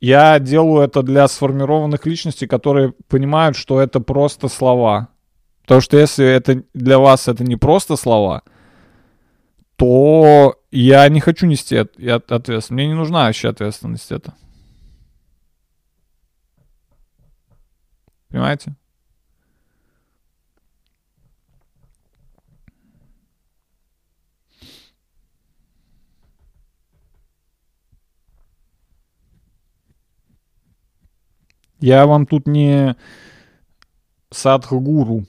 Я 0.00 0.38
делаю 0.38 0.82
это 0.84 1.02
для 1.02 1.26
сформированных 1.28 2.04
личностей, 2.04 2.46
которые 2.46 2.92
понимают, 3.08 3.56
что 3.56 3.80
это 3.80 4.00
просто 4.00 4.48
слова. 4.48 5.08
Потому 5.62 5.80
что 5.80 5.96
если 5.96 6.26
это 6.26 6.62
для 6.74 6.98
вас 6.98 7.26
это 7.26 7.42
не 7.42 7.56
просто 7.56 7.96
слова, 7.96 8.42
то 9.76 10.60
я 10.70 11.08
не 11.08 11.20
хочу 11.20 11.46
нести 11.46 11.76
ответственность. 11.76 12.70
Мне 12.70 12.86
не 12.88 12.94
нужна 12.94 13.24
вообще 13.24 13.48
ответственность 13.48 14.12
это. 14.12 14.34
Понимаете? 18.28 18.74
Я 31.84 32.06
вам 32.06 32.24
тут 32.24 32.46
не 32.46 32.96
садхгуру. 34.30 35.26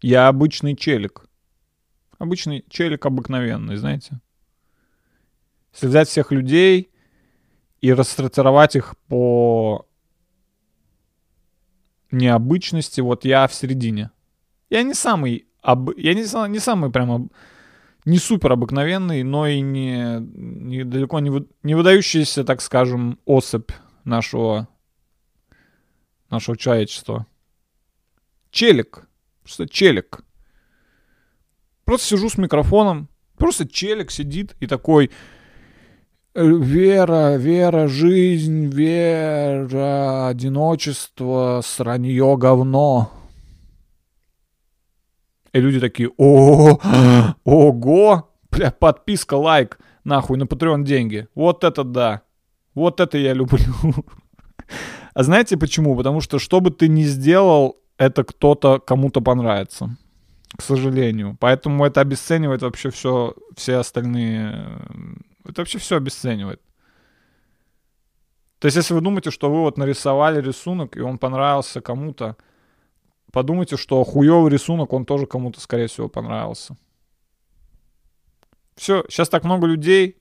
Я 0.00 0.28
обычный 0.28 0.76
челик. 0.76 1.26
Обычный 2.18 2.64
челик 2.70 3.06
обыкновенный, 3.06 3.74
знаете. 3.74 4.20
Если 5.72 5.88
взять 5.88 6.08
всех 6.08 6.30
людей 6.30 6.92
и 7.80 7.92
рассортировать 7.92 8.76
их 8.76 8.94
по 9.08 9.84
необычности, 12.12 13.00
вот 13.00 13.24
я 13.24 13.48
в 13.48 13.52
середине. 13.52 14.12
Я 14.70 14.84
не 14.84 14.94
самый, 14.94 15.48
об... 15.60 15.90
я 15.96 16.14
не, 16.14 16.22
не 16.50 16.60
самый 16.60 16.92
прямо, 16.92 17.26
не 18.04 18.18
супер 18.18 18.52
обыкновенный, 18.52 19.22
но 19.22 19.46
и 19.46 19.60
не, 19.60 20.18
не 20.20 20.84
далеко 20.84 21.20
не, 21.20 21.30
вы... 21.30 21.46
не 21.62 21.74
выдающийся, 21.74 22.44
так 22.44 22.60
скажем, 22.60 23.18
особь 23.24 23.70
нашего, 24.04 24.68
нашего 26.30 26.56
человечества. 26.56 27.26
Челик. 28.50 29.08
Просто 29.42 29.68
челик. 29.68 30.24
Просто 31.84 32.08
сижу 32.08 32.30
с 32.30 32.38
микрофоном, 32.38 33.08
просто 33.36 33.68
челик 33.68 34.10
сидит 34.10 34.56
и 34.60 34.66
такой, 34.66 35.10
Вера, 36.36 37.36
вера, 37.36 37.86
жизнь, 37.86 38.66
вера, 38.66 40.26
одиночество, 40.26 41.60
сранье, 41.64 42.36
говно. 42.36 43.12
И 45.54 45.60
люди 45.60 45.80
такие, 45.80 46.10
о, 46.18 46.78
ого, 47.44 48.30
бля, 48.50 48.70
подписка, 48.70 49.34
лайк, 49.34 49.78
нахуй, 50.04 50.36
на 50.36 50.44
Patreon 50.44 50.82
деньги. 50.84 51.28
Вот 51.34 51.64
это 51.64 51.84
да. 51.84 52.22
Вот 52.74 53.00
это 53.00 53.16
я 53.16 53.32
люблю. 53.32 53.74
А 55.14 55.22
знаете 55.22 55.56
почему? 55.56 55.96
Потому 55.96 56.20
что 56.20 56.38
что 56.38 56.60
бы 56.60 56.70
ты 56.70 56.88
ни 56.88 57.04
сделал, 57.04 57.76
это 57.98 58.24
кто-то 58.24 58.80
кому-то 58.80 59.20
понравится. 59.20 59.96
К 60.56 60.62
сожалению. 60.62 61.36
Поэтому 61.40 61.84
это 61.84 62.00
обесценивает 62.00 62.62
вообще 62.62 62.90
все, 62.90 63.34
все 63.56 63.76
остальные 63.76 64.78
это 65.44 65.60
вообще 65.60 65.78
все 65.78 65.96
обесценивает. 65.96 66.60
То 68.58 68.66
есть, 68.66 68.76
если 68.76 68.94
вы 68.94 69.00
думаете, 69.00 69.30
что 69.30 69.50
вы 69.50 69.60
вот 69.60 69.76
нарисовали 69.76 70.40
рисунок, 70.40 70.96
и 70.96 71.00
он 71.00 71.18
понравился 71.18 71.80
кому-то, 71.80 72.36
подумайте, 73.34 73.76
что 73.76 74.02
хуёвый 74.04 74.50
рисунок, 74.50 74.92
он 74.92 75.04
тоже 75.04 75.26
кому-то, 75.26 75.60
скорее 75.60 75.88
всего, 75.88 76.08
понравился. 76.08 76.76
Все, 78.76 79.04
сейчас 79.08 79.28
так 79.28 79.44
много 79.44 79.66
людей, 79.66 80.16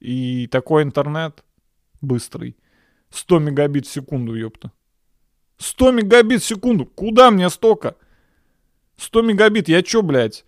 и 0.00 0.48
такой 0.48 0.82
интернет 0.82 1.44
быстрый. 2.00 2.56
100 3.10 3.38
мегабит 3.38 3.86
в 3.86 3.92
секунду, 3.92 4.34
ёпта. 4.34 4.72
100 5.58 5.92
мегабит 5.92 6.42
в 6.42 6.46
секунду. 6.46 6.86
Куда 6.86 7.30
мне 7.30 7.48
столько? 7.50 7.94
100 8.96 9.22
мегабит. 9.22 9.68
Я 9.68 9.82
чё, 9.82 10.02
блядь, 10.02 10.44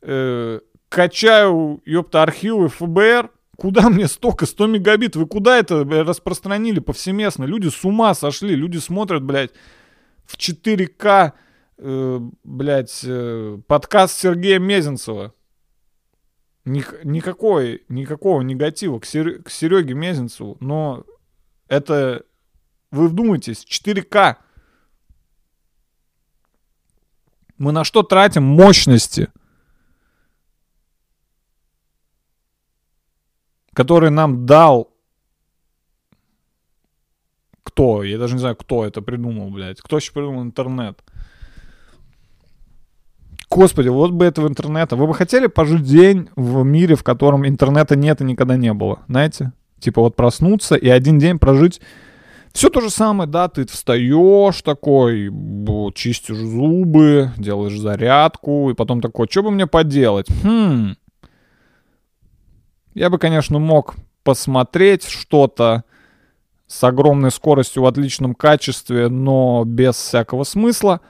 э, 0.00 0.60
качаю, 0.88 1.82
ёпта, 1.84 2.22
архивы 2.22 2.68
ФБР, 2.68 3.30
Куда 3.58 3.90
мне 3.90 4.06
столько? 4.06 4.46
100 4.46 4.68
мегабит? 4.68 5.16
Вы 5.16 5.26
куда 5.26 5.58
это 5.58 5.82
распространили 5.82 6.78
повсеместно? 6.78 7.42
Люди 7.42 7.66
с 7.68 7.84
ума 7.84 8.14
сошли. 8.14 8.54
Люди 8.54 8.78
смотрят, 8.78 9.24
блядь, 9.24 9.50
в 10.26 10.36
4К, 10.36 11.32
э, 11.78 12.20
блядь, 12.44 13.00
э, 13.04 13.58
подкаст 13.66 14.18
Сергея 14.18 14.58
Мезенцева. 14.58 15.32
Ник- 16.64 17.02
никакой, 17.04 17.84
никакого 17.88 18.42
негатива 18.42 18.98
к, 18.98 19.06
Сер- 19.06 19.42
к 19.42 19.48
Сереге 19.50 19.94
Мезенцеву, 19.94 20.56
но 20.60 21.04
это, 21.66 22.24
вы 22.90 23.08
вдумайтесь, 23.08 23.64
4К. 23.64 24.36
Мы 27.56 27.72
на 27.72 27.84
что 27.84 28.02
тратим 28.02 28.42
мощности, 28.44 29.32
которые 33.72 34.10
нам 34.10 34.44
дал 34.44 34.92
кто? 37.62 38.02
Я 38.02 38.18
даже 38.18 38.34
не 38.34 38.40
знаю, 38.40 38.56
кто 38.56 38.84
это 38.84 39.02
придумал, 39.02 39.50
блядь. 39.50 39.80
Кто 39.80 39.96
еще 39.96 40.12
придумал 40.12 40.42
интернет? 40.42 41.02
Господи, 43.50 43.88
вот 43.88 44.10
бы 44.10 44.24
этого 44.24 44.46
интернета. 44.48 44.96
Вы 44.96 45.06
бы 45.06 45.14
хотели 45.14 45.46
пожить 45.46 45.82
день 45.82 46.28
в 46.36 46.62
мире, 46.64 46.94
в 46.94 47.02
котором 47.02 47.46
интернета 47.46 47.96
нет 47.96 48.20
и 48.20 48.24
никогда 48.24 48.56
не 48.56 48.72
было? 48.72 49.00
Знаете? 49.08 49.52
Типа 49.80 50.02
вот 50.02 50.16
проснуться 50.16 50.74
и 50.74 50.88
один 50.88 51.18
день 51.18 51.38
прожить 51.38 51.80
все 52.52 52.70
то 52.70 52.80
же 52.80 52.90
самое, 52.90 53.28
да, 53.28 53.48
ты 53.48 53.66
встаешь 53.66 54.62
такой, 54.62 55.30
чистишь 55.94 56.38
зубы, 56.38 57.30
делаешь 57.36 57.78
зарядку, 57.78 58.70
и 58.70 58.74
потом 58.74 59.00
такой, 59.00 59.28
что 59.30 59.42
бы 59.42 59.50
мне 59.50 59.66
поделать? 59.66 60.26
Хм. 60.42 60.96
Я 62.94 63.10
бы, 63.10 63.18
конечно, 63.18 63.58
мог 63.58 63.94
посмотреть 64.24 65.04
что-то 65.06 65.84
с 66.66 66.82
огромной 66.82 67.30
скоростью 67.30 67.84
в 67.84 67.86
отличном 67.86 68.34
качестве, 68.34 69.08
но 69.08 69.62
без 69.64 69.94
всякого 69.94 70.44
смысла. 70.44 71.00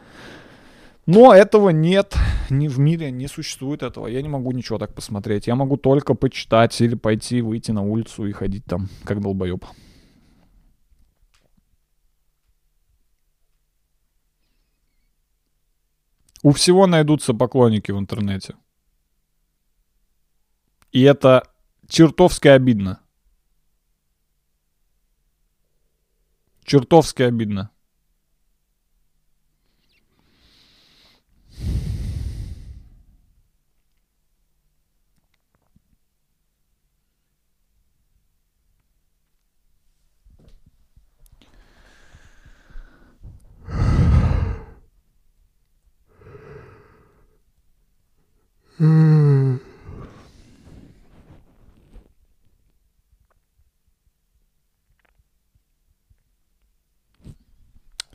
Но 1.10 1.32
этого 1.32 1.70
нет, 1.70 2.14
ни 2.50 2.68
в 2.68 2.78
мире 2.78 3.10
не 3.10 3.28
существует 3.28 3.82
этого. 3.82 4.08
Я 4.08 4.20
не 4.20 4.28
могу 4.28 4.52
ничего 4.52 4.76
так 4.76 4.94
посмотреть. 4.94 5.46
Я 5.46 5.54
могу 5.54 5.78
только 5.78 6.12
почитать 6.12 6.78
или 6.82 6.96
пойти, 6.96 7.40
выйти 7.40 7.70
на 7.70 7.80
улицу 7.80 8.26
и 8.26 8.32
ходить 8.32 8.66
там, 8.66 8.90
как 9.04 9.22
долбоеб. 9.22 9.64
У 16.42 16.52
всего 16.52 16.86
найдутся 16.86 17.32
поклонники 17.32 17.90
в 17.90 17.98
интернете. 17.98 18.56
И 20.92 21.00
это 21.00 21.50
чертовски 21.88 22.48
обидно. 22.48 23.00
Чертовски 26.64 27.22
обидно. 27.22 27.70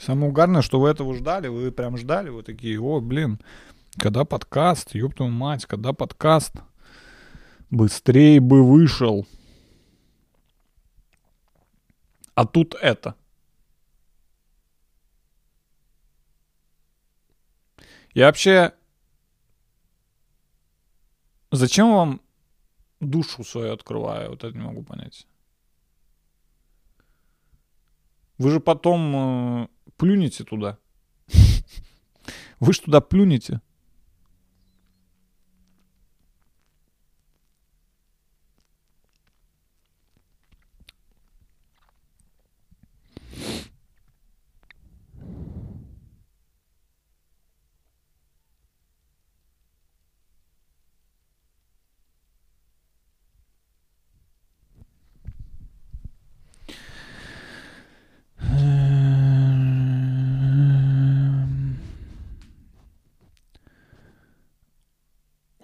Самое 0.06 0.32
угарное, 0.32 0.62
что 0.62 0.82
вы 0.82 0.89
этого 0.89 1.14
ждали, 1.14 1.47
вы 1.47 1.72
прям 1.72 1.95
ждали, 1.95 2.28
вы 2.28 2.43
такие, 2.43 2.78
о, 2.78 2.99
блин, 2.99 3.39
когда 3.97 4.26
подкаст, 4.26 4.93
ёб 4.95 5.16
твою 5.16 5.32
мать, 5.32 5.66
когда 5.66 5.93
подкаст, 5.93 6.56
быстрее 7.70 8.41
бы 8.41 8.68
вышел. 8.68 9.26
А 12.36 12.45
тут 12.45 12.76
это. 12.82 13.16
Я 18.14 18.26
вообще... 18.26 18.74
Зачем 21.49 21.93
вам 21.93 22.22
душу 22.99 23.45
свою 23.45 23.72
открываю? 23.72 24.32
Вот 24.32 24.43
это 24.43 24.58
не 24.58 24.64
могу 24.66 24.84
понять. 24.84 25.28
Вы 28.38 28.51
же 28.51 28.60
потом 28.60 29.16
э, 29.16 29.68
плюнете 30.04 30.43
туда. 30.43 30.80
Вы 32.60 32.74
ж 32.74 32.80
туда 32.80 32.99
плюнете. 32.99 33.62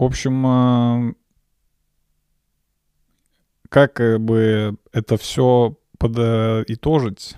В 0.00 0.04
общем, 0.04 0.46
э, 0.46 1.14
как 3.68 4.00
э, 4.00 4.16
бы 4.16 4.78
это 4.92 5.18
все 5.18 5.78
подытожить? 5.98 7.36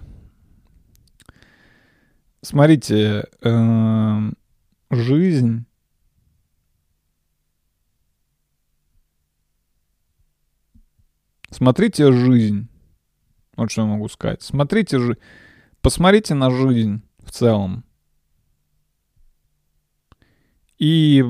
Смотрите, 2.40 3.26
э, 3.42 4.30
жизнь 4.92 5.66
Смотрите 11.50 12.12
жизнь. 12.12 12.68
Вот 13.56 13.72
что 13.72 13.82
я 13.82 13.88
могу 13.88 14.08
сказать. 14.08 14.40
Смотрите 14.40 15.00
же, 15.00 15.18
посмотрите 15.80 16.34
на 16.34 16.52
жизнь 16.52 17.02
в 17.18 17.32
целом. 17.32 17.84
И 20.78 21.24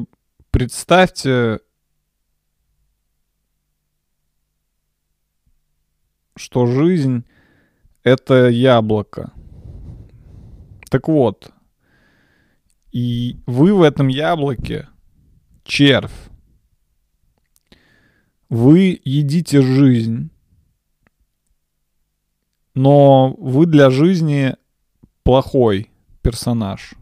представьте, 0.63 1.59
что 6.37 6.67
жизнь— 6.67 7.25
это 8.05 8.49
яблоко. 8.49 9.33
Так 10.89 11.09
вот, 11.09 11.53
и 12.93 13.41
вы 13.47 13.75
в 13.75 13.83
этом 13.83 14.07
яблоке 14.07 14.89
червь. 15.65 16.31
Вы 18.49 19.01
едите 19.05 19.63
жизнь, 19.63 20.31
но 22.75 23.35
вы 23.35 23.67
для 23.67 23.91
жизни 23.91 24.55
плохой 25.25 25.91
персонаж. 26.23 26.95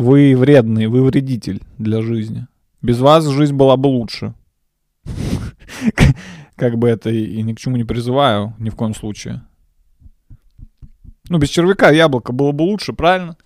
Вы 0.00 0.34
вредный, 0.34 0.86
вы 0.86 1.02
вредитель 1.04 1.60
для 1.76 2.00
жизни. 2.00 2.46
Без 2.80 3.00
вас 3.00 3.26
жизнь 3.26 3.52
была 3.52 3.76
бы 3.76 3.88
лучше. 3.88 4.32
Как 6.56 6.78
бы 6.78 6.88
это 6.88 7.10
и 7.10 7.42
ни 7.42 7.52
к 7.52 7.58
чему 7.58 7.76
не 7.76 7.84
призываю, 7.84 8.54
ни 8.58 8.70
в 8.70 8.76
коем 8.76 8.94
случае. 8.94 9.42
Ну, 11.28 11.36
без 11.36 11.50
червяка 11.50 11.90
яблоко 11.90 12.32
было 12.32 12.52
бы 12.52 12.62
лучше, 12.62 12.94
правильно? 12.94 13.36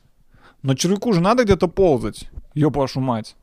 Но 0.63 0.75
червяку 0.77 1.13
же 1.13 1.21
надо 1.21 1.43
где-то 1.43 1.67
ползать. 1.67 2.31
Ёб 2.55 2.77
вашу 2.77 3.01
мать. 3.01 3.35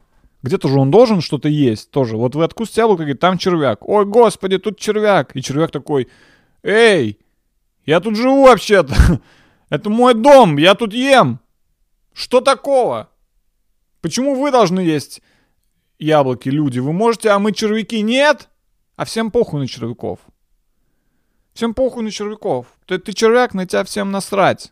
Где-то 0.41 0.70
же 0.70 0.80
он 0.80 0.89
должен 0.89 1.20
что-то 1.20 1.49
есть 1.49 1.91
тоже. 1.91 2.16
Вот 2.16 2.36
вы 2.36 2.45
откусите 2.45 2.80
яблоко, 2.80 2.99
говорит, 2.99 3.20
там 3.20 3.38
червяк. 3.38 3.89
Ой, 3.89 4.05
господи, 4.05 4.57
тут 4.57 4.80
червяк. 4.80 5.36
И 5.36 5.41
червяк 5.41 5.72
такой, 5.72 6.07
эй, 6.64 7.20
я 7.86 7.99
тут 7.99 8.16
живу 8.16 8.45
вообще-то. 8.45 8.95
Это 9.70 9.89
мой 9.89 10.14
дом, 10.14 10.55
я 10.55 10.76
тут 10.76 10.93
ем. 10.93 11.41
Что 12.22 12.39
такого? 12.39 13.09
Почему 13.99 14.39
вы 14.39 14.51
должны 14.51 14.80
есть 14.82 15.24
яблоки, 15.97 16.49
люди? 16.49 16.78
Вы 16.78 16.93
можете, 16.93 17.30
а 17.32 17.39
мы 17.39 17.51
червяки 17.51 18.03
нет? 18.03 18.47
А 18.95 19.05
всем 19.05 19.32
похуй 19.32 19.59
на 19.59 19.67
червяков. 19.67 20.19
Всем 21.53 21.74
похуй 21.74 22.03
на 22.03 22.11
червяков. 22.11 22.67
Ты, 22.86 22.99
ты 22.99 23.13
червяк, 23.13 23.55
на 23.55 23.65
тебя 23.65 23.84
всем 23.84 24.11
насрать. 24.11 24.72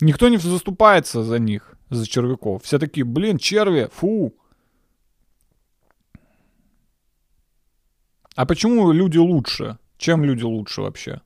Никто 0.00 0.30
не 0.30 0.38
заступается 0.38 1.22
за 1.22 1.38
них, 1.38 1.76
за 1.90 2.06
червяков. 2.06 2.64
Все 2.64 2.78
такие, 2.78 3.04
блин, 3.04 3.36
черви, 3.36 3.90
фу. 3.92 4.34
А 8.34 8.46
почему 8.46 8.90
люди 8.92 9.18
лучше? 9.18 9.76
Чем 9.98 10.24
люди 10.24 10.44
лучше 10.44 10.80
вообще? 10.80 11.20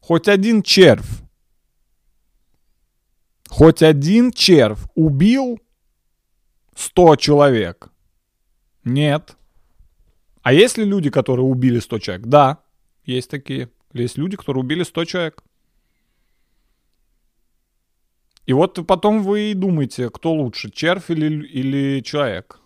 Хоть 0.00 0.28
один 0.28 0.62
червь. 0.62 1.25
Хоть 3.48 3.82
один 3.82 4.32
червь 4.32 4.80
убил 4.94 5.60
100 6.74 7.16
человек? 7.16 7.90
Нет. 8.84 9.36
А 10.42 10.52
есть 10.52 10.78
ли 10.78 10.84
люди, 10.84 11.10
которые 11.10 11.46
убили 11.46 11.78
100 11.78 11.98
человек? 11.98 12.26
Да, 12.26 12.62
есть 13.04 13.30
такие. 13.30 13.70
Есть 13.92 14.18
люди, 14.18 14.36
которые 14.36 14.62
убили 14.62 14.82
100 14.82 15.04
человек. 15.04 15.42
И 18.46 18.52
вот 18.52 18.86
потом 18.86 19.22
вы 19.22 19.50
и 19.50 19.54
думаете, 19.54 20.08
кто 20.08 20.32
лучше, 20.32 20.70
червь 20.70 21.10
или, 21.10 21.46
или 21.46 22.00
человек. 22.02 22.60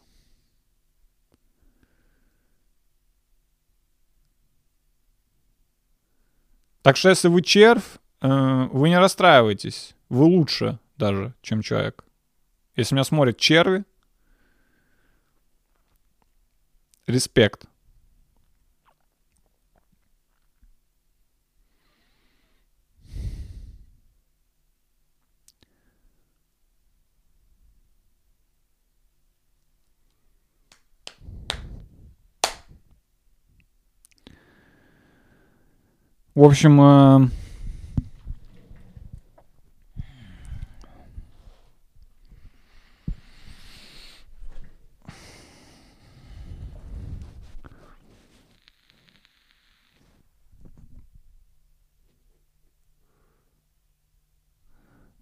Так 6.82 6.96
что 6.96 7.10
если 7.10 7.28
вы 7.28 7.42
червь, 7.42 7.98
э, 8.20 8.68
вы 8.72 8.88
не 8.88 8.98
расстраивайтесь. 8.98 9.94
Вы 10.10 10.24
лучше 10.24 10.80
даже, 10.96 11.34
чем 11.40 11.62
человек. 11.62 12.04
Если 12.74 12.96
меня 12.96 13.04
смотрят 13.04 13.38
черви, 13.38 13.84
респект. 17.06 17.66
В 36.34 36.42
общем, 36.42 37.30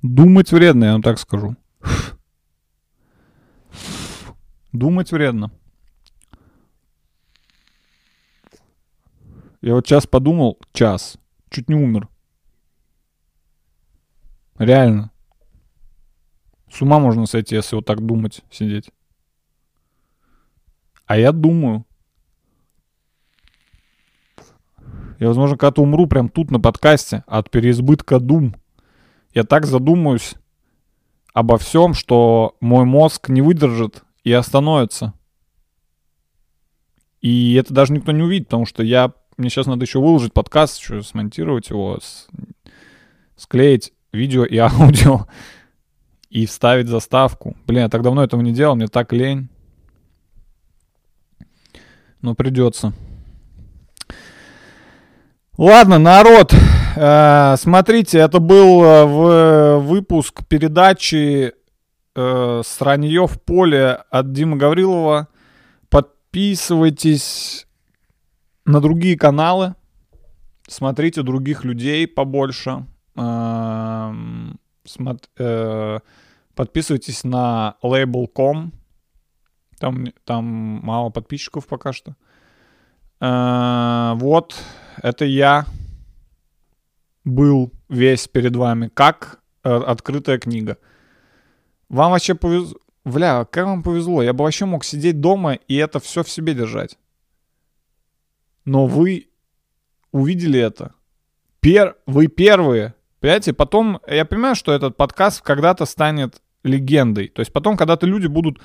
Думать 0.03 0.53
вредно, 0.53 0.85
я 0.85 0.93
вам 0.93 1.03
так 1.03 1.19
скажу. 1.19 1.57
Думать 4.73 5.11
вредно. 5.11 5.51
Я 9.61 9.75
вот 9.75 9.87
час 9.87 10.07
подумал, 10.07 10.59
час, 10.73 11.19
чуть 11.51 11.69
не 11.69 11.75
умер. 11.75 12.09
Реально. 14.59 15.11
С 16.71 16.81
ума 16.81 17.01
можно 17.01 17.27
сойти, 17.27 17.57
если 17.57 17.75
вот 17.77 17.87
так 17.87 18.05
думать, 18.05 18.43
сидеть. 18.51 18.91
А 21.07 21.17
я 21.17 21.33
думаю. 21.33 21.85
Я, 25.19 25.29
возможно, 25.29 25.57
когда-то 25.57 25.83
умру 25.83 26.07
прям 26.07 26.29
тут 26.29 26.53
на 26.53 26.61
подкасте 26.61 27.25
от 27.27 27.51
переизбытка 27.51 28.21
дум. 28.21 28.55
Я 29.39 29.45
так 29.45 29.67
задумаюсь 29.67 30.35
обо 31.33 31.59
всем, 31.59 31.95
что 31.95 32.57
мой 32.59 32.85
мозг 32.85 33.29
не 33.29 33.41
выдержит 33.41 34.03
и 34.25 34.33
остановится. 34.33 35.15
И 37.21 37.55
это 37.55 37.73
даже 37.73 37.93
никто 37.93 38.11
не 38.11 38.25
увидит, 38.25 38.49
потому 38.49 38.67
что 38.67 38.83
я 38.83 39.13
мне 39.37 39.49
сейчас 39.49 39.67
надо 39.67 39.85
еще 39.85 40.01
выложить 40.01 40.33
подкаст, 40.33 40.81
еще 40.81 41.03
смонтировать 41.03 41.71
его, 41.71 42.01
с, 42.03 42.27
склеить 43.37 43.93
видео 44.11 44.45
и 44.45 44.57
аудио 44.59 45.29
и 46.31 46.45
вставить 46.45 46.89
заставку. 46.89 47.57
Блин, 47.65 47.83
я 47.83 47.89
так 47.89 48.03
давно 48.03 48.25
этого 48.25 48.41
не 48.41 48.53
делал, 48.53 48.75
мне 48.75 48.89
так 48.89 49.13
лень. 49.13 49.51
Но 52.23 52.35
придется. 52.35 52.93
Ладно, 55.57 56.01
народ, 56.01 56.53
смотрите, 57.57 58.19
это 58.19 58.41
был 58.41 58.83
э, 58.83 59.79
выпуск 59.79 60.45
передачи 60.49 61.53
э, 62.15 62.63
«Сранье 62.65 63.27
в 63.27 63.41
поле» 63.41 64.03
от 64.11 64.33
Димы 64.33 64.57
Гаврилова. 64.57 65.29
Подписывайтесь 65.91 67.67
на 68.65 68.81
другие 68.81 69.17
каналы, 69.17 69.75
смотрите 70.67 71.23
других 71.23 71.65
людей 71.65 72.07
побольше, 72.09 72.87
эм, 73.17 74.59
э, 75.39 75.99
подписывайтесь 76.55 77.23
на 77.25 77.77
label.com, 77.83 78.73
там, 79.79 80.07
там 80.25 80.45
мало 80.45 81.11
подписчиков 81.11 81.67
пока 81.67 81.93
что. 81.93 82.17
Э, 83.21 84.15
вот, 84.17 84.57
это 85.03 85.25
я 85.25 85.67
был 87.29 87.73
весь 87.89 88.29
перед 88.29 88.57
вами, 88.57 88.91
как 88.93 89.41
э, 89.65 89.71
открытая 89.71 90.39
книга. 90.39 90.79
Вам 91.89 92.11
вообще 92.11 92.35
повезло. 92.35 92.79
Бля, 93.05 93.45
как 93.45 93.67
вам 93.67 93.83
повезло? 93.83 94.23
Я 94.23 94.33
бы 94.33 94.45
вообще 94.45 94.67
мог 94.67 94.85
сидеть 94.85 95.21
дома 95.21 95.55
и 95.55 95.77
это 95.77 95.99
все 95.99 96.23
в 96.23 96.29
себе 96.29 96.55
держать 96.55 96.99
но 98.69 98.87
вы 98.87 99.29
увидели 100.13 100.61
это. 100.61 100.93
Пер... 101.61 101.97
Вы 102.07 102.29
первые. 102.29 102.95
Понимаете? 103.21 103.53
Потом, 103.53 104.01
я 104.07 104.25
понимаю, 104.25 104.55
что 104.55 104.73
этот 104.73 104.97
подкаст 104.97 105.41
когда-то 105.41 105.87
станет 105.87 106.43
легендой. 106.63 107.29
То 107.29 107.41
есть 107.41 107.53
потом, 107.53 107.77
когда-то 107.77 108.07
люди 108.07 108.27
будут 108.27 108.61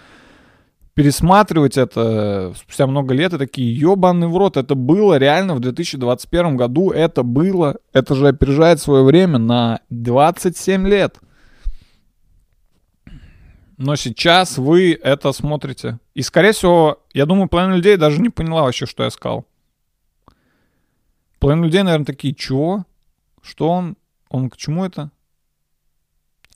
пересматривать 0.94 1.78
это 1.78 2.54
спустя 2.56 2.88
много 2.88 3.14
лет 3.14 3.34
и 3.34 3.38
такие, 3.38 3.74
ебаный 3.74 4.28
в 4.28 4.38
рот, 4.38 4.58
это 4.58 4.76
было 4.76 5.18
реально 5.18 5.56
в 5.56 5.60
2021 5.60 6.56
году, 6.56 6.92
это 6.92 7.24
было, 7.24 7.78
это 7.94 8.16
же 8.16 8.28
опережает 8.28 8.80
свое 8.80 9.04
время 9.04 9.40
на 9.40 9.80
27 9.90 10.88
лет. 10.88 11.18
Но 13.78 13.96
сейчас 13.96 14.58
вы 14.58 14.94
это 14.94 15.32
смотрите. 15.32 16.00
И, 16.14 16.22
скорее 16.22 16.52
всего, 16.52 17.02
я 17.14 17.26
думаю, 17.26 17.50
половина 17.50 17.76
людей 17.76 17.98
даже 17.98 18.22
не 18.22 18.30
поняла 18.30 18.62
вообще, 18.62 18.86
что 18.86 19.04
я 19.04 19.10
сказал. 19.10 19.46
Половина 21.40 21.66
людей, 21.66 21.82
наверное, 21.82 22.06
такие, 22.06 22.36
чего? 22.36 22.86
Что 23.42 23.70
он? 23.70 23.98
Он 24.30 24.50
к 24.50 24.58
чему 24.58 24.86
это? 24.86 25.12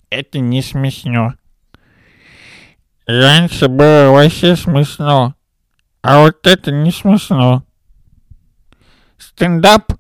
Это 0.10 0.40
не 0.40 0.62
смешно. 0.62 1.34
Раньше 3.08 3.70
было 3.70 4.12
вообще 4.12 4.58
смешно. 4.58 5.34
А 6.01 6.22
вот 6.22 6.45
это 6.45 6.72
не 6.72 6.91
смешно. 6.91 7.64
Стендап. 9.18 9.93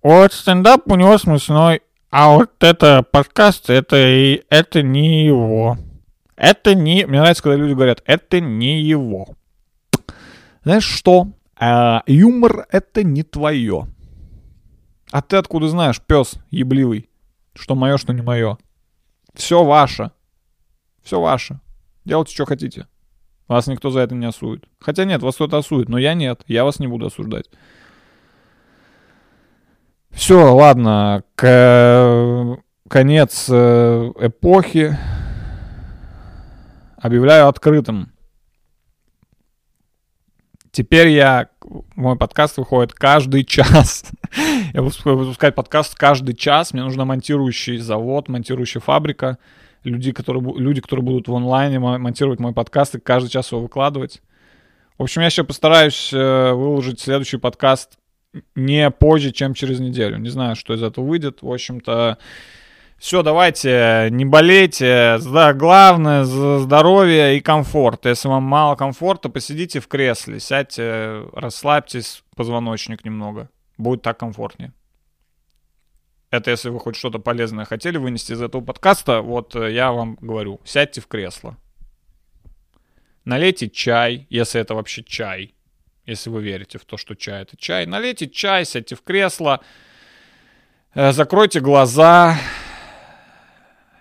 Вот 0.00 0.32
стендап 0.32 0.86
у 0.86 0.94
него 0.94 1.18
смешной. 1.18 1.82
А 2.10 2.34
вот 2.34 2.52
это 2.62 3.02
подкаст, 3.02 3.68
это, 3.68 3.96
это 3.96 4.82
не 4.82 5.26
его. 5.26 5.76
Это 6.36 6.76
не... 6.76 7.04
Мне 7.04 7.18
нравится, 7.18 7.42
когда 7.42 7.56
люди 7.56 7.74
говорят, 7.74 8.02
это 8.06 8.40
не 8.40 8.80
его. 8.80 9.34
Знаешь 10.62 10.84
что? 10.84 11.28
А, 11.56 12.04
юмор— 12.06 12.68
это 12.70 13.02
не 13.02 13.24
твое. 13.24 13.88
А 15.10 15.20
ты 15.20 15.36
откуда 15.36 15.68
знаешь, 15.68 16.00
пес 16.00 16.34
ебливый, 16.50 17.08
что 17.54 17.74
мое, 17.74 17.98
что 17.98 18.12
не 18.12 18.22
мое? 18.22 18.58
Все 19.34 19.64
ваше. 19.64 20.12
Все 21.02 21.20
ваше. 21.20 21.60
Делайте, 22.04 22.34
что 22.34 22.44
хотите. 22.44 22.86
Вас 23.48 23.66
никто 23.66 23.90
за 23.90 24.00
это 24.00 24.14
не 24.14 24.26
осудит. 24.26 24.64
Хотя 24.80 25.04
нет, 25.04 25.22
вас 25.22 25.34
кто-то 25.34 25.58
осудит, 25.58 25.88
но 25.88 25.98
я 25.98 26.14
нет. 26.14 26.42
Я 26.46 26.64
вас 26.64 26.78
не 26.78 26.86
буду 26.86 27.06
осуждать. 27.06 27.50
Все, 30.10 30.54
ладно. 30.54 31.24
К... 31.34 32.58
Конец 32.88 33.46
э, 33.50 34.12
эпохи 34.20 34.96
объявляю 36.98 37.48
открытым. 37.48 38.12
Теперь 40.70 41.08
я, 41.08 41.48
мой 41.96 42.16
подкаст 42.16 42.56
выходит 42.56 42.92
каждый 42.92 43.44
час. 43.44 44.04
я 44.74 44.82
буду 44.82 44.94
выпускать 45.04 45.54
подкаст 45.54 45.94
каждый 45.94 46.34
час. 46.34 46.72
Мне 46.72 46.82
нужно 46.82 47.04
монтирующий 47.04 47.78
завод, 47.78 48.28
монтирующая 48.28 48.80
фабрика. 48.80 49.38
Люди, 49.84 50.12
которые, 50.12 50.42
люди, 50.56 50.80
которые 50.80 51.04
будут 51.04 51.28
в 51.28 51.34
онлайне 51.34 51.78
монтировать 51.78 52.40
мой 52.40 52.52
подкаст 52.52 52.94
и 52.94 53.00
каждый 53.00 53.28
час 53.28 53.52
его 53.52 53.60
выкладывать. 53.60 54.22
В 54.98 55.02
общем, 55.02 55.22
я 55.22 55.30
сейчас 55.30 55.46
постараюсь 55.46 56.12
э, 56.12 56.52
выложить 56.52 57.00
следующий 57.00 57.36
подкаст 57.36 57.98
не 58.54 58.90
позже, 58.90 59.32
чем 59.32 59.54
через 59.54 59.80
неделю. 59.80 60.18
Не 60.18 60.30
знаю, 60.30 60.56
что 60.56 60.74
из 60.74 60.82
этого 60.82 61.04
выйдет. 61.04 61.42
В 61.42 61.52
общем-то, 61.52 62.18
все, 62.98 63.22
давайте, 63.22 64.08
не 64.10 64.24
болейте. 64.24 65.18
Да, 65.32 65.52
главное 65.52 66.24
здоровье 66.24 67.36
и 67.36 67.40
комфорт. 67.40 68.06
Если 68.06 68.28
вам 68.28 68.44
мало 68.44 68.76
комфорта, 68.76 69.28
посидите 69.28 69.80
в 69.80 69.88
кресле, 69.88 70.40
сядьте, 70.40 71.24
расслабьтесь, 71.32 72.22
позвоночник 72.34 73.04
немного. 73.04 73.50
Будет 73.76 74.02
так 74.02 74.18
комфортнее. 74.18 74.72
Это 76.34 76.50
если 76.50 76.68
вы 76.68 76.80
хоть 76.80 76.96
что-то 76.96 77.20
полезное 77.20 77.64
хотели 77.64 77.96
вынести 77.96 78.32
из 78.32 78.42
этого 78.42 78.60
подкаста, 78.60 79.20
вот 79.20 79.54
э, 79.54 79.72
я 79.72 79.92
вам 79.92 80.16
говорю, 80.20 80.60
сядьте 80.64 81.00
в 81.00 81.06
кресло. 81.06 81.56
налейте 83.24 83.70
чай, 83.70 84.26
если 84.30 84.60
это 84.60 84.74
вообще 84.74 85.04
чай, 85.04 85.54
если 86.06 86.30
вы 86.30 86.42
верите 86.42 86.78
в 86.78 86.84
то, 86.84 86.96
что 86.96 87.14
чай 87.14 87.42
это 87.42 87.56
чай, 87.56 87.86
налейте 87.86 88.28
чай, 88.28 88.64
сядьте 88.64 88.96
в 88.96 89.02
кресло, 89.02 89.60
э, 90.94 91.12
закройте 91.12 91.60
глаза 91.60 92.36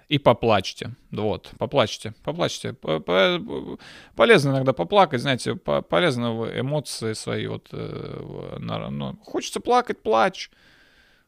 и 0.10 0.18
поплачьте. 0.18 0.96
Вот, 1.12 1.52
поплачьте, 1.60 2.16
поплачьте. 2.24 2.74
П- 2.74 3.78
Полезно 4.16 4.50
иногда 4.50 4.74
поплакать, 4.74 5.22
знаете, 5.22 5.54
по- 5.54 5.84
полезно 5.84 6.50
эмоции 6.56 7.14
свои 7.14 7.46
вот. 7.46 7.70
э, 7.72 8.58
ну, 8.60 9.20
хочется 9.24 9.60
плакать, 9.60 10.02
плачь. 10.02 10.50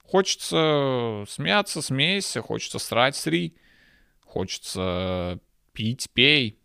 Хочется 0.07 1.25
смеяться, 1.27 1.81
смейся, 1.81 2.41
хочется 2.41 2.79
срать, 2.79 3.15
сри. 3.15 3.55
Хочется 4.21 5.39
пить, 5.73 6.09
пей. 6.13 6.59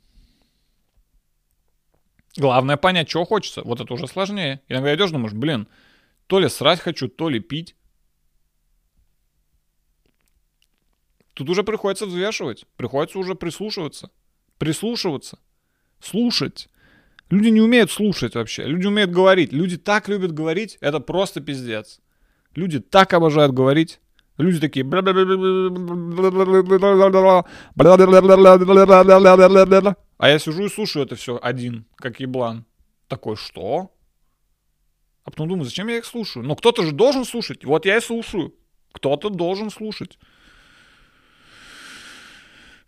Главное 2.37 2.77
понять, 2.77 3.09
чего 3.09 3.25
хочется. 3.25 3.63
Вот 3.63 3.81
это 3.81 3.93
уже 3.95 4.07
сложнее. 4.07 4.61
Иногда 4.69 4.95
идешь, 4.95 5.11
думаешь, 5.11 5.33
блин, 5.33 5.69
то 6.27 6.39
ли 6.39 6.49
срать 6.49 6.81
хочу, 6.81 7.09
то 7.09 7.29
ли 7.29 7.41
пить. 7.41 7.75
Тут 11.35 11.49
уже 11.49 11.65
приходится 11.65 12.07
взвешивать. 12.07 12.67
Приходится 12.77 13.19
уже 13.19 13.35
прислушиваться. 13.35 14.11
Прислушиваться. 14.59 15.39
Слушать. 15.99 16.69
Люди 17.31 17.49
не 17.49 17.61
умеют 17.61 17.91
слушать 17.91 18.35
вообще. 18.35 18.65
Люди 18.65 18.87
умеют 18.87 19.11
говорить. 19.11 19.53
Люди 19.53 19.79
так 19.79 20.09
любят 20.09 20.33
говорить. 20.33 20.77
Это 20.81 21.01
просто 21.01 21.41
пиздец. 21.41 22.01
Люди 22.55 22.81
так 22.81 23.13
обожают 23.13 23.53
говорить. 23.53 24.01
Люди 24.39 24.59
такие... 24.59 24.85
А 30.19 30.29
я 30.29 30.39
сижу 30.39 30.65
и 30.65 30.69
слушаю 30.69 31.05
это 31.05 31.15
все 31.17 31.39
один, 31.43 31.87
как 31.97 32.21
еблан. 32.21 32.65
Такой, 33.09 33.37
что? 33.37 33.91
А 35.25 35.31
потом 35.31 35.49
думаю, 35.49 35.65
зачем 35.65 35.89
я 35.89 35.99
их 35.99 36.05
слушаю? 36.05 36.45
Ну, 36.45 36.57
кто-то 36.57 36.83
же 36.85 36.93
должен 36.93 37.25
слушать. 37.25 37.65
Вот 37.65 37.87
я 37.87 37.97
и 37.99 38.01
слушаю. 38.01 38.55
Кто-то 38.93 39.31
должен 39.31 39.71
слушать. 39.71 40.19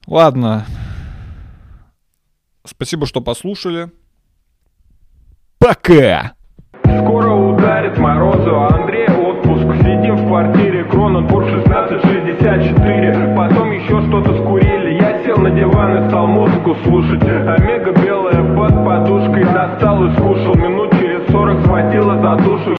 Ладно. 0.07 0.67
Спасибо, 2.65 3.07
что 3.07 3.21
послушали. 3.21 3.91
Пока! 5.59 6.35
Пьяный 15.93 16.09
стал 16.09 16.27
музыку 16.27 16.75
слушать. 16.85 17.23
Омега 17.23 17.93
белая 17.93 18.43
под 18.57 18.85
подушкой 18.85 19.45
Достал 19.45 20.05
и 20.05 20.13
скушал. 20.13 20.55
Минут 20.55 20.91
через 20.93 21.27
сорок 21.31 21.61
схватила 21.65 22.15
за 22.15 22.43
душу. 22.43 22.71